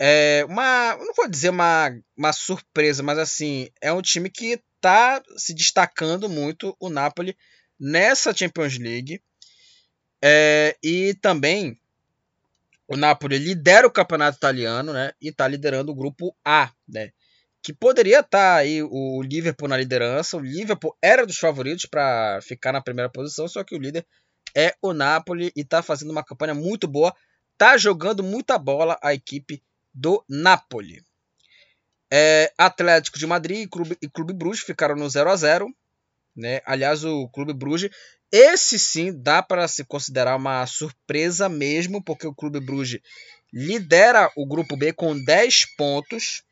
é 0.04 0.44
uma, 0.48 0.96
não 0.96 1.14
vou 1.14 1.28
dizer 1.28 1.50
uma, 1.50 1.96
uma 2.16 2.32
surpresa, 2.32 3.04
mas 3.04 3.18
assim, 3.18 3.68
é 3.80 3.92
um 3.92 4.02
time 4.02 4.28
que 4.28 4.60
está 4.74 5.22
se 5.36 5.54
destacando 5.54 6.28
muito 6.28 6.76
o 6.80 6.90
Napoli 6.90 7.36
nessa 7.78 8.34
Champions 8.34 8.76
League. 8.78 9.22
É, 10.20 10.76
e 10.82 11.14
também 11.14 11.78
o 12.88 12.96
Napoli 12.96 13.38
lidera 13.38 13.86
o 13.86 13.92
campeonato 13.92 14.38
italiano, 14.38 14.92
né? 14.92 15.12
E 15.20 15.28
está 15.28 15.46
liderando 15.46 15.92
o 15.92 15.94
grupo 15.94 16.34
A, 16.44 16.72
né? 16.88 17.12
Que 17.62 17.72
poderia 17.72 18.20
estar 18.20 18.38
tá 18.38 18.56
aí 18.56 18.82
o 18.82 19.22
Liverpool 19.22 19.68
na 19.68 19.76
liderança. 19.76 20.36
O 20.36 20.40
Liverpool 20.40 20.96
era 21.00 21.24
dos 21.24 21.38
favoritos 21.38 21.86
para 21.86 22.40
ficar 22.42 22.72
na 22.72 22.80
primeira 22.80 23.08
posição, 23.08 23.46
só 23.46 23.62
que 23.62 23.74
o 23.74 23.78
líder 23.78 24.04
é 24.54 24.74
o 24.82 24.92
Napoli 24.92 25.52
e 25.56 25.60
está 25.60 25.82
fazendo 25.82 26.10
uma 26.10 26.24
campanha 26.24 26.54
muito 26.54 26.88
boa. 26.88 27.14
Está 27.52 27.76
jogando 27.76 28.22
muita 28.22 28.58
bola 28.58 28.98
a 29.02 29.14
equipe 29.14 29.62
do 29.94 30.24
Napoli. 30.28 31.02
É, 32.10 32.52
Atlético 32.58 33.18
de 33.18 33.26
Madrid 33.26 33.62
e 33.62 33.68
Clube, 33.68 33.96
e 34.02 34.08
Clube 34.08 34.32
Bruges 34.32 34.64
ficaram 34.64 34.96
no 34.96 35.08
0 35.08 35.30
a 35.30 35.36
0 35.36 35.74
né? 36.34 36.60
Aliás, 36.64 37.04
o 37.04 37.28
Clube 37.28 37.52
Bruges, 37.52 37.90
esse 38.30 38.78
sim 38.78 39.12
dá 39.12 39.42
para 39.42 39.68
se 39.68 39.84
considerar 39.84 40.36
uma 40.36 40.66
surpresa 40.66 41.48
mesmo, 41.48 42.02
porque 42.02 42.26
o 42.26 42.34
Clube 42.34 42.58
Bruges 42.58 43.00
lidera 43.52 44.30
o 44.34 44.46
grupo 44.46 44.76
B 44.76 44.92
com 44.92 45.14
10 45.24 45.76
pontos 45.76 46.42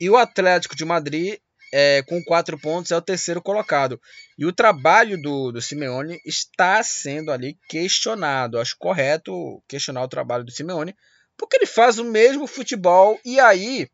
e 0.00 0.08
o 0.08 0.16
Atlético 0.16 0.76
de 0.76 0.84
Madrid, 0.84 1.38
é, 1.72 2.02
com 2.02 2.22
quatro 2.22 2.58
pontos, 2.58 2.90
é 2.90 2.96
o 2.96 3.02
terceiro 3.02 3.42
colocado. 3.42 4.00
E 4.38 4.46
o 4.46 4.52
trabalho 4.52 5.20
do, 5.20 5.52
do 5.52 5.60
Simeone 5.60 6.20
está 6.24 6.82
sendo 6.82 7.32
ali 7.32 7.58
questionado. 7.68 8.58
Acho 8.58 8.76
correto 8.78 9.62
questionar 9.68 10.02
o 10.02 10.08
trabalho 10.08 10.44
do 10.44 10.52
Simeone, 10.52 10.94
porque 11.36 11.56
ele 11.56 11.66
faz 11.66 11.98
o 11.98 12.04
mesmo 12.04 12.46
futebol. 12.46 13.18
E 13.24 13.38
aí, 13.40 13.88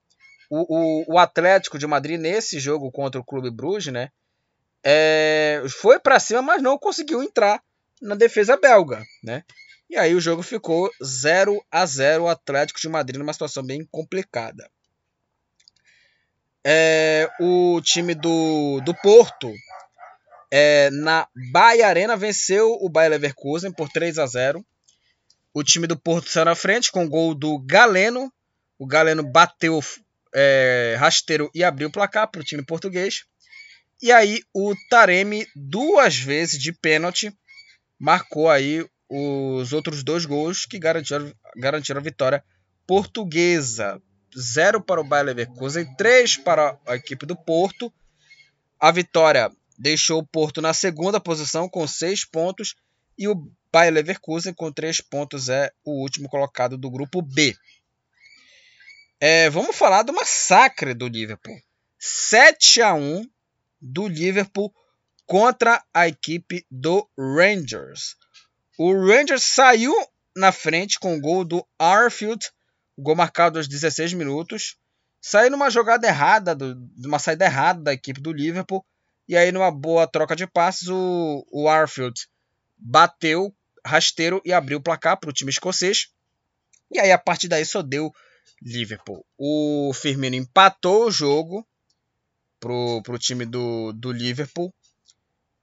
o, 0.50 1.12
o, 1.12 1.14
o 1.14 1.18
Atlético 1.18 1.78
de 1.78 1.86
Madrid, 1.86 2.20
nesse 2.20 2.60
jogo 2.60 2.92
contra 2.92 3.20
o 3.20 3.24
Clube 3.24 3.50
Bruges, 3.50 3.92
né? 3.92 4.10
É, 4.86 5.62
foi 5.80 5.98
para 5.98 6.20
cima, 6.20 6.42
mas 6.42 6.62
não 6.62 6.78
conseguiu 6.78 7.22
entrar 7.22 7.62
na 8.02 8.14
defesa 8.14 8.56
belga, 8.56 9.02
né? 9.22 9.42
E 9.88 9.96
aí 9.96 10.14
o 10.14 10.20
jogo 10.20 10.42
ficou 10.42 10.90
0 11.02 11.64
a 11.70 11.86
0 11.86 12.24
o 12.24 12.28
Atlético 12.28 12.80
de 12.80 12.88
Madrid 12.88 13.18
numa 13.18 13.32
situação 13.32 13.62
bem 13.62 13.86
complicada. 13.90 14.68
É, 16.66 17.28
o 17.40 17.80
time 17.82 18.14
do, 18.14 18.80
do 18.84 18.94
Porto 18.94 19.52
é, 20.50 20.88
na 20.90 21.28
Bahia 21.52 21.88
Arena 21.88 22.16
venceu 22.16 22.78
o 22.80 22.88
Bayer 22.88 23.10
Leverkusen 23.10 23.72
por 23.72 23.88
3 23.88 24.18
a 24.18 24.26
0. 24.26 24.64
O 25.52 25.62
time 25.62 25.86
do 25.86 25.98
Porto 25.98 26.30
saiu 26.30 26.44
na 26.44 26.54
frente 26.54 26.90
com 26.90 27.04
o 27.04 27.08
gol 27.08 27.34
do 27.34 27.58
Galeno. 27.58 28.32
O 28.78 28.86
Galeno 28.86 29.22
bateu 29.22 29.80
é, 30.34 30.96
rasteiro 30.98 31.50
e 31.54 31.62
abriu 31.62 31.88
o 31.88 31.92
placar 31.92 32.30
para 32.30 32.40
o 32.40 32.44
time 32.44 32.64
português. 32.64 33.24
E 34.02 34.12
aí 34.12 34.42
o 34.52 34.74
Taremi, 34.88 35.46
duas 35.54 36.16
vezes 36.16 36.60
de 36.60 36.72
pênalti, 36.72 37.32
marcou 37.98 38.50
aí 38.50 38.84
os 39.08 39.72
outros 39.72 40.02
dois 40.02 40.24
gols 40.24 40.66
que 40.66 40.78
garantiram, 40.78 41.32
garantiram 41.56 42.00
a 42.00 42.04
vitória 42.04 42.44
portuguesa. 42.86 44.00
0 44.38 44.80
para 44.80 45.00
o 45.00 45.04
Bayer 45.04 45.26
Leverkusen, 45.26 45.94
3 45.96 46.38
para 46.38 46.78
a 46.86 46.96
equipe 46.96 47.26
do 47.26 47.36
Porto. 47.36 47.92
A 48.78 48.90
vitória 48.90 49.50
deixou 49.78 50.20
o 50.20 50.26
Porto 50.26 50.60
na 50.60 50.74
segunda 50.74 51.20
posição 51.20 51.68
com 51.68 51.86
6 51.86 52.24
pontos 52.24 52.74
e 53.18 53.28
o 53.28 53.50
Bayer 53.72 53.92
Leverkusen 53.92 54.54
com 54.54 54.72
3 54.72 55.00
pontos 55.00 55.48
é 55.48 55.70
o 55.84 56.00
último 56.02 56.28
colocado 56.28 56.76
do 56.76 56.90
grupo 56.90 57.22
B. 57.22 57.56
É, 59.20 59.48
vamos 59.48 59.76
falar 59.76 60.02
do 60.02 60.12
massacre 60.12 60.94
do 60.94 61.08
Liverpool. 61.08 61.58
7 61.98 62.82
a 62.82 62.94
1 62.94 63.28
do 63.80 64.06
Liverpool 64.06 64.74
contra 65.26 65.82
a 65.92 66.06
equipe 66.06 66.66
do 66.70 67.08
Rangers. 67.16 68.16
O 68.78 68.92
Rangers 68.92 69.42
saiu 69.42 69.94
na 70.36 70.52
frente 70.52 70.98
com 70.98 71.16
o 71.16 71.20
gol 71.20 71.44
do 71.44 71.66
Arfield 71.78 72.50
gol 72.98 73.16
marcado 73.16 73.58
aos 73.58 73.68
16 73.68 74.12
minutos. 74.14 74.76
Saiu 75.20 75.50
numa 75.50 75.70
jogada 75.70 76.06
errada, 76.06 76.54
de 76.54 77.06
uma 77.06 77.18
saída 77.18 77.44
errada 77.44 77.82
da 77.82 77.92
equipe 77.92 78.20
do 78.20 78.32
Liverpool. 78.32 78.84
E 79.26 79.36
aí, 79.36 79.50
numa 79.50 79.70
boa 79.70 80.06
troca 80.06 80.36
de 80.36 80.46
passes, 80.46 80.88
o, 80.88 81.46
o 81.50 81.68
Arfield 81.68 82.28
bateu 82.76 83.54
rasteiro 83.84 84.40
e 84.44 84.52
abriu 84.52 84.78
o 84.78 84.82
placar 84.82 85.18
para 85.18 85.30
o 85.30 85.32
time 85.32 85.50
escocês. 85.50 86.08
E 86.90 86.98
aí, 86.98 87.10
a 87.10 87.18
partir 87.18 87.48
daí, 87.48 87.64
só 87.64 87.82
deu 87.82 88.12
Liverpool. 88.62 89.24
O 89.38 89.92
Firmino 89.94 90.36
empatou 90.36 91.06
o 91.06 91.10
jogo 91.10 91.66
pro, 92.60 93.02
pro 93.02 93.18
time 93.18 93.44
do, 93.44 93.92
do 93.92 94.12
Liverpool. 94.12 94.72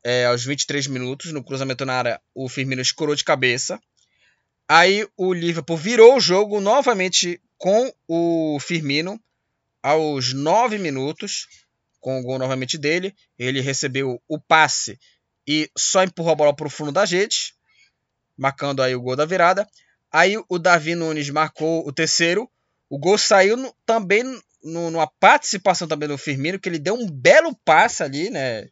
É, 0.03 0.25
aos 0.25 0.43
23 0.43 0.87
minutos, 0.87 1.31
no 1.31 1.43
cruzamento 1.43 1.85
na 1.85 1.93
área, 1.93 2.21
o 2.33 2.49
Firmino 2.49 2.81
escorou 2.81 3.15
de 3.15 3.23
cabeça. 3.23 3.79
Aí 4.73 5.05
o 5.17 5.33
Liverpool 5.33 5.75
virou 5.75 6.15
o 6.15 6.19
jogo 6.21 6.61
novamente 6.61 7.41
com 7.57 7.93
o 8.07 8.57
Firmino 8.61 9.21
aos 9.83 10.31
9 10.31 10.77
minutos, 10.77 11.45
com 11.99 12.17
o 12.17 12.23
gol 12.23 12.39
novamente 12.39 12.77
dele. 12.77 13.13
Ele 13.37 13.59
recebeu 13.59 14.23
o 14.29 14.39
passe 14.39 14.97
e 15.45 15.69
só 15.77 16.05
empurrou 16.05 16.31
a 16.31 16.35
bola 16.35 16.55
para 16.55 16.67
o 16.67 16.69
fundo 16.69 16.89
da 16.89 17.03
rede, 17.03 17.53
marcando 18.37 18.81
aí 18.81 18.95
o 18.95 19.01
gol 19.01 19.17
da 19.17 19.25
virada. 19.25 19.67
Aí 20.09 20.41
o 20.47 20.57
Davi 20.57 20.95
Nunes 20.95 21.29
marcou 21.29 21.85
o 21.85 21.91
terceiro. 21.91 22.49
O 22.89 22.97
gol 22.97 23.17
saiu 23.17 23.57
no, 23.57 23.75
também 23.85 24.23
no, 24.63 24.89
numa 24.89 25.05
participação 25.19 25.85
também 25.85 26.07
do 26.07 26.17
Firmino, 26.17 26.57
que 26.57 26.69
ele 26.69 26.79
deu 26.79 26.93
um 26.93 27.11
belo 27.11 27.53
passe 27.65 28.03
ali, 28.03 28.29
né, 28.29 28.69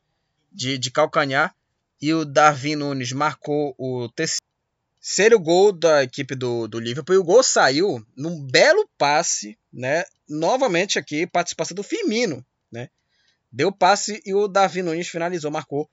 de, 0.49 0.77
de 0.77 0.91
calcanhar. 0.91 1.53
E 2.01 2.13
o 2.13 2.23
Davi 2.23 2.77
Nunes 2.77 3.11
marcou 3.11 3.75
o 3.77 4.07
terceiro 4.07 4.48
ser 4.99 5.33
o 5.33 5.39
gol 5.39 5.71
da 5.71 6.03
equipe 6.03 6.35
do, 6.35 6.67
do 6.67 6.79
Liverpool. 6.79 7.15
E 7.15 7.19
o 7.19 7.23
gol 7.23 7.41
saiu 7.41 8.05
num 8.15 8.41
belo 8.41 8.87
passe, 8.97 9.57
né? 9.71 10.03
Novamente 10.27 10.99
aqui, 10.99 11.25
participação 11.25 11.75
do 11.75 11.83
Firmino, 11.83 12.45
né? 12.71 12.89
Deu 13.51 13.71
passe 13.71 14.21
e 14.25 14.33
o 14.33 14.47
Davi 14.47 14.81
Nunes 14.81 15.07
finalizou, 15.07 15.49
marcou 15.49 15.89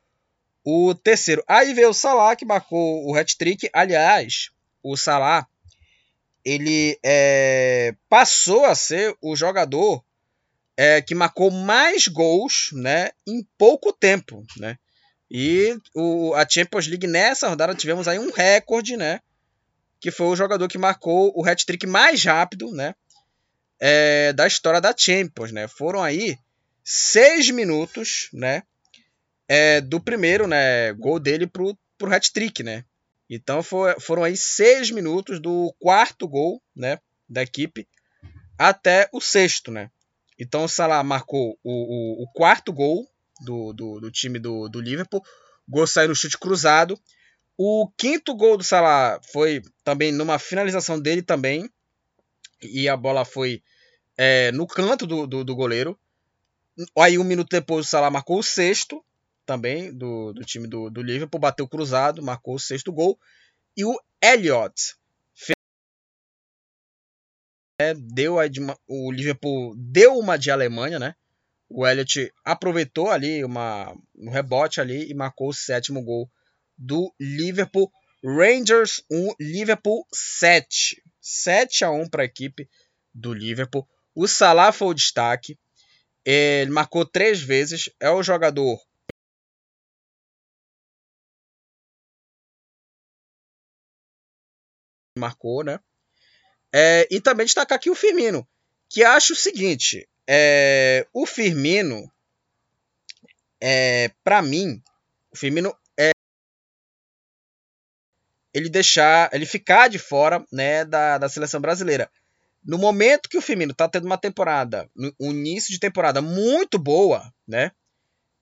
o 0.65 0.95
terceiro. 0.95 1.45
Aí 1.47 1.73
veio 1.73 1.91
o 1.91 1.95
Salah 1.95 2.35
que 2.35 2.45
marcou 2.45 3.07
o 3.09 3.15
hat-trick. 3.15 3.71
Aliás, 3.73 4.51
o 4.83 4.97
Salah 4.97 5.47
ele 6.45 6.99
é, 7.05 7.95
passou 8.09 8.65
a 8.65 8.75
ser 8.75 9.17
o 9.21 9.35
jogador 9.35 10.05
é, 10.77 11.01
que 11.01 11.15
marcou 11.15 11.51
mais 11.51 12.07
gols, 12.07 12.71
né, 12.73 13.11
em 13.27 13.45
pouco 13.59 13.93
tempo, 13.93 14.45
né? 14.57 14.79
E 15.31 15.77
o, 15.95 16.35
a 16.35 16.47
Champions 16.49 16.87
League 16.87 17.07
nessa 17.07 17.49
rodada 17.49 17.75
tivemos 17.75 18.07
aí 18.07 18.19
um 18.19 18.31
recorde, 18.31 18.97
né? 18.97 19.21
Que 20.01 20.11
foi 20.11 20.27
o 20.27 20.37
jogador 20.37 20.69
que 20.69 20.79
marcou 20.79 21.33
o 21.35 21.45
hat-trick 21.45 21.87
mais 21.87 22.25
rápido, 22.25 22.71
né? 22.73 22.95
É, 23.79 24.33
da 24.33 24.47
história 24.47 24.81
da 24.81 24.95
Champions, 24.97 25.53
né? 25.53 25.67
Foram 25.69 26.03
aí 26.03 26.39
seis 26.85 27.51
minutos, 27.51 28.29
né? 28.33 28.63
É, 29.49 29.81
do 29.81 30.01
primeiro, 30.01 30.47
né? 30.47 30.93
Gol 30.93 31.19
dele 31.19 31.47
pro, 31.47 31.77
pro 31.99 32.13
hat-trick, 32.15 32.63
né? 32.63 32.85
Então 33.29 33.63
foi, 33.63 33.99
foram 33.99 34.23
aí 34.23 34.37
seis 34.37 34.91
minutos 34.91 35.41
do 35.41 35.75
quarto 35.81 36.29
gol, 36.29 36.63
né? 36.75 37.01
Da 37.29 37.43
equipe 37.43 37.89
até 38.57 39.09
o 39.13 39.21
sexto, 39.21 39.73
né? 39.73 39.91
Então 40.39 40.65
o 40.65 40.69
Salah 40.69 41.03
marcou 41.03 41.59
o, 41.65 41.73
o, 41.73 42.23
o 42.23 42.33
quarto 42.33 42.73
gol 42.73 43.09
do, 43.41 43.73
do, 43.73 44.01
do, 44.01 44.11
time 44.11 44.39
do, 44.39 44.69
do 44.69 44.81
Liverpool. 44.81 45.25
Gol 45.69 45.87
saiu 45.87 46.09
no 46.09 46.15
chute 46.15 46.39
cruzado. 46.39 46.99
O 47.57 47.91
quinto 47.97 48.35
gol 48.35 48.57
do 48.57 48.65
Salah 48.65 49.21
foi 49.33 49.63
também 49.83 50.13
numa 50.13 50.39
finalização 50.39 51.01
dele 51.01 51.23
também. 51.23 51.71
E 52.63 52.89
a 52.89 52.97
bola 52.97 53.25
foi 53.25 53.63
é, 54.17 54.53
no 54.53 54.67
canto 54.67 55.07
do, 55.07 55.27
do, 55.27 55.45
do, 55.45 55.57
goleiro. 55.57 55.99
Aí 56.99 57.19
um 57.19 57.25
minuto 57.25 57.49
depois 57.51 57.87
o 57.87 57.89
Salah 57.89 58.11
marcou 58.11 58.39
o 58.39 58.43
sexto 58.43 59.05
também 59.45 59.93
do, 59.93 60.33
do 60.33 60.45
time 60.45 60.67
do, 60.67 60.91
do 60.91 61.03
Liverpool. 61.03 61.41
Bateu 61.41 61.67
cruzado, 61.67 62.23
marcou 62.23 62.55
o 62.55 62.61
sexto 62.61 62.93
gol. 62.93 63.19
E 63.77 63.85
o 63.85 63.99
Elliott 64.23 64.97
é, 67.79 67.95
deu 67.95 68.41
a 68.41 68.45
o 68.87 69.13
Liverpool 69.13 69.75
deu 69.77 70.19
uma 70.19 70.39
de 70.39 70.51
Alemanha, 70.51 70.99
né? 70.99 71.15
O 71.69 71.87
Elliott 71.87 72.33
aproveitou 72.45 73.11
ali 73.11 73.45
uma, 73.45 73.93
um 74.15 74.31
rebote 74.31 74.81
ali 74.81 75.11
e 75.11 75.15
marcou 75.15 75.49
o 75.49 75.55
sétimo 75.55 76.03
gol 76.03 76.31
do 76.77 77.13
Liverpool. 77.21 77.91
Rangers 78.25 79.03
1, 79.11 79.35
Liverpool 79.41 80.07
7. 80.13 81.03
7 81.21 81.85
a 81.85 81.91
1 81.91 82.09
para 82.09 82.23
a 82.23 82.27
equipe 82.27 82.69
do 83.13 83.33
Liverpool. 83.33 83.89
O 84.15 84.27
Salah 84.29 84.73
foi 84.73 84.89
o 84.89 84.95
destaque. 84.95 85.59
Ele 86.25 86.71
marcou 86.71 87.05
três 87.05 87.41
vezes. 87.41 87.91
É 88.01 88.11
o 88.11 88.23
jogador 88.23 88.81
marcou, 95.19 95.65
né? 95.65 95.81
É, 96.73 97.09
e 97.11 97.21
também 97.21 97.47
destacar 97.47 97.77
aqui 97.77 97.91
o 97.91 97.95
Firmino, 97.95 98.47
que 98.89 99.03
acho 99.03 99.33
o 99.33 99.37
seguinte: 99.37 100.09
é, 100.29 101.07
o 101.13 101.27
Firmino, 101.27 102.11
é, 103.61 104.11
para 104.23 104.43
mim, 104.43 104.83
o 105.31 105.37
Firmino 105.37 105.77
é 105.99 106.11
ele 108.53 108.69
deixar, 108.69 109.33
ele 109.33 109.47
ficar 109.47 109.89
de 109.89 109.99
fora, 109.99 110.45
né, 110.53 110.85
da, 110.85 111.19
da 111.19 111.29
seleção 111.29 111.61
brasileira. 111.61 112.11
No 112.65 112.79
momento 112.79 113.29
que 113.29 113.39
o 113.39 113.43
Firmino 113.43 113.73
está 113.73 113.89
tendo 113.89 114.07
uma 114.07 114.19
temporada, 114.19 114.91
um 115.21 115.31
início 115.31 115.73
de 115.73 115.79
temporada 115.79 116.21
muito 116.21 116.79
boa, 116.79 117.33
né? 117.47 117.71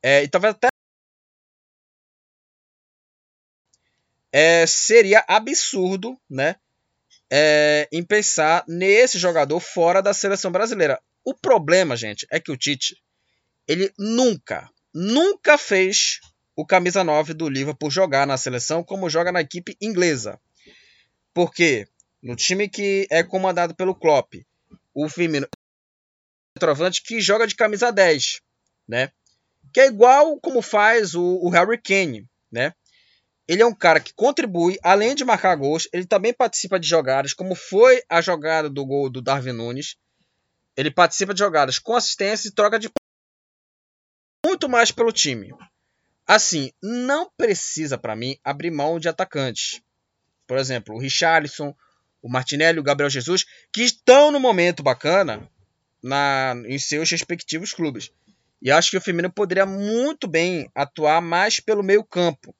É, 0.02 0.22
e 0.22 0.28
talvez 0.28 0.54
até 0.54 0.68
é, 4.32 4.66
seria 4.66 5.24
absurdo, 5.28 6.18
né? 6.28 6.56
é, 7.30 7.88
em 7.90 8.04
pensar 8.04 8.64
nesse 8.68 9.18
jogador 9.18 9.58
fora 9.60 10.00
da 10.00 10.14
seleção 10.14 10.52
brasileira. 10.52 11.00
O 11.24 11.34
problema, 11.34 11.96
gente, 11.96 12.26
é 12.30 12.38
que 12.38 12.52
o 12.52 12.56
Tite, 12.56 12.96
ele 13.66 13.92
nunca, 13.98 14.70
nunca 14.92 15.56
fez 15.56 16.20
o 16.54 16.64
camisa 16.64 17.02
9 17.02 17.34
do 17.34 17.48
Liverpool 17.48 17.90
jogar 17.90 18.26
na 18.26 18.36
seleção 18.36 18.84
como 18.84 19.10
joga 19.10 19.32
na 19.32 19.40
equipe 19.40 19.76
inglesa. 19.80 20.40
Porque 21.32 21.88
no 22.22 22.36
time 22.36 22.68
que 22.68 23.06
é 23.10 23.22
comandado 23.22 23.74
pelo 23.74 23.94
Klopp, 23.94 24.34
o 24.94 25.08
Firmino 25.08 25.48
centroavante 26.56 27.02
que 27.02 27.20
joga 27.20 27.46
de 27.46 27.54
camisa 27.54 27.90
10, 27.90 28.40
né? 28.86 29.10
Que 29.72 29.80
é 29.80 29.86
igual 29.86 30.38
como 30.40 30.62
faz 30.62 31.14
o, 31.14 31.40
o 31.42 31.48
Harry 31.48 31.80
Kane, 31.80 32.28
né? 32.52 32.72
ele 33.46 33.62
é 33.62 33.66
um 33.66 33.74
cara 33.74 34.00
que 34.00 34.12
contribui, 34.14 34.78
além 34.82 35.14
de 35.14 35.24
marcar 35.24 35.54
gols, 35.54 35.88
ele 35.92 36.06
também 36.06 36.32
participa 36.32 36.80
de 36.80 36.88
jogadas, 36.88 37.34
como 37.34 37.54
foi 37.54 38.02
a 38.08 38.20
jogada 38.20 38.70
do 38.70 38.84
gol 38.84 39.10
do 39.10 39.20
Darwin 39.20 39.52
Nunes. 39.52 39.96
Ele 40.76 40.90
participa 40.90 41.32
de 41.32 41.38
jogadas 41.38 41.78
com 41.78 41.94
assistência 41.94 42.48
e 42.48 42.52
troca 42.52 42.78
de 42.78 42.90
muito 44.44 44.68
mais 44.68 44.90
pelo 44.90 45.12
time. 45.12 45.54
Assim, 46.26 46.72
não 46.82 47.30
precisa 47.36 47.98
para 47.98 48.16
mim 48.16 48.36
abrir 48.42 48.70
mão 48.70 48.98
de 48.98 49.08
atacantes. 49.08 49.80
Por 50.46 50.58
exemplo, 50.58 50.94
o 50.94 50.98
Richarlison, 50.98 51.74
o 52.22 52.28
Martinelli, 52.28 52.78
o 52.78 52.82
Gabriel 52.82 53.10
Jesus, 53.10 53.44
que 53.72 53.82
estão 53.82 54.30
no 54.30 54.40
momento 54.40 54.82
bacana 54.82 55.48
na, 56.02 56.54
em 56.66 56.78
seus 56.78 57.10
respectivos 57.10 57.72
clubes. 57.72 58.10
E 58.60 58.70
acho 58.70 58.90
que 58.90 58.96
o 58.96 59.00
Firmino 59.00 59.30
poderia 59.30 59.66
muito 59.66 60.26
bem 60.26 60.70
atuar 60.74 61.20
mais 61.20 61.60
pelo 61.60 61.82
meio 61.82 62.02
campo 62.02 62.54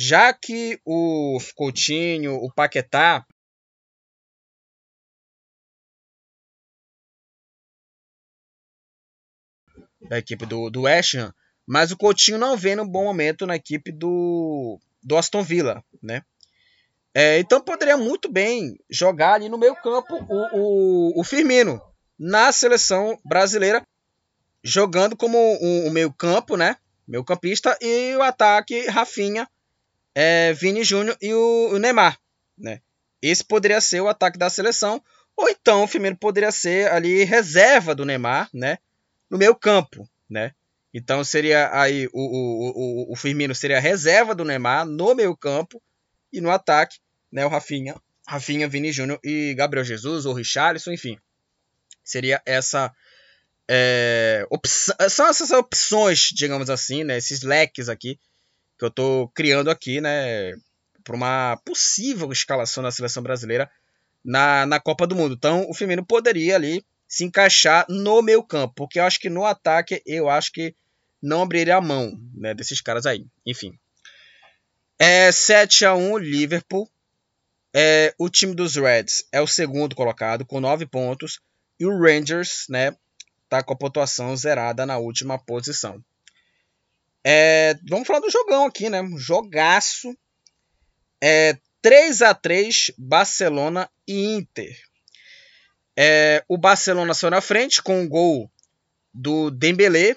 já 0.00 0.32
que 0.32 0.80
o 0.84 1.38
Coutinho, 1.56 2.36
o 2.36 2.52
Paquetá 2.52 3.26
da 10.08 10.18
equipe 10.18 10.46
do, 10.46 10.70
do 10.70 10.82
West 10.82 11.14
Ham, 11.14 11.32
mas 11.66 11.92
o 11.92 11.96
Coutinho 11.96 12.38
não 12.38 12.56
vem 12.56 12.74
num 12.74 12.88
bom 12.88 13.04
momento 13.04 13.46
na 13.46 13.56
equipe 13.56 13.92
do, 13.92 14.80
do 15.02 15.16
Aston 15.16 15.42
Villa, 15.42 15.84
né? 16.02 16.22
É, 17.14 17.38
então 17.38 17.60
poderia 17.60 17.96
muito 17.96 18.30
bem 18.30 18.78
jogar 18.88 19.34
ali 19.34 19.48
no 19.48 19.58
meio 19.58 19.74
campo 19.76 20.14
o, 20.28 20.58
o, 21.16 21.20
o 21.20 21.24
Firmino 21.24 21.80
na 22.18 22.52
seleção 22.52 23.18
brasileira, 23.24 23.82
jogando 24.62 25.16
como 25.16 25.38
o, 25.38 25.90
meio 25.90 26.12
campo, 26.12 26.56
né? 26.56 26.76
Meio 27.06 27.24
campista 27.24 27.76
e 27.80 28.14
o 28.16 28.22
ataque 28.22 28.86
Rafinha 28.86 29.48
é, 30.14 30.52
Vini 30.52 30.82
Júnior 30.82 31.16
e 31.20 31.32
o, 31.32 31.70
o, 31.72 31.78
Neymar, 31.78 32.18
né? 32.56 32.80
Esse 33.22 33.44
poderia 33.44 33.80
ser 33.80 34.00
o 34.00 34.08
ataque 34.08 34.38
da 34.38 34.50
seleção, 34.50 35.02
ou 35.36 35.48
então 35.48 35.84
o 35.84 35.86
Firmino 35.86 36.16
poderia 36.16 36.50
ser 36.50 36.90
ali 36.90 37.24
reserva 37.24 37.94
do 37.94 38.04
Neymar, 38.04 38.48
né? 38.52 38.78
No 39.30 39.38
meio 39.38 39.54
campo, 39.54 40.08
né? 40.28 40.52
Então 40.92 41.22
seria 41.22 41.70
aí 41.78 42.06
o, 42.12 42.20
o, 42.20 43.08
o, 43.08 43.12
o 43.12 43.16
Firmino 43.16 43.54
seria 43.54 43.80
reserva 43.80 44.34
do 44.34 44.44
Neymar 44.44 44.86
no 44.86 45.14
meio 45.14 45.36
campo 45.36 45.82
e 46.32 46.40
no 46.40 46.50
ataque, 46.50 46.98
né? 47.30 47.44
O 47.44 47.48
Rafinha, 47.48 47.94
Rafinha, 48.26 48.68
Vini 48.68 48.90
Júnior 48.90 49.20
e 49.22 49.54
Gabriel 49.54 49.84
Jesus 49.84 50.26
ou 50.26 50.34
Richarlison, 50.34 50.92
enfim, 50.92 51.18
seria 52.02 52.40
essa 52.46 52.92
é, 53.70 54.46
são 55.10 55.28
essas 55.28 55.50
opções, 55.50 56.30
digamos 56.34 56.70
assim, 56.70 57.04
né? 57.04 57.18
Esses 57.18 57.42
leques 57.42 57.88
aqui 57.88 58.18
que 58.78 58.84
eu 58.84 58.88
estou 58.88 59.28
criando 59.28 59.70
aqui, 59.70 60.00
né, 60.00 60.52
para 61.02 61.16
uma 61.16 61.56
possível 61.64 62.30
escalação 62.30 62.82
da 62.82 62.92
seleção 62.92 63.22
brasileira 63.22 63.68
na, 64.24 64.64
na 64.66 64.78
Copa 64.78 65.06
do 65.06 65.16
Mundo. 65.16 65.34
Então, 65.34 65.68
o 65.68 65.74
Firmino 65.74 66.06
poderia 66.06 66.54
ali 66.54 66.84
se 67.08 67.24
encaixar 67.24 67.86
no 67.88 68.20
meio 68.20 68.42
campo, 68.42 68.74
porque 68.76 69.00
eu 69.00 69.04
acho 69.04 69.18
que 69.18 69.30
no 69.30 69.46
ataque 69.46 70.02
eu 70.04 70.28
acho 70.28 70.52
que 70.52 70.74
não 71.20 71.42
abriria 71.42 71.76
a 71.76 71.80
mão 71.80 72.20
né, 72.34 72.54
desses 72.54 72.80
caras 72.82 73.06
aí. 73.06 73.26
Enfim. 73.46 73.76
É 74.98 75.32
7 75.32 75.86
a 75.86 75.94
1 75.94 76.18
Liverpool. 76.18 76.88
É, 77.74 78.14
o 78.18 78.28
time 78.28 78.54
dos 78.54 78.76
Reds 78.76 79.24
é 79.32 79.40
o 79.40 79.46
segundo 79.46 79.96
colocado 79.96 80.44
com 80.44 80.60
9 80.60 80.86
pontos 80.86 81.40
e 81.78 81.86
o 81.86 81.98
Rangers, 81.98 82.66
né, 82.68 82.96
tá 83.48 83.62
com 83.62 83.72
a 83.72 83.76
pontuação 83.76 84.36
zerada 84.36 84.84
na 84.84 84.98
última 84.98 85.38
posição. 85.38 86.02
É, 87.24 87.74
vamos 87.88 88.06
falar 88.06 88.20
do 88.20 88.30
jogão 88.30 88.64
aqui, 88.64 88.88
né? 88.88 89.02
Jogaço. 89.16 90.16
É, 91.20 91.58
3 91.82 92.22
a 92.22 92.34
3 92.34 92.92
Barcelona 92.96 93.90
e 94.06 94.34
Inter. 94.34 94.76
É, 96.00 96.44
o 96.46 96.56
Barcelona 96.56 97.12
saiu 97.12 97.32
na 97.32 97.40
frente 97.40 97.82
com 97.82 98.00
um 98.00 98.08
gol 98.08 98.48
do 99.12 99.50
Dembélé. 99.50 100.14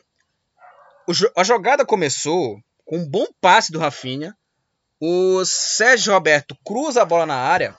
O, 1.08 1.12
a 1.36 1.44
jogada 1.44 1.84
começou 1.84 2.62
com 2.86 3.00
um 3.00 3.10
bom 3.10 3.26
passe 3.42 3.72
do 3.72 3.80
Rafinha. 3.80 4.38
O 5.00 5.44
Sérgio 5.44 6.14
Roberto 6.14 6.56
cruza 6.64 7.02
a 7.02 7.06
bola 7.06 7.26
na 7.26 7.36
área. 7.36 7.76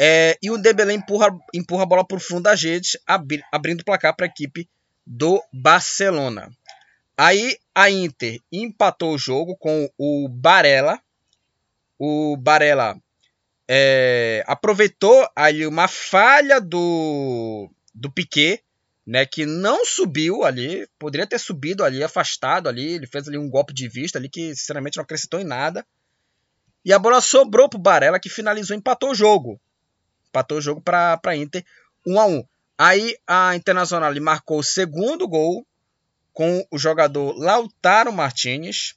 É, 0.00 0.38
e 0.40 0.48
o 0.48 0.56
Dembélé 0.56 0.92
empurra, 0.92 1.36
empurra 1.52 1.82
a 1.82 1.86
bola 1.86 2.06
para 2.06 2.18
o 2.18 2.20
fundo 2.20 2.42
da 2.42 2.54
rede, 2.54 3.00
abri, 3.04 3.42
abrindo 3.50 3.80
o 3.80 3.84
placar 3.84 4.14
para 4.14 4.26
a 4.26 4.28
equipe 4.28 4.70
do 5.04 5.42
Barcelona. 5.52 6.52
Aí 7.16 7.58
a 7.74 7.90
Inter 7.90 8.38
empatou 8.52 9.14
o 9.14 9.18
jogo 9.18 9.56
com 9.56 9.90
o 9.98 10.28
Barella. 10.28 11.00
O 11.98 12.36
Barella 12.36 12.96
é, 13.68 14.42
aproveitou 14.46 15.28
ali 15.36 15.66
uma 15.66 15.86
falha 15.86 16.58
do, 16.58 17.70
do 17.94 18.10
Piquet, 18.10 18.62
né, 19.06 19.26
que 19.26 19.46
não 19.46 19.84
subiu 19.84 20.44
ali, 20.44 20.88
poderia 20.98 21.26
ter 21.26 21.38
subido 21.38 21.84
ali, 21.84 22.02
afastado 22.02 22.68
ali, 22.68 22.94
ele 22.94 23.06
fez 23.06 23.28
ali 23.28 23.38
um 23.38 23.48
golpe 23.48 23.72
de 23.72 23.88
vista 23.88 24.18
ali 24.18 24.28
que 24.28 24.54
sinceramente 24.54 24.96
não 24.96 25.04
acrescentou 25.04 25.40
em 25.40 25.44
nada. 25.44 25.86
E 26.84 26.92
a 26.92 26.98
bola 26.98 27.20
sobrou 27.20 27.68
pro 27.68 27.78
Barella 27.78 28.20
que 28.20 28.28
finalizou, 28.28 28.76
empatou 28.76 29.10
o 29.10 29.14
jogo. 29.14 29.60
Empatou 30.28 30.58
o 30.58 30.60
jogo 30.60 30.80
para 30.80 31.18
a 31.22 31.36
Inter 31.36 31.64
1 32.06 32.20
a 32.20 32.26
1. 32.26 32.44
Aí 32.78 33.16
a 33.26 33.56
Internacional 33.56 34.14
marcou 34.20 34.60
o 34.60 34.64
segundo 34.64 35.26
gol 35.26 35.66
com 36.32 36.66
o 36.70 36.78
jogador 36.78 37.36
Lautaro 37.36 38.12
Martinez. 38.12 38.94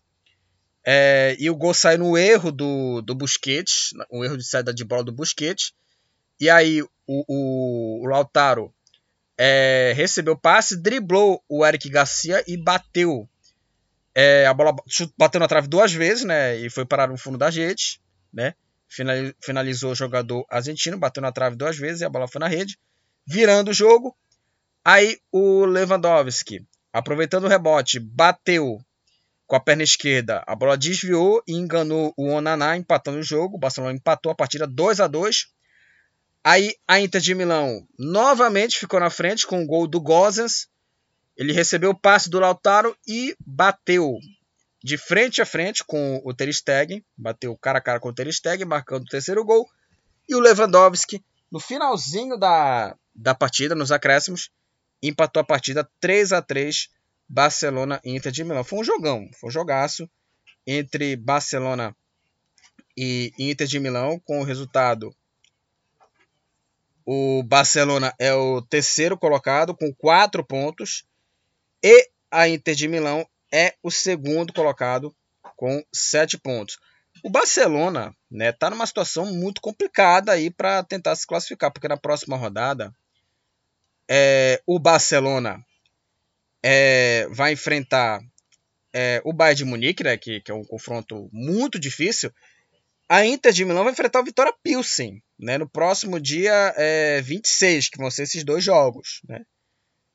É, 0.85 1.35
e 1.39 1.49
o 1.49 1.55
gol 1.55 1.73
sai 1.73 1.97
no 1.97 2.17
erro 2.17 2.51
do, 2.51 3.01
do 3.01 3.13
Busquets, 3.13 3.91
um 4.11 4.23
erro 4.23 4.37
de 4.37 4.47
saída 4.47 4.73
de 4.73 4.83
bola 4.83 5.03
do 5.03 5.11
Busquets. 5.11 5.73
E 6.39 6.49
aí 6.49 6.81
o, 6.81 6.89
o, 7.07 8.03
o 8.03 8.05
Lautaro 8.07 8.73
é, 9.37 9.93
recebeu 9.95 10.33
o 10.33 10.39
passe, 10.39 10.75
driblou 10.75 11.43
o 11.47 11.65
Eric 11.65 11.89
Garcia 11.89 12.43
e 12.47 12.57
bateu. 12.57 13.29
É, 14.13 14.45
a 14.45 14.53
bola 14.53 14.75
bateu 15.17 15.39
na 15.39 15.47
trave 15.47 15.67
duas 15.67 15.93
vezes, 15.93 16.23
né? 16.25 16.57
E 16.57 16.69
foi 16.69 16.85
parar 16.85 17.07
no 17.07 17.17
fundo 17.17 17.37
da 17.37 17.49
rede, 17.49 18.01
né? 18.33 18.55
Finalizou 19.41 19.91
o 19.91 19.95
jogador 19.95 20.45
argentino, 20.49 20.97
bateu 20.97 21.21
na 21.21 21.31
trave 21.31 21.55
duas 21.55 21.77
vezes 21.77 22.01
e 22.01 22.05
a 22.05 22.09
bola 22.09 22.27
foi 22.27 22.39
na 22.39 22.47
rede, 22.47 22.77
virando 23.25 23.71
o 23.71 23.73
jogo. 23.73 24.15
Aí 24.83 25.17
o 25.31 25.63
Lewandowski, 25.65 26.65
aproveitando 26.91 27.45
o 27.45 27.47
rebote, 27.47 27.99
bateu 27.99 28.83
com 29.51 29.57
a 29.57 29.59
perna 29.59 29.83
esquerda. 29.83 30.41
A 30.47 30.55
bola 30.55 30.77
desviou 30.77 31.43
e 31.45 31.51
enganou 31.51 32.13
o 32.15 32.29
Onaná, 32.29 32.77
empatando 32.77 33.17
o 33.17 33.23
jogo. 33.23 33.57
O 33.57 33.59
Barcelona 33.59 33.93
empatou 33.93 34.31
a 34.31 34.35
partida 34.35 34.65
2 34.65 35.01
a 35.01 35.07
2 35.07 35.47
Aí 36.41 36.73
a 36.87 37.01
Inter 37.01 37.19
de 37.19 37.35
Milão 37.35 37.85
novamente 37.99 38.79
ficou 38.79 38.97
na 38.97 39.09
frente 39.09 39.45
com 39.45 39.61
o 39.61 39.67
gol 39.67 39.87
do 39.87 39.99
Gozens. 39.99 40.69
Ele 41.35 41.51
recebeu 41.51 41.89
o 41.89 41.99
passe 41.99 42.29
do 42.29 42.39
Lautaro 42.39 42.95
e 43.05 43.35
bateu 43.45 44.19
de 44.81 44.97
frente 44.97 45.41
a 45.41 45.45
frente 45.45 45.83
com 45.83 46.21
o 46.23 46.33
Ter 46.33 46.51
Stegen, 46.53 47.03
bateu 47.17 47.53
cara 47.57 47.79
a 47.79 47.81
cara 47.81 47.99
com 47.99 48.07
o 48.07 48.13
Ter 48.13 48.31
Stegen, 48.31 48.65
marcando 48.65 49.03
o 49.03 49.09
terceiro 49.09 49.43
gol. 49.43 49.69
E 50.29 50.33
o 50.33 50.39
Lewandowski, 50.39 51.21
no 51.51 51.59
finalzinho 51.59 52.37
da, 52.37 52.95
da 53.13 53.35
partida, 53.35 53.75
nos 53.75 53.91
acréscimos, 53.91 54.49
empatou 55.03 55.41
a 55.41 55.45
partida 55.45 55.85
3 55.99 56.31
a 56.31 56.41
3 56.41 56.89
Barcelona 57.31 58.01
e 58.03 58.13
Inter 58.13 58.29
de 58.29 58.43
Milão. 58.43 58.61
Foi 58.61 58.79
um 58.79 58.83
jogão, 58.83 59.29
foi 59.39 59.47
um 59.47 59.53
jogaço 59.53 60.09
entre 60.67 61.15
Barcelona 61.15 61.95
e 62.97 63.33
Inter 63.39 63.65
de 63.65 63.79
Milão, 63.79 64.19
com 64.19 64.41
o 64.41 64.43
resultado 64.43 65.15
o 67.05 67.41
Barcelona 67.43 68.13
é 68.19 68.33
o 68.33 68.61
terceiro 68.61 69.17
colocado 69.17 69.75
com 69.75 69.93
quatro 69.93 70.43
pontos 70.43 71.03
e 71.83 72.09
a 72.29 72.47
Inter 72.47 72.75
de 72.75 72.87
Milão 72.87 73.25
é 73.51 73.73
o 73.81 73.89
segundo 73.89 74.53
colocado 74.53 75.15
com 75.57 75.83
sete 75.91 76.37
pontos. 76.37 76.77
O 77.23 77.29
Barcelona 77.29 78.15
né, 78.29 78.51
tá 78.51 78.69
numa 78.69 78.85
situação 78.85 79.25
muito 79.25 79.61
complicada 79.61 80.31
aí 80.31 80.51
para 80.51 80.83
tentar 80.83 81.15
se 81.15 81.25
classificar, 81.25 81.71
porque 81.71 81.87
na 81.87 81.97
próxima 81.97 82.37
rodada 82.37 82.93
é, 84.07 84.61
o 84.65 84.77
Barcelona 84.77 85.65
é, 86.63 87.27
vai 87.29 87.53
enfrentar 87.53 88.21
é, 88.93 89.21
o 89.23 89.33
Bayern 89.33 89.57
de 89.57 89.65
Munique, 89.65 90.03
né, 90.03 90.17
que, 90.17 90.41
que, 90.41 90.51
é 90.51 90.53
um 90.53 90.63
confronto 90.63 91.29
muito 91.31 91.79
difícil. 91.79 92.31
A 93.09 93.25
Inter 93.25 93.51
de 93.51 93.65
Milão 93.65 93.83
vai 93.83 93.93
enfrentar 93.93 94.21
o 94.21 94.25
Vitória 94.25 94.53
Pilsen 94.63 95.21
né, 95.37 95.57
no 95.57 95.69
próximo 95.69 96.19
dia 96.19 96.73
é, 96.77 97.21
26, 97.21 97.89
que 97.89 97.97
vão 97.97 98.11
ser 98.11 98.23
esses 98.23 98.43
dois 98.43 98.63
jogos. 98.63 99.21
Né? 99.27 99.41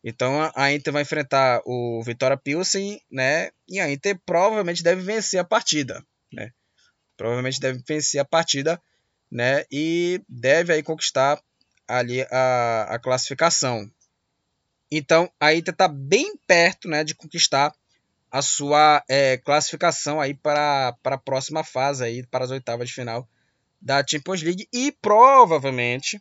Então 0.08 0.50
a 0.54 0.72
Inter 0.72 0.92
vai 0.92 1.02
enfrentar 1.02 1.60
o 1.66 2.00
Vitória 2.04 2.36
Pilsen, 2.36 3.00
né? 3.10 3.50
E 3.68 3.80
a 3.80 3.90
Inter 3.90 4.16
provavelmente 4.24 4.80
deve 4.80 5.02
vencer 5.02 5.40
a 5.40 5.44
partida, 5.44 6.00
né? 6.32 6.52
Provavelmente 7.16 7.58
deve 7.58 7.82
vencer 7.84 8.20
a 8.20 8.24
partida, 8.24 8.80
né? 9.28 9.64
E 9.68 10.22
deve 10.28 10.72
aí 10.72 10.80
conquistar 10.80 11.42
ali 11.88 12.22
a, 12.30 12.86
a 12.90 12.98
classificação. 13.00 13.90
Então 14.90 15.30
a 15.40 15.54
Inter 15.54 15.72
está 15.72 15.88
bem 15.88 16.36
perto, 16.46 16.88
né, 16.88 17.02
de 17.02 17.14
conquistar 17.14 17.74
a 18.30 18.42
sua 18.42 19.02
é, 19.08 19.36
classificação 19.38 20.20
aí 20.20 20.34
para, 20.34 20.94
para 21.02 21.16
a 21.16 21.18
próxima 21.18 21.64
fase 21.64 22.04
aí, 22.04 22.26
para 22.26 22.44
as 22.44 22.50
oitavas 22.50 22.88
de 22.88 22.94
final 22.94 23.28
da 23.80 24.04
Champions 24.06 24.42
League 24.42 24.68
e 24.72 24.92
provavelmente 24.92 26.20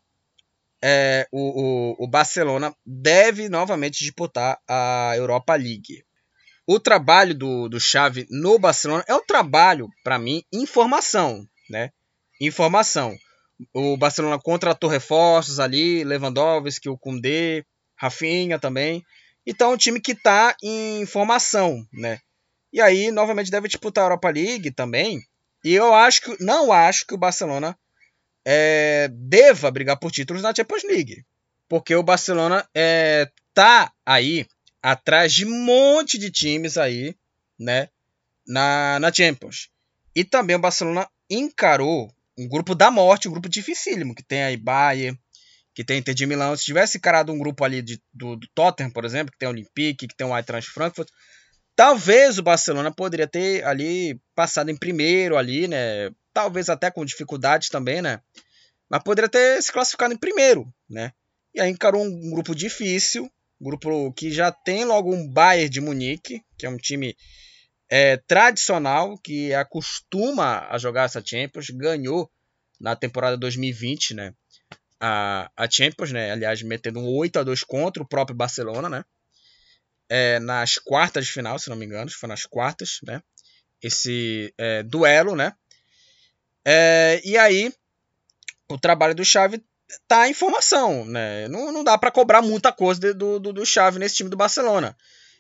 é, 0.82 1.28
o, 1.32 1.40
o, 1.40 2.04
o, 2.04 2.08
Barcelona 2.08 2.76
deve 2.86 3.50
novamente 3.50 4.04
disputar 4.04 4.60
a 4.68 5.14
Europa 5.16 5.56
League. 5.56 6.04
O 6.68 6.80
trabalho 6.80 7.34
do, 7.34 7.68
do 7.68 7.80
Xavi 7.80 8.28
no 8.30 8.60
Barcelona 8.60 9.04
é 9.08 9.16
um 9.16 9.26
trabalho, 9.26 9.90
para 10.04 10.20
mim, 10.20 10.44
informação, 10.52 11.48
né? 11.70 11.92
Informação. 12.40 13.16
O 13.74 13.96
Barcelona 13.98 14.40
contratou 14.40 14.90
reforços 14.90 15.60
ali, 15.60 16.04
Lewandowski, 16.04 16.90
o 16.90 16.98
Koundé, 16.98 17.64
Rafinha 17.96 18.60
também. 18.60 19.04
Então, 19.46 19.72
é 19.72 19.74
um 19.74 19.78
time 19.78 20.00
que 20.00 20.14
está 20.14 20.56
em 20.64 21.06
formação, 21.06 21.86
né? 21.94 22.20
E 22.74 22.82
aí, 22.82 23.12
novamente, 23.12 23.52
deve 23.52 23.68
disputar 23.68 24.04
a 24.04 24.08
Europa 24.08 24.30
League 24.30 24.72
também. 24.72 25.22
E 25.64 25.74
eu 25.74 25.94
acho 25.94 26.22
que 26.22 26.44
não 26.44 26.72
acho 26.72 27.06
que 27.08 27.14
o 27.14 27.18
Barcelona 27.18 27.78
é, 28.46 29.10
deva 29.12 29.72
brigar 29.72 29.98
por 29.98 30.12
títulos 30.12 30.44
na 30.44 30.54
Champions 30.54 30.84
League. 30.84 31.24
Porque 31.68 31.96
o 31.96 32.04
Barcelona 32.04 32.68
é, 32.76 33.30
tá 33.54 33.92
aí 34.06 34.46
atrás 34.82 35.34
de 35.34 35.46
um 35.46 35.64
monte 35.64 36.18
de 36.18 36.30
times 36.30 36.78
aí, 36.78 37.16
né? 37.58 37.90
Na, 38.48 39.00
na 39.00 39.12
Champions. 39.12 39.70
E 40.16 40.24
também 40.24 40.56
o 40.56 40.60
Barcelona 40.60 41.10
encarou 41.30 42.14
um 42.38 42.48
grupo 42.48 42.76
da 42.76 42.92
morte, 42.92 43.28
um 43.28 43.32
grupo 43.32 43.50
dificílimo, 43.50 44.14
que 44.14 44.24
tem 44.24 44.44
aí 44.44 44.58
Bayern, 44.58 45.18
que 45.76 45.84
tem 45.84 46.00
Inter 46.00 46.16
de 46.16 46.26
Milão. 46.26 46.56
Se 46.56 46.64
tivesse 46.64 46.98
encarado 46.98 47.34
um 47.34 47.38
grupo 47.38 47.66
ali 47.66 47.82
de, 47.82 48.02
do, 48.14 48.38
do 48.38 48.48
Tottenham, 48.56 48.90
por 48.90 49.04
exemplo, 49.04 49.34
que 49.34 49.38
tem 49.38 49.48
o 49.48 49.52
Olympique, 49.52 50.08
que 50.08 50.16
tem 50.16 50.26
o 50.26 50.36
Eintracht 50.36 50.72
Frankfurt, 50.72 51.10
talvez 51.76 52.40
o 52.40 52.44
Barcelona 52.44 52.92
poderia 52.94 53.28
ter 53.28 53.64
ali 53.66 54.18
passado 54.34 54.72
em 54.72 54.78
primeiro 54.78 55.38
ali, 55.38 55.68
né? 55.68 56.10
Talvez 56.34 56.70
até 56.70 56.90
com 56.90 57.04
dificuldades 57.04 57.70
também, 57.70 58.02
né? 58.02 58.22
Mas 58.90 59.04
poderia 59.04 59.30
ter 59.30 59.62
se 59.62 59.72
classificado 59.72 60.14
em 60.14 60.18
primeiro, 60.18 60.74
né? 60.90 61.12
E 61.54 61.60
aí 61.60 61.70
encarou 61.70 62.04
um 62.04 62.32
grupo 62.32 62.56
difícil, 62.56 63.30
um 63.60 63.66
grupo 63.66 64.14
que 64.14 64.32
já 64.32 64.52
tem 64.52 64.86
logo 64.86 65.14
um 65.14 65.28
Bayern 65.28 65.70
de 65.70 65.82
Munique, 65.82 66.42
que 66.58 66.66
é 66.66 66.70
um 66.70 66.78
time 66.78 67.18
é, 67.90 68.16
tradicional, 68.16 69.18
que 69.18 69.54
acostuma 69.54 70.68
a 70.70 70.78
jogar 70.78 71.04
essa 71.04 71.24
Champions, 71.24 71.70
ganhou 71.70 72.32
na 72.80 72.96
temporada 72.96 73.38
2020, 73.38 74.14
né? 74.14 74.34
A, 75.00 75.50
a 75.56 75.70
Champions, 75.70 76.12
né? 76.12 76.32
Aliás, 76.32 76.62
metendo 76.62 77.00
um 77.00 77.08
8 77.08 77.40
a 77.40 77.44
2 77.44 77.64
contra 77.64 78.02
o 78.02 78.08
próprio 78.08 78.36
Barcelona, 78.36 78.90
né? 78.90 79.06
É, 80.10 80.40
nas 80.40 80.78
quartas 80.78 81.26
de 81.26 81.32
final, 81.32 81.58
se 81.58 81.70
não 81.70 81.76
me 81.76 81.86
engano, 81.86 82.10
foi 82.12 82.30
nas 82.30 82.46
quartas, 82.46 83.00
né? 83.04 83.22
Esse 83.82 84.54
é, 84.58 84.84
duelo, 84.84 85.36
né? 85.36 85.54
É, 86.64 87.22
e 87.24 87.38
aí, 87.38 87.74
o 88.70 88.78
trabalho 88.78 89.14
do 89.14 89.26
Xavi 89.26 89.64
tá 90.08 90.28
em 90.28 90.34
formação, 90.34 91.06
né? 91.06 91.48
Não, 91.48 91.72
não 91.72 91.84
dá 91.84 91.98
para 91.98 92.12
cobrar 92.12 92.42
muita 92.42 92.72
coisa 92.72 93.14
do, 93.14 93.40
do, 93.40 93.54
do 93.54 93.66
Xavi 93.66 94.00
nesse 94.00 94.16
time 94.16 94.30
do 94.30 94.38
Barcelona. 94.38 94.96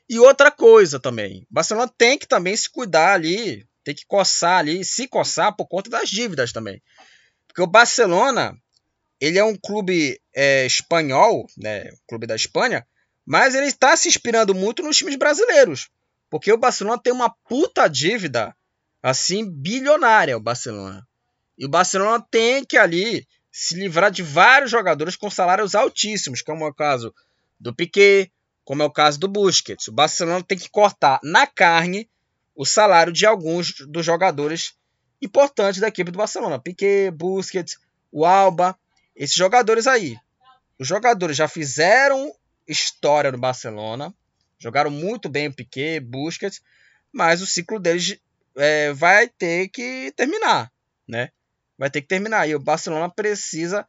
E 0.08 0.20
outra 0.20 0.52
coisa 0.52 1.00
também, 1.00 1.48
Barcelona 1.50 1.92
tem 1.98 2.18
que 2.18 2.28
também 2.28 2.56
se 2.56 2.70
cuidar 2.70 3.14
ali, 3.14 3.68
tem 3.84 3.96
que 3.96 4.06
coçar 4.06 4.60
ali, 4.60 4.86
se 4.86 5.08
coçar 5.08 5.56
por 5.56 5.68
conta 5.68 5.90
das 5.90 6.10
dívidas 6.10 6.52
também. 6.52 6.82
Porque 7.48 7.62
o 7.62 7.68
Barcelona, 7.68 8.56
ele 9.20 9.38
é 9.38 9.44
um 9.44 9.56
clube 9.56 10.20
é, 10.34 10.66
espanhol, 10.66 11.48
né, 11.58 11.90
clube 12.08 12.28
da 12.28 12.36
Espanha, 12.36 12.86
mas 13.26 13.56
ele 13.56 13.68
está 13.68 13.96
se 13.98 14.08
inspirando 14.08 14.54
muito 14.54 14.84
nos 14.84 14.98
times 14.98 15.16
brasileiros. 15.16 15.90
Porque 16.30 16.52
o 16.52 16.58
Barcelona 16.58 17.02
tem 17.02 17.14
uma 17.14 17.30
puta 17.30 17.88
dívida, 17.88 18.56
assim, 19.02 19.50
bilionária, 19.50 20.38
o 20.38 20.42
Barcelona. 20.42 21.08
E 21.58 21.66
o 21.66 21.70
Barcelona 21.70 22.24
tem 22.30 22.64
que 22.64 22.78
ali 22.78 23.26
se 23.52 23.76
livrar 23.76 24.12
de 24.12 24.22
vários 24.22 24.70
jogadores 24.70 25.16
com 25.16 25.30
salários 25.30 25.76
altíssimos, 25.76 26.42
como 26.42 26.66
é 26.66 26.68
o 26.68 26.74
caso 26.74 27.14
do 27.60 27.74
Piquet, 27.74 28.30
como 28.66 28.84
é 28.84 28.86
o 28.86 28.92
caso 28.92 29.20
do 29.20 29.28
Busquets. 29.28 29.88
O 29.88 29.94
Barcelona 29.94 30.44
tem 30.44 30.58
que 30.58 30.70
cortar 30.70 31.20
na 31.24 31.48
carne 31.48 32.10
o 32.54 32.66
salário 32.66 33.14
de 33.14 33.26
alguns 33.26 33.74
dos 33.88 34.06
jogadores 34.06 34.74
importantes 35.22 35.80
da 35.80 35.88
equipe 35.88 36.12
do 36.12 36.18
Barcelona. 36.18 36.60
Piquet, 36.60 37.12
Busquets, 37.12 37.78
o 38.12 38.26
Alba, 38.26 38.78
esses 39.16 39.36
jogadores 39.36 39.88
aí. 39.88 40.18
Os 40.78 40.88
jogadores 40.88 41.38
já 41.38 41.48
fizeram 41.48 42.34
história 42.68 43.32
no 43.32 43.38
Barcelona, 43.38 44.14
jogaram 44.60 44.92
muito 44.92 45.30
bem 45.30 45.48
o 45.48 45.54
Piquet, 45.54 46.00
Busquets, 46.00 46.62
mas 47.12 47.42
o 47.42 47.48
ciclo 47.48 47.80
deles 47.80 48.20
é, 48.56 48.92
vai 48.94 49.28
ter 49.28 49.70
que 49.70 50.12
terminar, 50.16 50.72
né? 51.08 51.30
Vai 51.78 51.90
ter 51.90 52.02
que 52.02 52.08
terminar. 52.08 52.48
E 52.48 52.56
o 52.56 52.60
Barcelona 52.60 53.10
precisa 53.10 53.88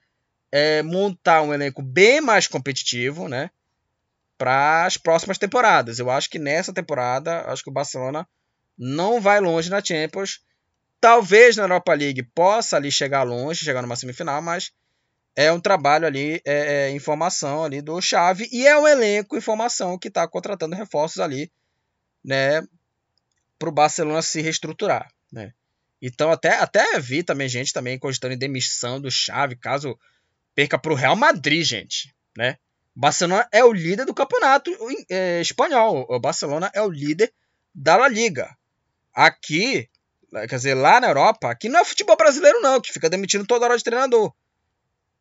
é, 0.53 0.83
montar 0.83 1.43
um 1.43 1.53
elenco 1.53 1.83
bem 1.83 2.21
mais 2.21 2.47
competitivo, 2.47 3.29
né? 3.29 3.51
Para 4.39 4.85
as 4.85 4.97
próximas 4.97 5.39
temporadas. 5.39 5.99
Eu 5.99 6.11
acho 6.11 6.29
que 6.29 6.39
nessa 6.39 6.73
temporada, 6.73 7.43
acho 7.51 7.65
que 7.65 7.71
o 7.71 7.73
Barcelona 7.73 8.29
não 8.77 9.21
vai 9.21 9.41
longe 9.41 9.71
na 9.71 9.83
Champions. 9.83 10.41
Talvez 11.01 11.57
na 11.57 11.65
Europa 11.65 11.95
League 11.95 12.23
possa 12.23 12.77
ali 12.77 12.91
chegar 12.91 13.23
longe, 13.23 13.65
chegar 13.65 13.83
numa 13.83 13.97
semifinal, 13.97 14.43
mas 14.43 14.73
é 15.37 15.53
um 15.53 15.61
trabalho 15.61 16.07
ali, 16.07 16.41
é, 16.45 16.89
é 16.89 16.91
informação 16.91 17.63
ali 17.63 17.83
do 17.83 18.01
Chave 18.01 18.49
e 18.51 18.67
é 18.67 18.77
um 18.79 18.89
elenco 18.89 19.37
informação 19.37 19.99
que 19.99 20.09
está 20.09 20.27
contratando 20.27 20.75
reforços 20.75 21.21
ali, 21.21 21.53
né, 22.25 22.63
para 23.59 23.69
o 23.69 23.73
Barcelona 23.73 24.23
se 24.23 24.41
reestruturar, 24.41 25.09
né. 25.31 25.53
Então 26.01 26.31
até, 26.31 26.59
até 26.59 26.99
vi 26.99 27.23
também 27.23 27.49
gente 27.49 27.73
também 27.73 27.99
cogitando 27.99 28.35
em 28.35 28.39
demissão 28.39 29.01
do 29.01 29.11
Chave, 29.11 29.57
caso 29.57 29.99
perca 30.55 30.79
para 30.79 30.93
o 30.93 30.97
Real 30.97 31.15
Madrid, 31.15 31.63
gente, 31.63 32.15
né? 32.37 32.57
Barcelona 32.95 33.47
é 33.53 33.63
o 33.63 33.75
líder 33.75 34.07
do 34.07 34.15
campeonato 34.15 34.71
é, 35.11 35.39
espanhol. 35.43 36.07
O 36.09 36.19
Barcelona 36.19 36.71
é 36.75 36.81
o 36.81 36.89
líder 36.89 37.31
da 37.75 37.95
La 37.95 38.09
Liga. 38.09 38.57
Aqui, 39.13 39.87
quer 40.49 40.57
dizer, 40.57 40.75
lá 40.75 40.99
na 40.99 41.09
Europa, 41.09 41.51
aqui 41.51 41.69
não 41.69 41.81
é 41.81 41.85
futebol 41.85 42.17
brasileiro 42.17 42.59
não, 42.63 42.81
que 42.81 42.91
fica 42.91 43.11
demitindo 43.11 43.47
toda 43.47 43.67
hora 43.67 43.77
de 43.77 43.85
treinador. 43.85 44.33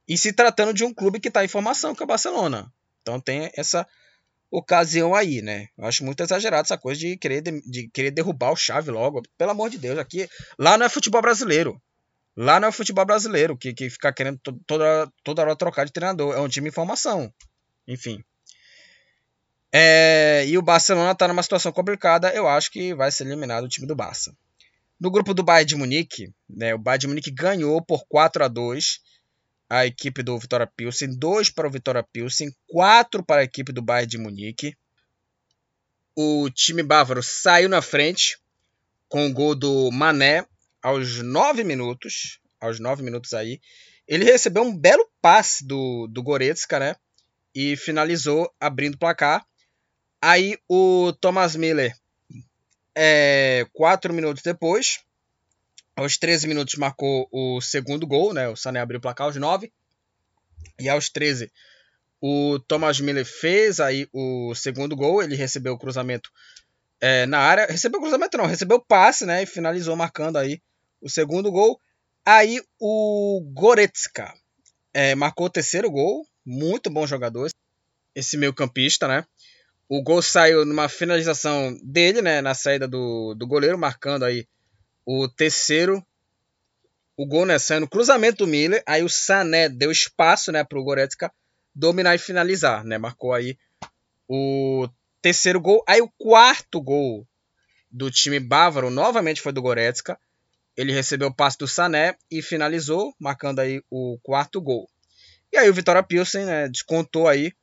E 0.07 0.17
se 0.17 0.33
tratando 0.33 0.73
de 0.73 0.83
um 0.83 0.93
clube 0.93 1.19
que 1.19 1.27
está 1.27 1.43
em 1.43 1.47
formação, 1.47 1.95
que 1.95 2.03
é 2.03 2.05
o 2.05 2.07
Barcelona. 2.07 2.71
Então 3.01 3.19
tem 3.19 3.51
essa 3.55 3.87
ocasião 4.51 5.13
aí, 5.13 5.41
né? 5.41 5.67
Eu 5.77 5.85
acho 5.85 6.03
muito 6.03 6.21
exagerado 6.21 6.65
essa 6.65 6.77
coisa 6.77 6.99
de 6.99 7.17
querer, 7.17 7.41
de, 7.41 7.61
de 7.61 7.89
querer 7.89 8.11
derrubar 8.11 8.51
o 8.51 8.55
Chave 8.55 8.91
logo. 8.91 9.21
Pelo 9.37 9.51
amor 9.51 9.69
de 9.69 9.77
Deus, 9.77 9.97
aqui 9.97 10.29
lá 10.57 10.77
não 10.77 10.85
é 10.85 10.89
futebol 10.89 11.21
brasileiro. 11.21 11.81
Lá 12.35 12.59
não 12.59 12.67
é 12.67 12.71
futebol 12.71 13.05
brasileiro 13.05 13.57
que, 13.57 13.73
que 13.73 13.89
fica 13.89 14.11
querendo 14.11 14.39
toda, 14.65 15.11
toda 15.23 15.41
hora 15.41 15.55
trocar 15.55 15.85
de 15.85 15.93
treinador. 15.93 16.35
É 16.35 16.39
um 16.39 16.49
time 16.49 16.69
em 16.69 16.73
formação. 16.73 17.33
Enfim. 17.87 18.23
É, 19.71 20.45
e 20.47 20.57
o 20.57 20.61
Barcelona 20.61 21.11
está 21.11 21.27
numa 21.27 21.43
situação 21.43 21.71
complicada. 21.71 22.33
Eu 22.33 22.47
acho 22.47 22.71
que 22.71 22.93
vai 22.93 23.11
ser 23.11 23.25
eliminado 23.25 23.65
o 23.65 23.69
time 23.69 23.87
do 23.87 23.95
Barça. 23.95 24.35
No 24.99 25.11
grupo 25.11 25.33
do 25.33 25.43
Bayern 25.43 25.67
de 25.67 25.75
Munique, 25.75 26.33
né, 26.49 26.73
o 26.73 26.77
Bayern 26.77 27.01
de 27.01 27.07
Munique 27.07 27.31
ganhou 27.31 27.81
por 27.81 28.05
4 28.07 28.45
a 28.45 28.47
2 28.47 28.99
a 29.69 29.85
equipe 29.85 30.21
do 30.21 30.37
Vitória 30.37 30.67
Pilsen, 30.67 31.17
2 31.17 31.49
para 31.49 31.67
o 31.67 31.71
Vitória 31.71 32.03
Pilsen, 32.03 32.55
4 32.67 33.23
para 33.23 33.41
a 33.41 33.43
equipe 33.43 33.71
do 33.71 33.81
Bayern 33.81 34.09
de 34.09 34.17
Munique. 34.17 34.75
O 36.15 36.49
time 36.49 36.83
bávaro 36.83 37.21
saiu 37.21 37.67
na 37.67 37.81
frente 37.81 38.37
com 39.09 39.27
o 39.27 39.33
gol 39.33 39.55
do 39.55 39.91
Mané 39.91 40.45
aos 40.81 41.21
9 41.21 41.63
minutos, 41.63 42.39
aos 42.59 42.79
9 42.79 43.03
minutos 43.03 43.33
aí. 43.33 43.59
Ele 44.07 44.23
recebeu 44.23 44.63
um 44.63 44.75
belo 44.75 45.09
passe 45.21 45.65
do, 45.65 46.07
do 46.07 46.21
Goretzka, 46.21 46.79
né? 46.79 46.95
E 47.53 47.75
finalizou 47.75 48.53
abrindo 48.59 48.95
o 48.95 48.99
placar. 48.99 49.45
Aí 50.21 50.57
o 50.69 51.11
Thomas 51.19 51.55
Miller, 51.55 51.95
é, 52.95 53.65
4 53.73 54.13
minutos 54.13 54.43
depois, 54.43 54.99
aos 55.95 56.17
13 56.17 56.47
minutos 56.47 56.75
marcou 56.75 57.27
o 57.31 57.61
segundo 57.61 58.05
gol, 58.05 58.33
né? 58.33 58.49
O 58.49 58.55
Sané 58.55 58.79
abriu 58.79 58.97
o 58.97 59.01
placar 59.01 59.27
aos 59.27 59.35
9. 59.35 59.71
E 60.79 60.89
aos 60.89 61.09
13, 61.09 61.51
o 62.19 62.59
Thomas 62.59 62.99
Miller 62.99 63.25
fez 63.25 63.79
aí 63.79 64.07
o 64.11 64.53
segundo 64.53 64.95
gol. 64.95 65.23
Ele 65.23 65.35
recebeu 65.35 65.73
o 65.73 65.77
cruzamento 65.77 66.29
é, 66.99 67.25
na 67.25 67.39
área. 67.39 67.65
Recebeu 67.67 67.99
o 67.99 68.01
cruzamento 68.01 68.37
não, 68.37 68.45
recebeu 68.45 68.77
o 68.77 68.85
passe, 68.85 69.25
né? 69.25 69.43
E 69.43 69.45
finalizou 69.45 69.95
marcando 69.95 70.37
aí 70.37 70.61
o 71.01 71.09
segundo 71.09 71.51
gol. 71.51 71.79
Aí 72.25 72.61
o 72.79 73.41
Goretzka 73.53 74.33
é, 74.93 75.15
marcou 75.15 75.45
o 75.45 75.51
terceiro 75.51 75.89
gol. 75.89 76.27
Muito 76.45 76.89
bom 76.89 77.07
jogador. 77.07 77.49
Esse 78.13 78.37
meio 78.37 78.53
campista, 78.53 79.07
né? 79.07 79.25
O 79.87 80.01
gol 80.01 80.21
saiu 80.21 80.65
numa 80.65 80.89
finalização 80.89 81.77
dele, 81.83 82.21
né? 82.21 82.41
Na 82.41 82.53
saída 82.53 82.87
do, 82.87 83.33
do 83.35 83.47
goleiro, 83.47 83.77
marcando 83.77 84.25
aí 84.25 84.45
o 85.05 85.27
terceiro, 85.27 86.05
o 87.15 87.25
gol 87.25 87.45
né, 87.45 87.59
saiu 87.59 87.81
no 87.81 87.87
cruzamento 87.87 88.39
do 88.39 88.47
Miller, 88.47 88.83
aí 88.85 89.03
o 89.03 89.09
Sané 89.09 89.69
deu 89.69 89.91
espaço 89.91 90.51
né, 90.51 90.63
para 90.63 90.79
o 90.79 90.83
Goretzka 90.83 91.31
dominar 91.73 92.15
e 92.15 92.19
finalizar, 92.19 92.83
né? 92.83 92.97
Marcou 92.97 93.33
aí 93.33 93.57
o 94.27 94.87
terceiro 95.21 95.59
gol. 95.59 95.83
Aí 95.87 96.01
o 96.01 96.11
quarto 96.17 96.81
gol 96.81 97.27
do 97.91 98.09
time 98.09 98.39
bávaro 98.39 98.89
novamente 98.89 99.41
foi 99.41 99.51
do 99.51 99.61
Goretzka. 99.61 100.17
Ele 100.75 100.91
recebeu 100.91 101.27
o 101.27 101.33
passe 101.33 101.57
do 101.57 101.67
Sané 101.67 102.15
e 102.29 102.41
finalizou, 102.41 103.13
marcando 103.19 103.59
aí 103.59 103.81
o 103.89 104.17
quarto 104.23 104.61
gol. 104.61 104.89
E 105.51 105.57
aí 105.57 105.69
o 105.69 105.73
Vitória 105.73 106.03
Pilsen 106.03 106.45
né, 106.45 106.67
descontou 106.67 107.27
aí 107.27 107.53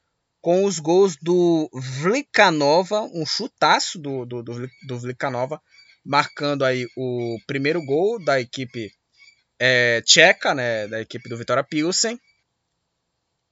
com 0.40 0.64
os 0.64 0.78
gols 0.78 1.16
do 1.16 1.70
Vlikanova, 1.72 3.02
um 3.14 3.24
chutaço 3.24 3.98
do, 3.98 4.24
do, 4.24 4.42
do, 4.42 4.70
do 4.86 4.98
Vlikanova, 4.98 5.60
marcando 6.04 6.64
aí 6.64 6.86
o 6.96 7.38
primeiro 7.46 7.84
gol 7.84 8.22
da 8.22 8.40
equipe 8.40 8.92
é, 9.58 10.00
tcheca, 10.02 10.54
né, 10.54 10.88
da 10.88 11.00
equipe 11.00 11.28
do 11.28 11.36
Vitória 11.36 11.62
Pilsen. 11.62 12.18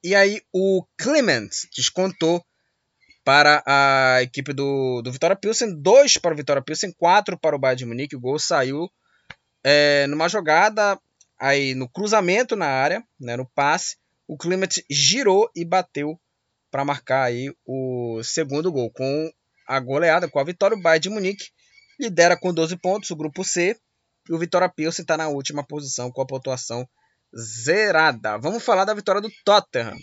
E 0.02 0.14
aí 0.14 0.42
o 0.52 0.84
Clement 0.98 1.50
descontou 1.76 2.44
para 3.24 3.62
a 3.66 4.22
equipe 4.22 4.52
do, 4.52 5.02
do 5.02 5.12
Vitória 5.12 5.36
Pilsen, 5.36 5.74
2 5.80 6.16
para 6.16 6.32
o 6.34 6.36
Vitória 6.36 6.62
Pilsen, 6.62 6.92
4 6.92 7.38
para 7.38 7.54
o 7.54 7.58
Bayern 7.58 7.78
de 7.78 7.86
Munique. 7.86 8.16
O 8.16 8.20
gol 8.20 8.38
saiu 8.38 8.90
é, 9.62 10.06
numa 10.06 10.28
jogada 10.28 10.98
aí 11.38 11.74
no 11.74 11.88
cruzamento 11.88 12.56
na 12.56 12.66
área, 12.66 13.04
né, 13.20 13.36
no 13.36 13.46
passe. 13.46 13.96
O 14.26 14.36
Clement 14.36 14.82
girou 14.90 15.50
e 15.54 15.64
bateu 15.64 16.18
para 16.70 16.84
marcar 16.84 17.24
aí 17.24 17.54
o 17.66 18.22
segundo 18.22 18.72
gol 18.72 18.90
com 18.90 19.30
a 19.66 19.78
goleada, 19.78 20.28
com 20.28 20.38
a 20.38 20.44
vitória. 20.44 20.76
O 20.76 20.80
Bayern 20.80 21.02
de 21.02 21.10
Munique 21.10 21.50
lidera 22.00 22.36
com 22.36 22.52
12 22.52 22.76
pontos 22.76 23.10
o 23.10 23.16
grupo 23.16 23.44
C. 23.44 23.78
E 24.28 24.32
o 24.32 24.38
Vitória 24.38 24.68
Pilsen 24.68 25.02
está 25.02 25.16
na 25.16 25.28
última 25.28 25.64
posição 25.64 26.10
com 26.10 26.22
a 26.22 26.26
pontuação 26.26 26.88
zerada. 27.36 28.38
Vamos 28.38 28.64
falar 28.64 28.84
da 28.84 28.94
vitória 28.94 29.20
do 29.20 29.30
Tottenham. 29.44 29.96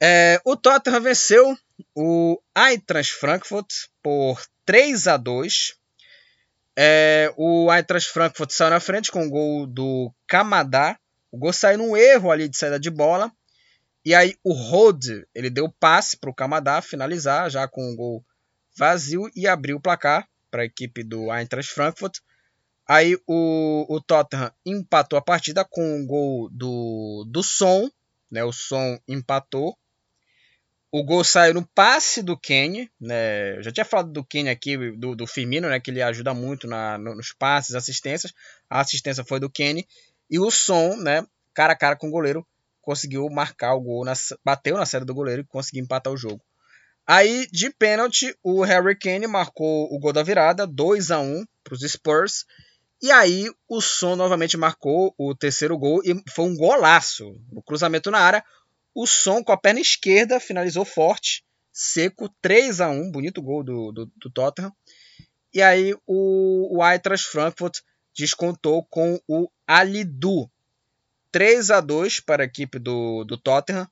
É, 0.00 0.40
o 0.44 0.56
Tottenham 0.56 1.00
venceu 1.00 1.56
o 1.94 2.40
Eintracht 2.56 3.12
Frankfurt 3.14 3.68
por 4.02 4.40
3 4.64 5.06
a 5.08 5.16
2. 5.16 5.74
É, 6.78 7.32
o 7.36 7.72
Eintracht 7.72 8.10
Frankfurt 8.10 8.50
saiu 8.50 8.70
na 8.70 8.80
frente 8.80 9.10
com 9.10 9.26
o 9.26 9.30
gol 9.30 9.66
do 9.66 10.12
Kamada. 10.26 10.98
O 11.30 11.38
gol 11.38 11.52
saiu 11.52 11.78
num 11.78 11.96
erro 11.96 12.30
ali 12.30 12.48
de 12.48 12.56
saída 12.56 12.78
de 12.78 12.90
bola. 12.90 13.32
E 14.04 14.14
aí 14.14 14.36
o 14.44 14.52
Rode, 14.52 15.26
ele 15.34 15.50
deu 15.50 15.72
passe 15.80 16.16
para 16.16 16.30
o 16.30 16.34
Kamada 16.34 16.80
finalizar 16.80 17.50
já 17.50 17.66
com 17.66 17.90
o 17.90 17.96
gol 17.96 18.24
vazio 18.76 19.28
e 19.34 19.48
abriu 19.48 19.78
o 19.78 19.80
placar 19.80 20.28
para 20.50 20.62
a 20.62 20.66
equipe 20.66 21.02
do 21.02 21.32
Eintracht 21.32 21.72
Frankfurt. 21.72 22.18
Aí 22.88 23.16
o, 23.26 23.86
o 23.88 24.00
Tottenham 24.00 24.52
empatou 24.64 25.18
a 25.18 25.22
partida 25.22 25.64
com 25.64 26.00
o 26.00 26.06
gol 26.06 26.48
do, 26.50 27.24
do 27.28 27.42
Son, 27.42 27.90
né? 28.30 28.44
O 28.44 28.52
Son 28.52 28.98
empatou. 29.08 29.76
O 30.92 31.02
gol 31.02 31.24
saiu 31.24 31.52
no 31.52 31.66
passe 31.66 32.22
do 32.22 32.38
Kenny, 32.38 32.90
né? 33.00 33.58
Eu 33.58 33.62
já 33.62 33.72
tinha 33.72 33.84
falado 33.84 34.12
do 34.12 34.24
Kenny 34.24 34.48
aqui, 34.48 34.76
do, 34.92 35.16
do 35.16 35.26
Firmino, 35.26 35.68
né? 35.68 35.80
Que 35.80 35.90
ele 35.90 36.00
ajuda 36.00 36.32
muito 36.32 36.66
na, 36.68 36.96
nos 36.96 37.32
passes, 37.32 37.74
assistências. 37.74 38.32
A 38.70 38.80
assistência 38.80 39.24
foi 39.24 39.40
do 39.40 39.50
Kenny. 39.50 39.86
E 40.30 40.38
o 40.38 40.50
Son, 40.50 40.96
né? 40.96 41.26
Cara 41.52 41.72
a 41.72 41.76
cara 41.76 41.96
com 41.96 42.08
o 42.08 42.10
goleiro, 42.10 42.46
conseguiu 42.80 43.28
marcar 43.28 43.74
o 43.74 43.80
gol, 43.80 44.04
na, 44.04 44.12
bateu 44.44 44.76
na 44.76 44.86
série 44.86 45.04
do 45.04 45.14
goleiro 45.14 45.42
e 45.42 45.44
conseguiu 45.44 45.82
empatar 45.82 46.12
o 46.12 46.16
jogo. 46.16 46.40
Aí, 47.06 47.46
de 47.52 47.70
pênalti, 47.70 48.36
o 48.42 48.64
Harry 48.64 48.98
Kane 48.98 49.28
marcou 49.28 49.86
o 49.94 49.98
gol 49.98 50.12
da 50.12 50.24
virada, 50.24 50.66
2 50.66 51.12
a 51.12 51.20
1 51.20 51.44
para 51.62 51.74
os 51.74 51.80
Spurs. 51.82 52.44
E 53.00 53.12
aí, 53.12 53.48
o 53.68 53.80
Son 53.80 54.16
novamente 54.16 54.56
marcou 54.56 55.14
o 55.16 55.32
terceiro 55.32 55.78
gol 55.78 56.00
e 56.04 56.20
foi 56.28 56.46
um 56.46 56.56
golaço. 56.56 57.40
No 57.52 57.62
cruzamento 57.62 58.10
na 58.10 58.18
área, 58.18 58.44
o 58.92 59.06
Son 59.06 59.44
com 59.44 59.52
a 59.52 59.56
perna 59.56 59.78
esquerda 59.78 60.40
finalizou 60.40 60.84
forte, 60.84 61.44
seco, 61.72 62.28
3 62.42 62.80
a 62.80 62.88
1 62.88 63.12
bonito 63.12 63.40
gol 63.40 63.62
do, 63.62 63.92
do, 63.92 64.10
do 64.16 64.30
Tottenham. 64.30 64.72
E 65.54 65.62
aí, 65.62 65.94
o, 66.06 66.76
o 66.76 67.18
Frankfurt 67.30 67.78
descontou 68.16 68.84
com 68.84 69.20
o 69.28 69.48
Alidu. 69.64 70.50
3 71.30 71.70
a 71.70 71.80
2 71.80 72.18
para 72.18 72.42
a 72.42 72.46
equipe 72.46 72.80
do, 72.80 73.22
do 73.24 73.36
Tottenham. 73.36 73.88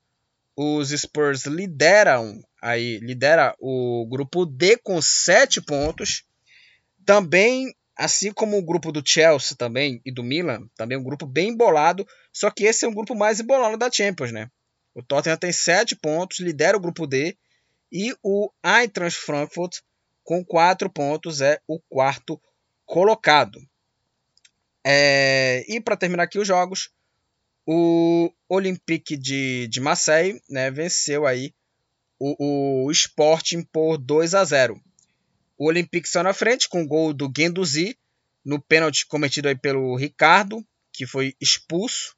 Os 0.55 0.89
Spurs 0.89 1.45
lideram 1.45 2.41
aí 2.65 2.97
lidera 2.97 3.55
o 3.59 4.07
grupo 4.09 4.43
D 4.43 4.75
com 4.77 4.99
7 4.99 5.61
pontos. 5.61 6.23
Também, 7.05 7.75
assim 7.95 8.33
como 8.33 8.57
o 8.57 8.65
grupo 8.65 8.91
do 8.91 9.07
Chelsea 9.07 9.55
também 9.55 10.01
e 10.03 10.11
do 10.11 10.23
Milan, 10.23 10.67
também 10.75 10.97
um 10.97 11.03
grupo 11.03 11.27
bem 11.27 11.49
embolado, 11.49 12.07
só 12.33 12.49
que 12.49 12.65
esse 12.65 12.83
é 12.83 12.87
um 12.87 12.93
grupo 12.93 13.13
mais 13.13 13.39
embolado 13.39 13.77
da 13.77 13.91
Champions, 13.91 14.31
né? 14.31 14.49
O 14.95 15.03
Tottenham 15.03 15.37
tem 15.37 15.51
7 15.51 15.95
pontos, 15.95 16.39
lidera 16.39 16.75
o 16.75 16.79
grupo 16.79 17.05
D, 17.05 17.37
e 17.91 18.15
o 18.23 18.49
Eintracht 18.65 19.19
Frankfurt 19.19 19.81
com 20.23 20.43
4 20.43 20.89
pontos 20.89 21.41
é 21.41 21.59
o 21.67 21.79
quarto 21.87 22.41
colocado. 22.83 23.59
É... 24.83 25.63
e 25.67 25.79
para 25.79 25.97
terminar 25.97 26.23
aqui 26.23 26.39
os 26.39 26.47
jogos, 26.47 26.89
o 27.65 28.31
Olympique 28.47 29.17
de, 29.17 29.67
de 29.67 29.81
Marseille 29.81 30.41
né, 30.49 30.69
venceu 30.69 31.25
aí 31.25 31.53
o, 32.19 32.85
o 32.85 32.91
Sporting 32.91 33.63
por 33.63 33.97
2 33.97 34.35
a 34.35 34.43
0. 34.43 34.79
O 35.57 35.67
Olympique 35.67 36.07
saiu 36.07 36.23
na 36.23 36.33
frente 36.33 36.69
com 36.69 36.83
o 36.83 36.87
gol 36.87 37.13
do 37.13 37.29
Guendouzi 37.29 37.97
no 38.43 38.61
pênalti 38.61 39.07
cometido 39.07 39.47
aí 39.47 39.55
pelo 39.55 39.95
Ricardo, 39.95 40.63
que 40.91 41.07
foi 41.07 41.35
expulso. 41.41 42.15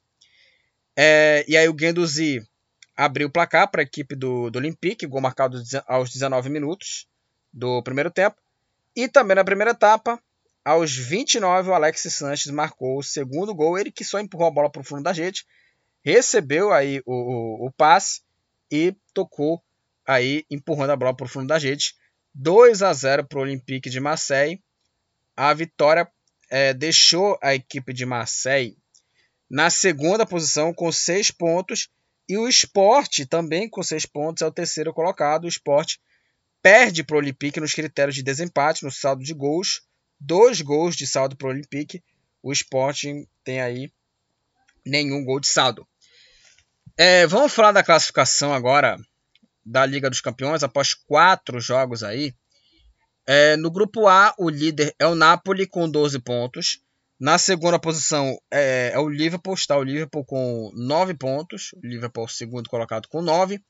É, 0.94 1.44
e 1.48 1.56
aí 1.56 1.68
o 1.68 1.72
Guendouzi 1.72 2.46
abriu 2.96 3.28
o 3.28 3.30
placar 3.30 3.70
para 3.70 3.80
a 3.80 3.84
equipe 3.84 4.14
do, 4.14 4.50
do 4.50 4.58
Olympique, 4.58 5.06
gol 5.06 5.20
marcado 5.20 5.62
aos 5.86 6.10
19 6.10 6.50
minutos 6.50 7.06
do 7.52 7.82
primeiro 7.82 8.10
tempo. 8.10 8.36
E 8.94 9.08
também 9.08 9.36
na 9.36 9.44
primeira 9.44 9.70
etapa, 9.70 10.20
aos 10.68 10.94
29, 10.94 11.70
o 11.70 11.74
Alexis 11.74 12.12
Sanches 12.12 12.52
marcou 12.52 12.98
o 12.98 13.02
segundo 13.02 13.54
gol. 13.54 13.78
Ele 13.78 13.90
que 13.90 14.04
só 14.04 14.20
empurrou 14.20 14.48
a 14.48 14.50
bola 14.50 14.70
para 14.70 14.82
o 14.82 14.84
fundo 14.84 15.02
da 15.02 15.12
rede. 15.12 15.46
recebeu 16.04 16.74
aí 16.74 17.00
o, 17.06 17.14
o, 17.14 17.66
o 17.66 17.72
passe 17.72 18.20
e 18.70 18.94
tocou 19.14 19.62
aí 20.06 20.44
empurrando 20.50 20.90
a 20.90 20.96
bola 20.96 21.16
para 21.16 21.24
o 21.24 21.28
fundo 21.28 21.46
da 21.46 21.56
rede. 21.56 21.94
2 22.34 22.82
a 22.82 22.92
0 22.92 23.24
para 23.24 23.38
o 23.38 23.42
Olympique 23.42 23.88
de 23.88 23.98
Marseille. 23.98 24.62
A 25.34 25.54
vitória 25.54 26.06
é, 26.50 26.74
deixou 26.74 27.38
a 27.42 27.54
equipe 27.54 27.94
de 27.94 28.04
Marseille 28.04 28.76
na 29.48 29.70
segunda 29.70 30.26
posição 30.26 30.74
com 30.74 30.92
6 30.92 31.30
pontos 31.30 31.88
e 32.28 32.36
o 32.36 32.46
Sport 32.46 33.20
também 33.24 33.70
com 33.70 33.82
6 33.82 34.04
pontos 34.04 34.42
é 34.42 34.46
o 34.46 34.52
terceiro 34.52 34.92
colocado. 34.92 35.44
O 35.44 35.48
Sport 35.48 35.96
perde 36.60 37.02
para 37.02 37.16
o 37.16 37.20
Olympique 37.20 37.58
nos 37.58 37.72
critérios 37.72 38.14
de 38.14 38.22
desempate, 38.22 38.84
no 38.84 38.90
saldo 38.90 39.24
de 39.24 39.32
gols. 39.32 39.87
Dois 40.20 40.60
gols 40.60 40.96
de 40.96 41.06
saldo 41.06 41.36
para 41.36 41.48
o 41.48 41.50
Olympique. 41.50 42.02
O 42.42 42.52
Sporting 42.52 43.26
tem 43.44 43.60
aí 43.60 43.92
nenhum 44.84 45.24
gol 45.24 45.40
de 45.40 45.46
saldo. 45.46 45.86
É, 46.96 47.26
vamos 47.26 47.52
falar 47.52 47.72
da 47.72 47.82
classificação 47.82 48.52
agora 48.52 48.98
da 49.64 49.84
Liga 49.84 50.10
dos 50.10 50.20
Campeões 50.20 50.62
após 50.62 50.94
quatro 50.94 51.60
jogos 51.60 52.02
aí. 52.02 52.34
É, 53.26 53.56
no 53.56 53.70
grupo 53.70 54.08
A, 54.08 54.34
o 54.38 54.48
líder 54.48 54.94
é 54.98 55.06
o 55.06 55.14
Napoli 55.14 55.66
com 55.66 55.88
12 55.88 56.18
pontos. 56.20 56.80
Na 57.20 57.36
segunda 57.36 57.78
posição 57.78 58.38
é, 58.50 58.92
é, 58.94 58.98
o 58.98 59.08
Liverpool, 59.08 59.54
está 59.54 59.76
o 59.76 59.82
Liverpool 59.82 60.24
com 60.24 60.70
9 60.74 61.14
pontos. 61.14 61.72
O 61.74 61.86
Liverpool 61.86 62.26
segundo 62.26 62.70
colocado 62.70 63.06
com 63.08 63.20
9. 63.20 63.60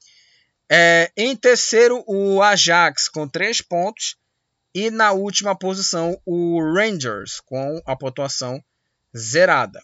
É, 0.71 1.11
em 1.17 1.35
terceiro, 1.35 2.05
o 2.07 2.41
Ajax 2.43 3.09
com 3.09 3.27
3 3.27 3.61
pontos. 3.63 4.17
E 4.75 4.91
na 4.91 5.12
última 5.12 5.57
posição, 5.57 6.21
o 6.25 6.61
Rangers 6.75 7.41
com 7.41 7.81
a 7.87 7.97
pontuação 7.97 8.62
zerada. 9.16 9.83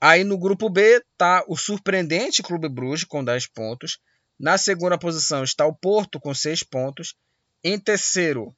Aí 0.00 0.22
no 0.24 0.38
grupo 0.38 0.68
B 0.68 1.02
está 1.12 1.44
o 1.48 1.56
surpreendente 1.56 2.42
Clube 2.42 2.68
Bruges 2.68 3.04
com 3.04 3.24
10 3.24 3.46
pontos. 3.48 3.98
Na 4.38 4.56
segunda 4.56 4.98
posição 4.98 5.42
está 5.42 5.66
o 5.66 5.74
Porto 5.74 6.20
com 6.20 6.32
6 6.34 6.62
pontos. 6.62 7.16
Em 7.64 7.78
terceiro 7.78 8.54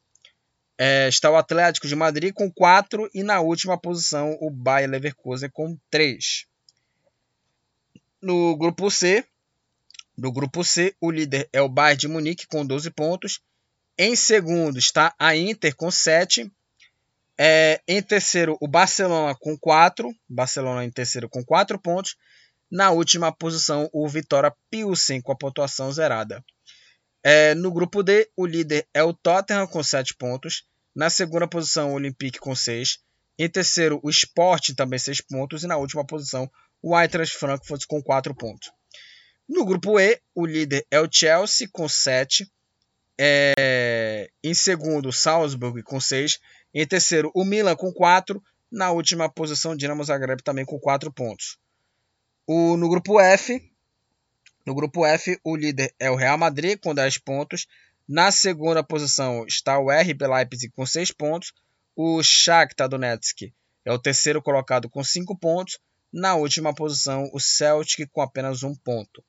é, 0.76 1.08
está 1.08 1.30
o 1.30 1.36
Atlético 1.36 1.86
de 1.86 1.94
Madrid 1.94 2.32
com 2.32 2.50
4 2.50 3.11
e 3.14 3.22
na 3.22 3.40
última 3.40 3.78
posição 3.78 4.36
o 4.40 4.50
Bayer 4.50 4.88
Leverkusen 4.88 5.50
com 5.50 5.78
3. 5.90 6.46
No 8.20 8.56
grupo 8.56 8.90
C, 8.90 9.24
no 10.16 10.30
grupo 10.30 10.62
C, 10.62 10.94
o 11.00 11.11
líder 11.11 11.48
é 11.50 11.62
o 11.62 11.68
Bayern 11.68 11.98
de 11.98 12.08
Munique 12.08 12.46
com 12.46 12.64
12 12.66 12.90
pontos. 12.90 13.40
Em 14.03 14.16
segundo 14.16 14.78
está 14.78 15.14
a 15.18 15.36
Inter 15.36 15.76
com 15.76 15.90
7. 15.90 16.51
É, 17.36 17.82
em 17.86 18.01
terceiro, 18.01 18.57
o 18.59 18.66
Barcelona 18.66 19.36
com 19.38 19.59
4. 19.59 20.11
Barcelona 20.26 20.86
em 20.86 20.90
terceiro 20.90 21.28
com 21.28 21.44
4 21.44 21.78
pontos. 21.78 22.16
Na 22.70 22.90
última 22.92 23.30
posição, 23.30 23.90
o 23.92 24.09
Vitória 24.09 24.57
Pilsen 24.70 25.20
com 25.20 25.32
a 25.32 25.36
pontuação 25.36 25.92
zerada. 25.92 26.42
É, 27.22 27.55
no 27.55 27.70
grupo 27.70 28.03
D, 28.03 28.26
o 28.34 28.46
líder 28.46 28.88
é 28.94 29.03
o 29.03 29.12
Tottenham 29.12 29.66
com 29.66 29.82
7 29.82 30.16
pontos. 30.16 30.64
Na 30.96 31.11
segunda 31.11 31.46
posição, 31.46 31.90
o 31.90 31.96
Olympique 31.96 32.38
com 32.38 32.57
6. 32.57 33.01
Em 33.38 33.51
terceiro, 33.51 34.01
o 34.03 34.09
Sport 34.09 34.70
também 34.74 34.98
6 34.98 35.20
pontos. 35.20 35.62
E 35.62 35.66
na 35.66 35.76
última 35.76 36.07
posição, 36.07 36.51
o 36.80 36.98
Eintracht 36.98 37.36
Frankfurt 37.36 37.84
com 37.86 38.03
4 38.03 38.34
pontos. 38.34 38.72
No 39.46 39.66
grupo 39.66 40.01
E, 40.01 40.18
o 40.34 40.46
líder 40.46 40.86
é 40.90 40.98
o 40.98 41.09
Chelsea 41.12 41.68
com 41.70 41.86
7. 41.86 42.51
É, 43.22 44.30
em 44.42 44.54
segundo, 44.54 45.12
Salzburg 45.12 45.82
com 45.82 46.00
6. 46.00 46.40
Em 46.72 46.86
terceiro, 46.86 47.30
o 47.34 47.44
Milan 47.44 47.76
com 47.76 47.92
4. 47.92 48.42
Na 48.72 48.92
última 48.92 49.28
posição, 49.28 49.76
Dinamo 49.76 50.02
Zagreb 50.02 50.42
também 50.42 50.64
com 50.64 50.78
4 50.78 51.12
pontos. 51.12 51.58
O, 52.46 52.78
no 52.78 52.88
grupo 52.88 53.20
F, 53.20 53.70
no 54.64 54.74
grupo 54.74 55.04
F, 55.04 55.38
o 55.44 55.54
líder 55.54 55.94
é 55.98 56.10
o 56.10 56.16
Real 56.16 56.38
Madrid 56.38 56.78
com 56.80 56.94
10 56.94 57.18
pontos. 57.18 57.66
Na 58.08 58.30
segunda 58.30 58.82
posição 58.82 59.44
está 59.46 59.78
o 59.78 59.90
RB 59.90 60.26
Leipzig 60.26 60.72
com 60.74 60.86
6 60.86 61.12
pontos. 61.12 61.52
O 61.94 62.22
Shakhtar 62.22 62.88
Donetsk 62.88 63.52
é 63.84 63.92
o 63.92 63.98
terceiro 63.98 64.40
colocado 64.40 64.88
com 64.88 65.04
5 65.04 65.36
pontos. 65.36 65.78
Na 66.10 66.36
última 66.36 66.74
posição, 66.74 67.28
o 67.34 67.38
Celtic 67.38 68.08
com 68.10 68.22
apenas 68.22 68.62
um 68.62 68.74
ponto. 68.74 69.22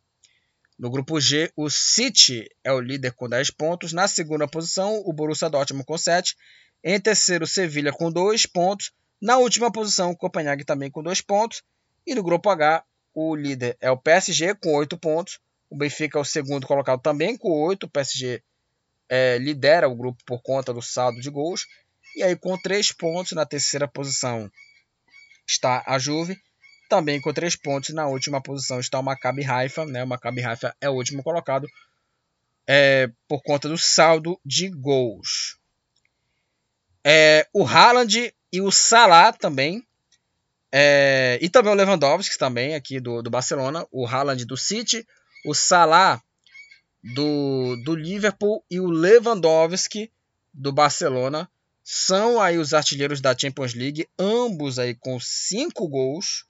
No 0.82 0.90
grupo 0.90 1.22
G, 1.22 1.54
o 1.56 1.70
City 1.70 2.50
é 2.64 2.74
o 2.74 2.80
líder 2.80 3.14
com 3.14 3.30
10 3.30 3.52
pontos. 3.52 3.94
Na 3.94 4.08
segunda 4.08 4.48
posição, 4.48 5.00
o 5.06 5.14
Borussia 5.14 5.48
Dortmund 5.48 5.86
com 5.86 5.96
7. 5.96 6.36
Em 6.84 7.00
terceiro, 7.00 7.46
o 7.46 7.48
Sevilha 7.48 7.94
com 7.94 8.12
2 8.12 8.48
pontos. 8.48 8.92
Na 9.22 9.38
última 9.38 9.72
posição, 9.72 10.10
o 10.10 10.18
Copenhague 10.18 10.66
também 10.66 10.90
com 10.90 11.04
2 11.04 11.22
pontos. 11.22 11.62
E 12.04 12.16
no 12.16 12.24
grupo 12.24 12.50
H, 12.50 12.84
o 13.14 13.36
líder 13.36 13.78
é 13.80 13.92
o 13.92 13.98
PSG 13.98 14.56
com 14.56 14.74
8 14.74 14.98
pontos. 14.98 15.40
O 15.70 15.78
Benfica 15.78 16.18
é 16.18 16.22
o 16.22 16.26
segundo 16.26 16.66
colocado 16.66 17.00
também 17.00 17.38
com 17.38 17.52
8. 17.52 17.84
O 17.84 17.90
PSG 17.90 18.42
é, 19.08 19.38
lidera 19.38 19.88
o 19.88 19.96
grupo 19.96 20.24
por 20.26 20.42
conta 20.42 20.74
do 20.74 20.82
saldo 20.82 21.22
de 21.22 21.30
gols. 21.30 21.68
E 22.16 22.24
aí, 22.24 22.36
com 22.36 22.58
3 22.58 22.92
pontos 22.94 23.34
na 23.34 23.46
terceira 23.46 23.88
posição, 23.88 24.52
está 25.48 25.84
a 25.86 26.00
Juve 26.00 26.42
também 26.92 27.22
com 27.22 27.32
três 27.32 27.56
pontos. 27.56 27.96
Na 27.96 28.06
última 28.06 28.42
posição 28.42 28.78
está 28.78 29.00
o 29.00 29.04
Maccabi 29.04 29.46
Haifa. 29.46 29.86
Né? 29.86 30.04
O 30.04 30.08
Maccabi 30.08 30.44
Haifa 30.44 30.76
é 30.82 30.90
o 30.90 30.94
último 30.94 31.24
colocado 31.24 31.66
é, 32.68 33.10
por 33.30 33.42
conta 33.42 33.70
do 33.70 33.78
saldo 33.78 34.38
de 34.46 34.68
gols. 34.68 35.58
É, 37.02 37.48
o 37.54 37.66
Haaland 37.66 38.34
e 38.52 38.62
o 38.62 38.70
Salah 38.72 39.32
também. 39.32 39.88
É, 40.70 41.40
e 41.42 41.50
também 41.50 41.72
o 41.72 41.76
Lewandowski 41.76 42.38
também 42.38 42.76
aqui 42.76 43.00
do, 43.00 43.22
do 43.22 43.30
Barcelona. 43.30 43.88
O 43.90 44.06
Haaland 44.06 44.44
do 44.44 44.58
City. 44.58 45.08
O 45.46 45.54
Salah 45.54 46.22
do, 47.02 47.78
do 47.86 47.96
Liverpool 47.96 48.66
e 48.70 48.82
o 48.82 48.90
Lewandowski 48.90 50.12
do 50.54 50.74
Barcelona 50.74 51.50
são 51.82 52.40
aí 52.40 52.58
os 52.58 52.74
artilheiros 52.74 53.22
da 53.22 53.36
Champions 53.36 53.74
League, 53.74 54.08
ambos 54.20 54.78
aí 54.78 54.94
com 54.94 55.20
cinco 55.20 55.88
gols 55.88 56.46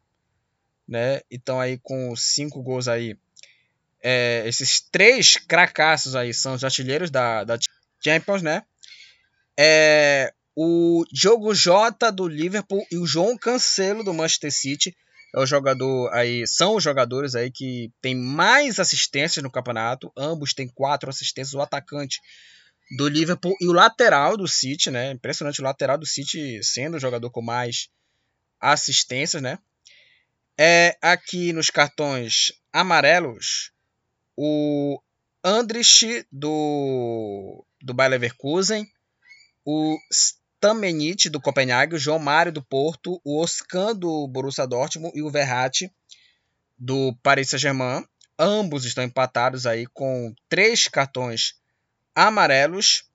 né? 0.92 1.22
Então 1.32 1.60
aí 1.60 1.80
com 1.82 2.14
cinco 2.16 2.62
gols 2.62 2.88
aí, 2.88 3.18
é, 4.04 4.44
esses 4.46 4.82
três 4.82 5.38
cracassos 5.38 6.16
aí 6.16 6.34
são 6.34 6.54
os 6.54 6.64
artilheiros 6.64 7.10
da, 7.10 7.46
da 7.46 7.58
Champions, 8.04 8.42
né? 8.42 8.64
É, 9.58 10.34
o 10.56 11.06
Diogo 11.12 11.56
Jota 11.56 12.12
do 12.12 12.28
Liverpool 12.28 12.86
e 12.92 12.98
o 12.98 13.08
João 13.08 13.38
Cancelo 13.38 14.04
do 14.04 14.14
Manchester 14.14 14.52
City 14.52 14.96
é 15.34 15.40
o 15.40 15.46
jogador 15.46 16.14
aí 16.14 16.46
são 16.46 16.76
os 16.76 16.84
jogadores 16.84 17.36
aí 17.36 17.50
que 17.50 17.90
tem 18.02 18.14
mais 18.14 18.80
assistências 18.80 19.42
no 19.42 19.50
campeonato. 19.50 20.12
Ambos 20.18 20.54
têm 20.54 20.68
quatro 20.68 21.10
assistências. 21.10 21.54
O 21.54 21.62
atacante 21.62 22.20
do 22.98 23.08
Liverpool 23.08 23.56
e 23.62 23.68
o 23.68 23.72
lateral 23.72 24.36
do 24.36 24.46
City, 24.46 24.92
né? 24.92 25.12
Impressionante 25.12 25.62
o 25.62 25.64
lateral 25.64 25.98
do 25.98 26.06
City 26.06 26.62
sendo 26.62 26.98
o 26.98 27.00
jogador 27.00 27.30
com 27.32 27.42
mais 27.42 27.88
assistências, 28.60 29.42
né? 29.42 29.58
É 30.64 30.96
aqui 31.02 31.52
nos 31.54 31.72
cartões 31.72 32.52
amarelos 32.72 33.72
o 34.38 35.02
Andrich 35.44 36.24
do, 36.32 37.66
do 37.82 37.96
Bayer 37.96 38.12
Leverkusen, 38.12 38.88
o 39.66 39.98
Stamenit 40.14 41.32
do 41.32 41.42
Copenhague, 41.42 41.96
o 41.96 41.98
João 41.98 42.20
Mário 42.20 42.52
do 42.52 42.62
Porto, 42.62 43.20
o 43.24 43.42
Oscan 43.42 43.96
do 43.96 44.28
Borussia 44.28 44.68
Dortmund 44.68 45.18
e 45.18 45.24
o 45.24 45.32
Verratti 45.32 45.92
do 46.78 47.18
Paris 47.24 47.50
Saint-Germain. 47.50 48.06
Ambos 48.38 48.86
estão 48.86 49.04
empatados 49.04 49.66
aí 49.66 49.88
com 49.88 50.32
três 50.48 50.88
cartões 50.88 51.56
amarelos. 52.14 53.06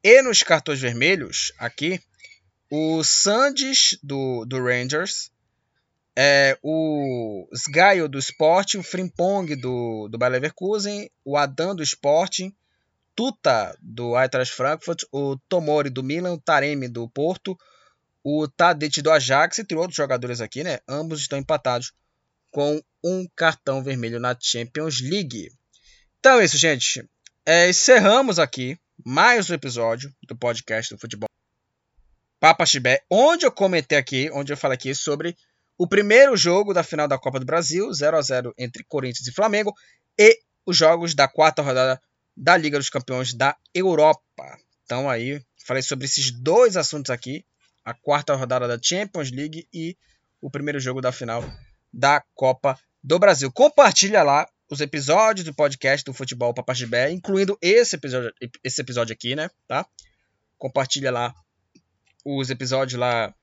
E 0.00 0.22
nos 0.22 0.44
cartões 0.44 0.80
vermelhos, 0.80 1.52
aqui, 1.58 2.00
o 2.70 3.02
Sandes 3.02 3.98
do, 4.00 4.44
do 4.44 4.62
Rangers, 4.62 5.33
é, 6.16 6.56
o 6.62 7.48
Sgaio 7.52 8.08
do 8.08 8.18
Sporting, 8.18 8.78
o 8.78 8.82
Frimpong 8.82 9.56
do, 9.56 10.08
do 10.08 10.16
Bayer 10.16 10.32
Leverkusen, 10.32 11.10
o 11.24 11.36
Adam 11.36 11.74
do 11.74 11.82
Sporting, 11.82 12.54
Tuta 13.16 13.76
do 13.80 14.18
Eintracht 14.18 14.52
Frankfurt, 14.52 15.04
o 15.12 15.36
Tomori 15.48 15.88
do 15.88 16.02
Milan, 16.02 16.32
o 16.32 16.40
Taremi 16.40 16.88
do 16.88 17.08
Porto, 17.08 17.56
o 18.24 18.48
Tadic 18.48 19.00
do 19.02 19.10
Ajax, 19.10 19.58
entre 19.58 19.76
outros 19.76 19.96
jogadores 19.96 20.40
aqui, 20.40 20.64
né? 20.64 20.80
Ambos 20.88 21.20
estão 21.20 21.38
empatados 21.38 21.92
com 22.50 22.80
um 23.04 23.26
cartão 23.36 23.82
vermelho 23.82 24.18
na 24.18 24.36
Champions 24.40 25.00
League. 25.00 25.52
Então 26.18 26.40
é 26.40 26.44
isso, 26.44 26.56
gente. 26.56 27.08
É, 27.44 27.68
encerramos 27.68 28.38
aqui 28.38 28.78
mais 29.04 29.50
um 29.50 29.54
episódio 29.54 30.12
do 30.26 30.34
podcast 30.34 30.94
do 30.94 30.98
futebol 30.98 31.28
Papa 32.40 32.64
Chibé, 32.66 33.02
onde 33.10 33.46
eu 33.46 33.52
comentei 33.52 33.98
aqui, 33.98 34.30
onde 34.32 34.52
eu 34.52 34.56
falei 34.56 34.74
aqui 34.74 34.94
sobre 34.94 35.36
o 35.76 35.88
primeiro 35.88 36.36
jogo 36.36 36.72
da 36.72 36.82
final 36.82 37.08
da 37.08 37.18
Copa 37.18 37.40
do 37.40 37.46
Brasil, 37.46 37.92
0 37.92 38.16
a 38.16 38.22
0 38.22 38.54
entre 38.56 38.84
Corinthians 38.84 39.26
e 39.26 39.32
Flamengo, 39.32 39.74
e 40.18 40.38
os 40.66 40.76
jogos 40.76 41.14
da 41.14 41.28
quarta 41.28 41.62
rodada 41.62 42.00
da 42.36 42.56
Liga 42.56 42.78
dos 42.78 42.90
Campeões 42.90 43.34
da 43.34 43.56
Europa. 43.74 44.58
Então 44.84 45.08
aí, 45.08 45.42
falei 45.66 45.82
sobre 45.82 46.04
esses 46.04 46.30
dois 46.30 46.76
assuntos 46.76 47.10
aqui, 47.10 47.44
a 47.84 47.92
quarta 47.92 48.34
rodada 48.34 48.66
da 48.66 48.78
Champions 48.82 49.30
League 49.30 49.66
e 49.72 49.96
o 50.40 50.50
primeiro 50.50 50.78
jogo 50.78 51.00
da 51.00 51.12
final 51.12 51.42
da 51.92 52.22
Copa 52.34 52.78
do 53.02 53.18
Brasil. 53.18 53.50
Compartilha 53.52 54.22
lá 54.22 54.48
os 54.70 54.80
episódios 54.80 55.44
do 55.44 55.54
podcast 55.54 56.04
do 56.04 56.14
Futebol 56.14 56.54
Papachibé, 56.54 57.10
incluindo 57.10 57.56
esse 57.60 57.96
episódio, 57.96 58.32
esse 58.62 58.80
episódio 58.80 59.12
aqui, 59.12 59.36
né? 59.36 59.50
Tá? 59.68 59.86
Compartilha 60.56 61.10
lá 61.10 61.34
os 62.24 62.48
episódios 62.48 62.98
lá 62.98 63.34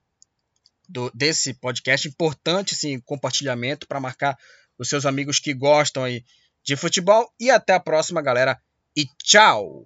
do, 0.92 1.12
desse 1.14 1.54
podcast. 1.54 2.08
Importante, 2.08 2.76
sim, 2.76 3.00
compartilhamento 3.00 3.88
para 3.88 4.00
marcar 4.00 4.38
os 4.78 4.90
seus 4.90 5.06
amigos 5.06 5.40
que 5.40 5.54
gostam 5.54 6.04
aí 6.04 6.24
de 6.64 6.76
futebol. 6.76 7.30
E 7.40 7.50
até 7.50 7.74
a 7.74 7.80
próxima, 7.80 8.22
galera. 8.22 8.58
E 8.96 9.06
tchau! 9.24 9.86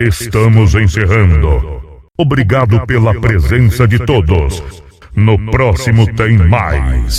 Estamos 0.00 0.74
encerrando. 0.74 1.82
Obrigado 2.16 2.86
pela 2.86 3.20
presença 3.20 3.88
de 3.88 4.04
todos. 4.04 4.62
No 5.14 5.38
próximo 5.50 6.12
tem 6.14 6.36
mais. 6.38 7.14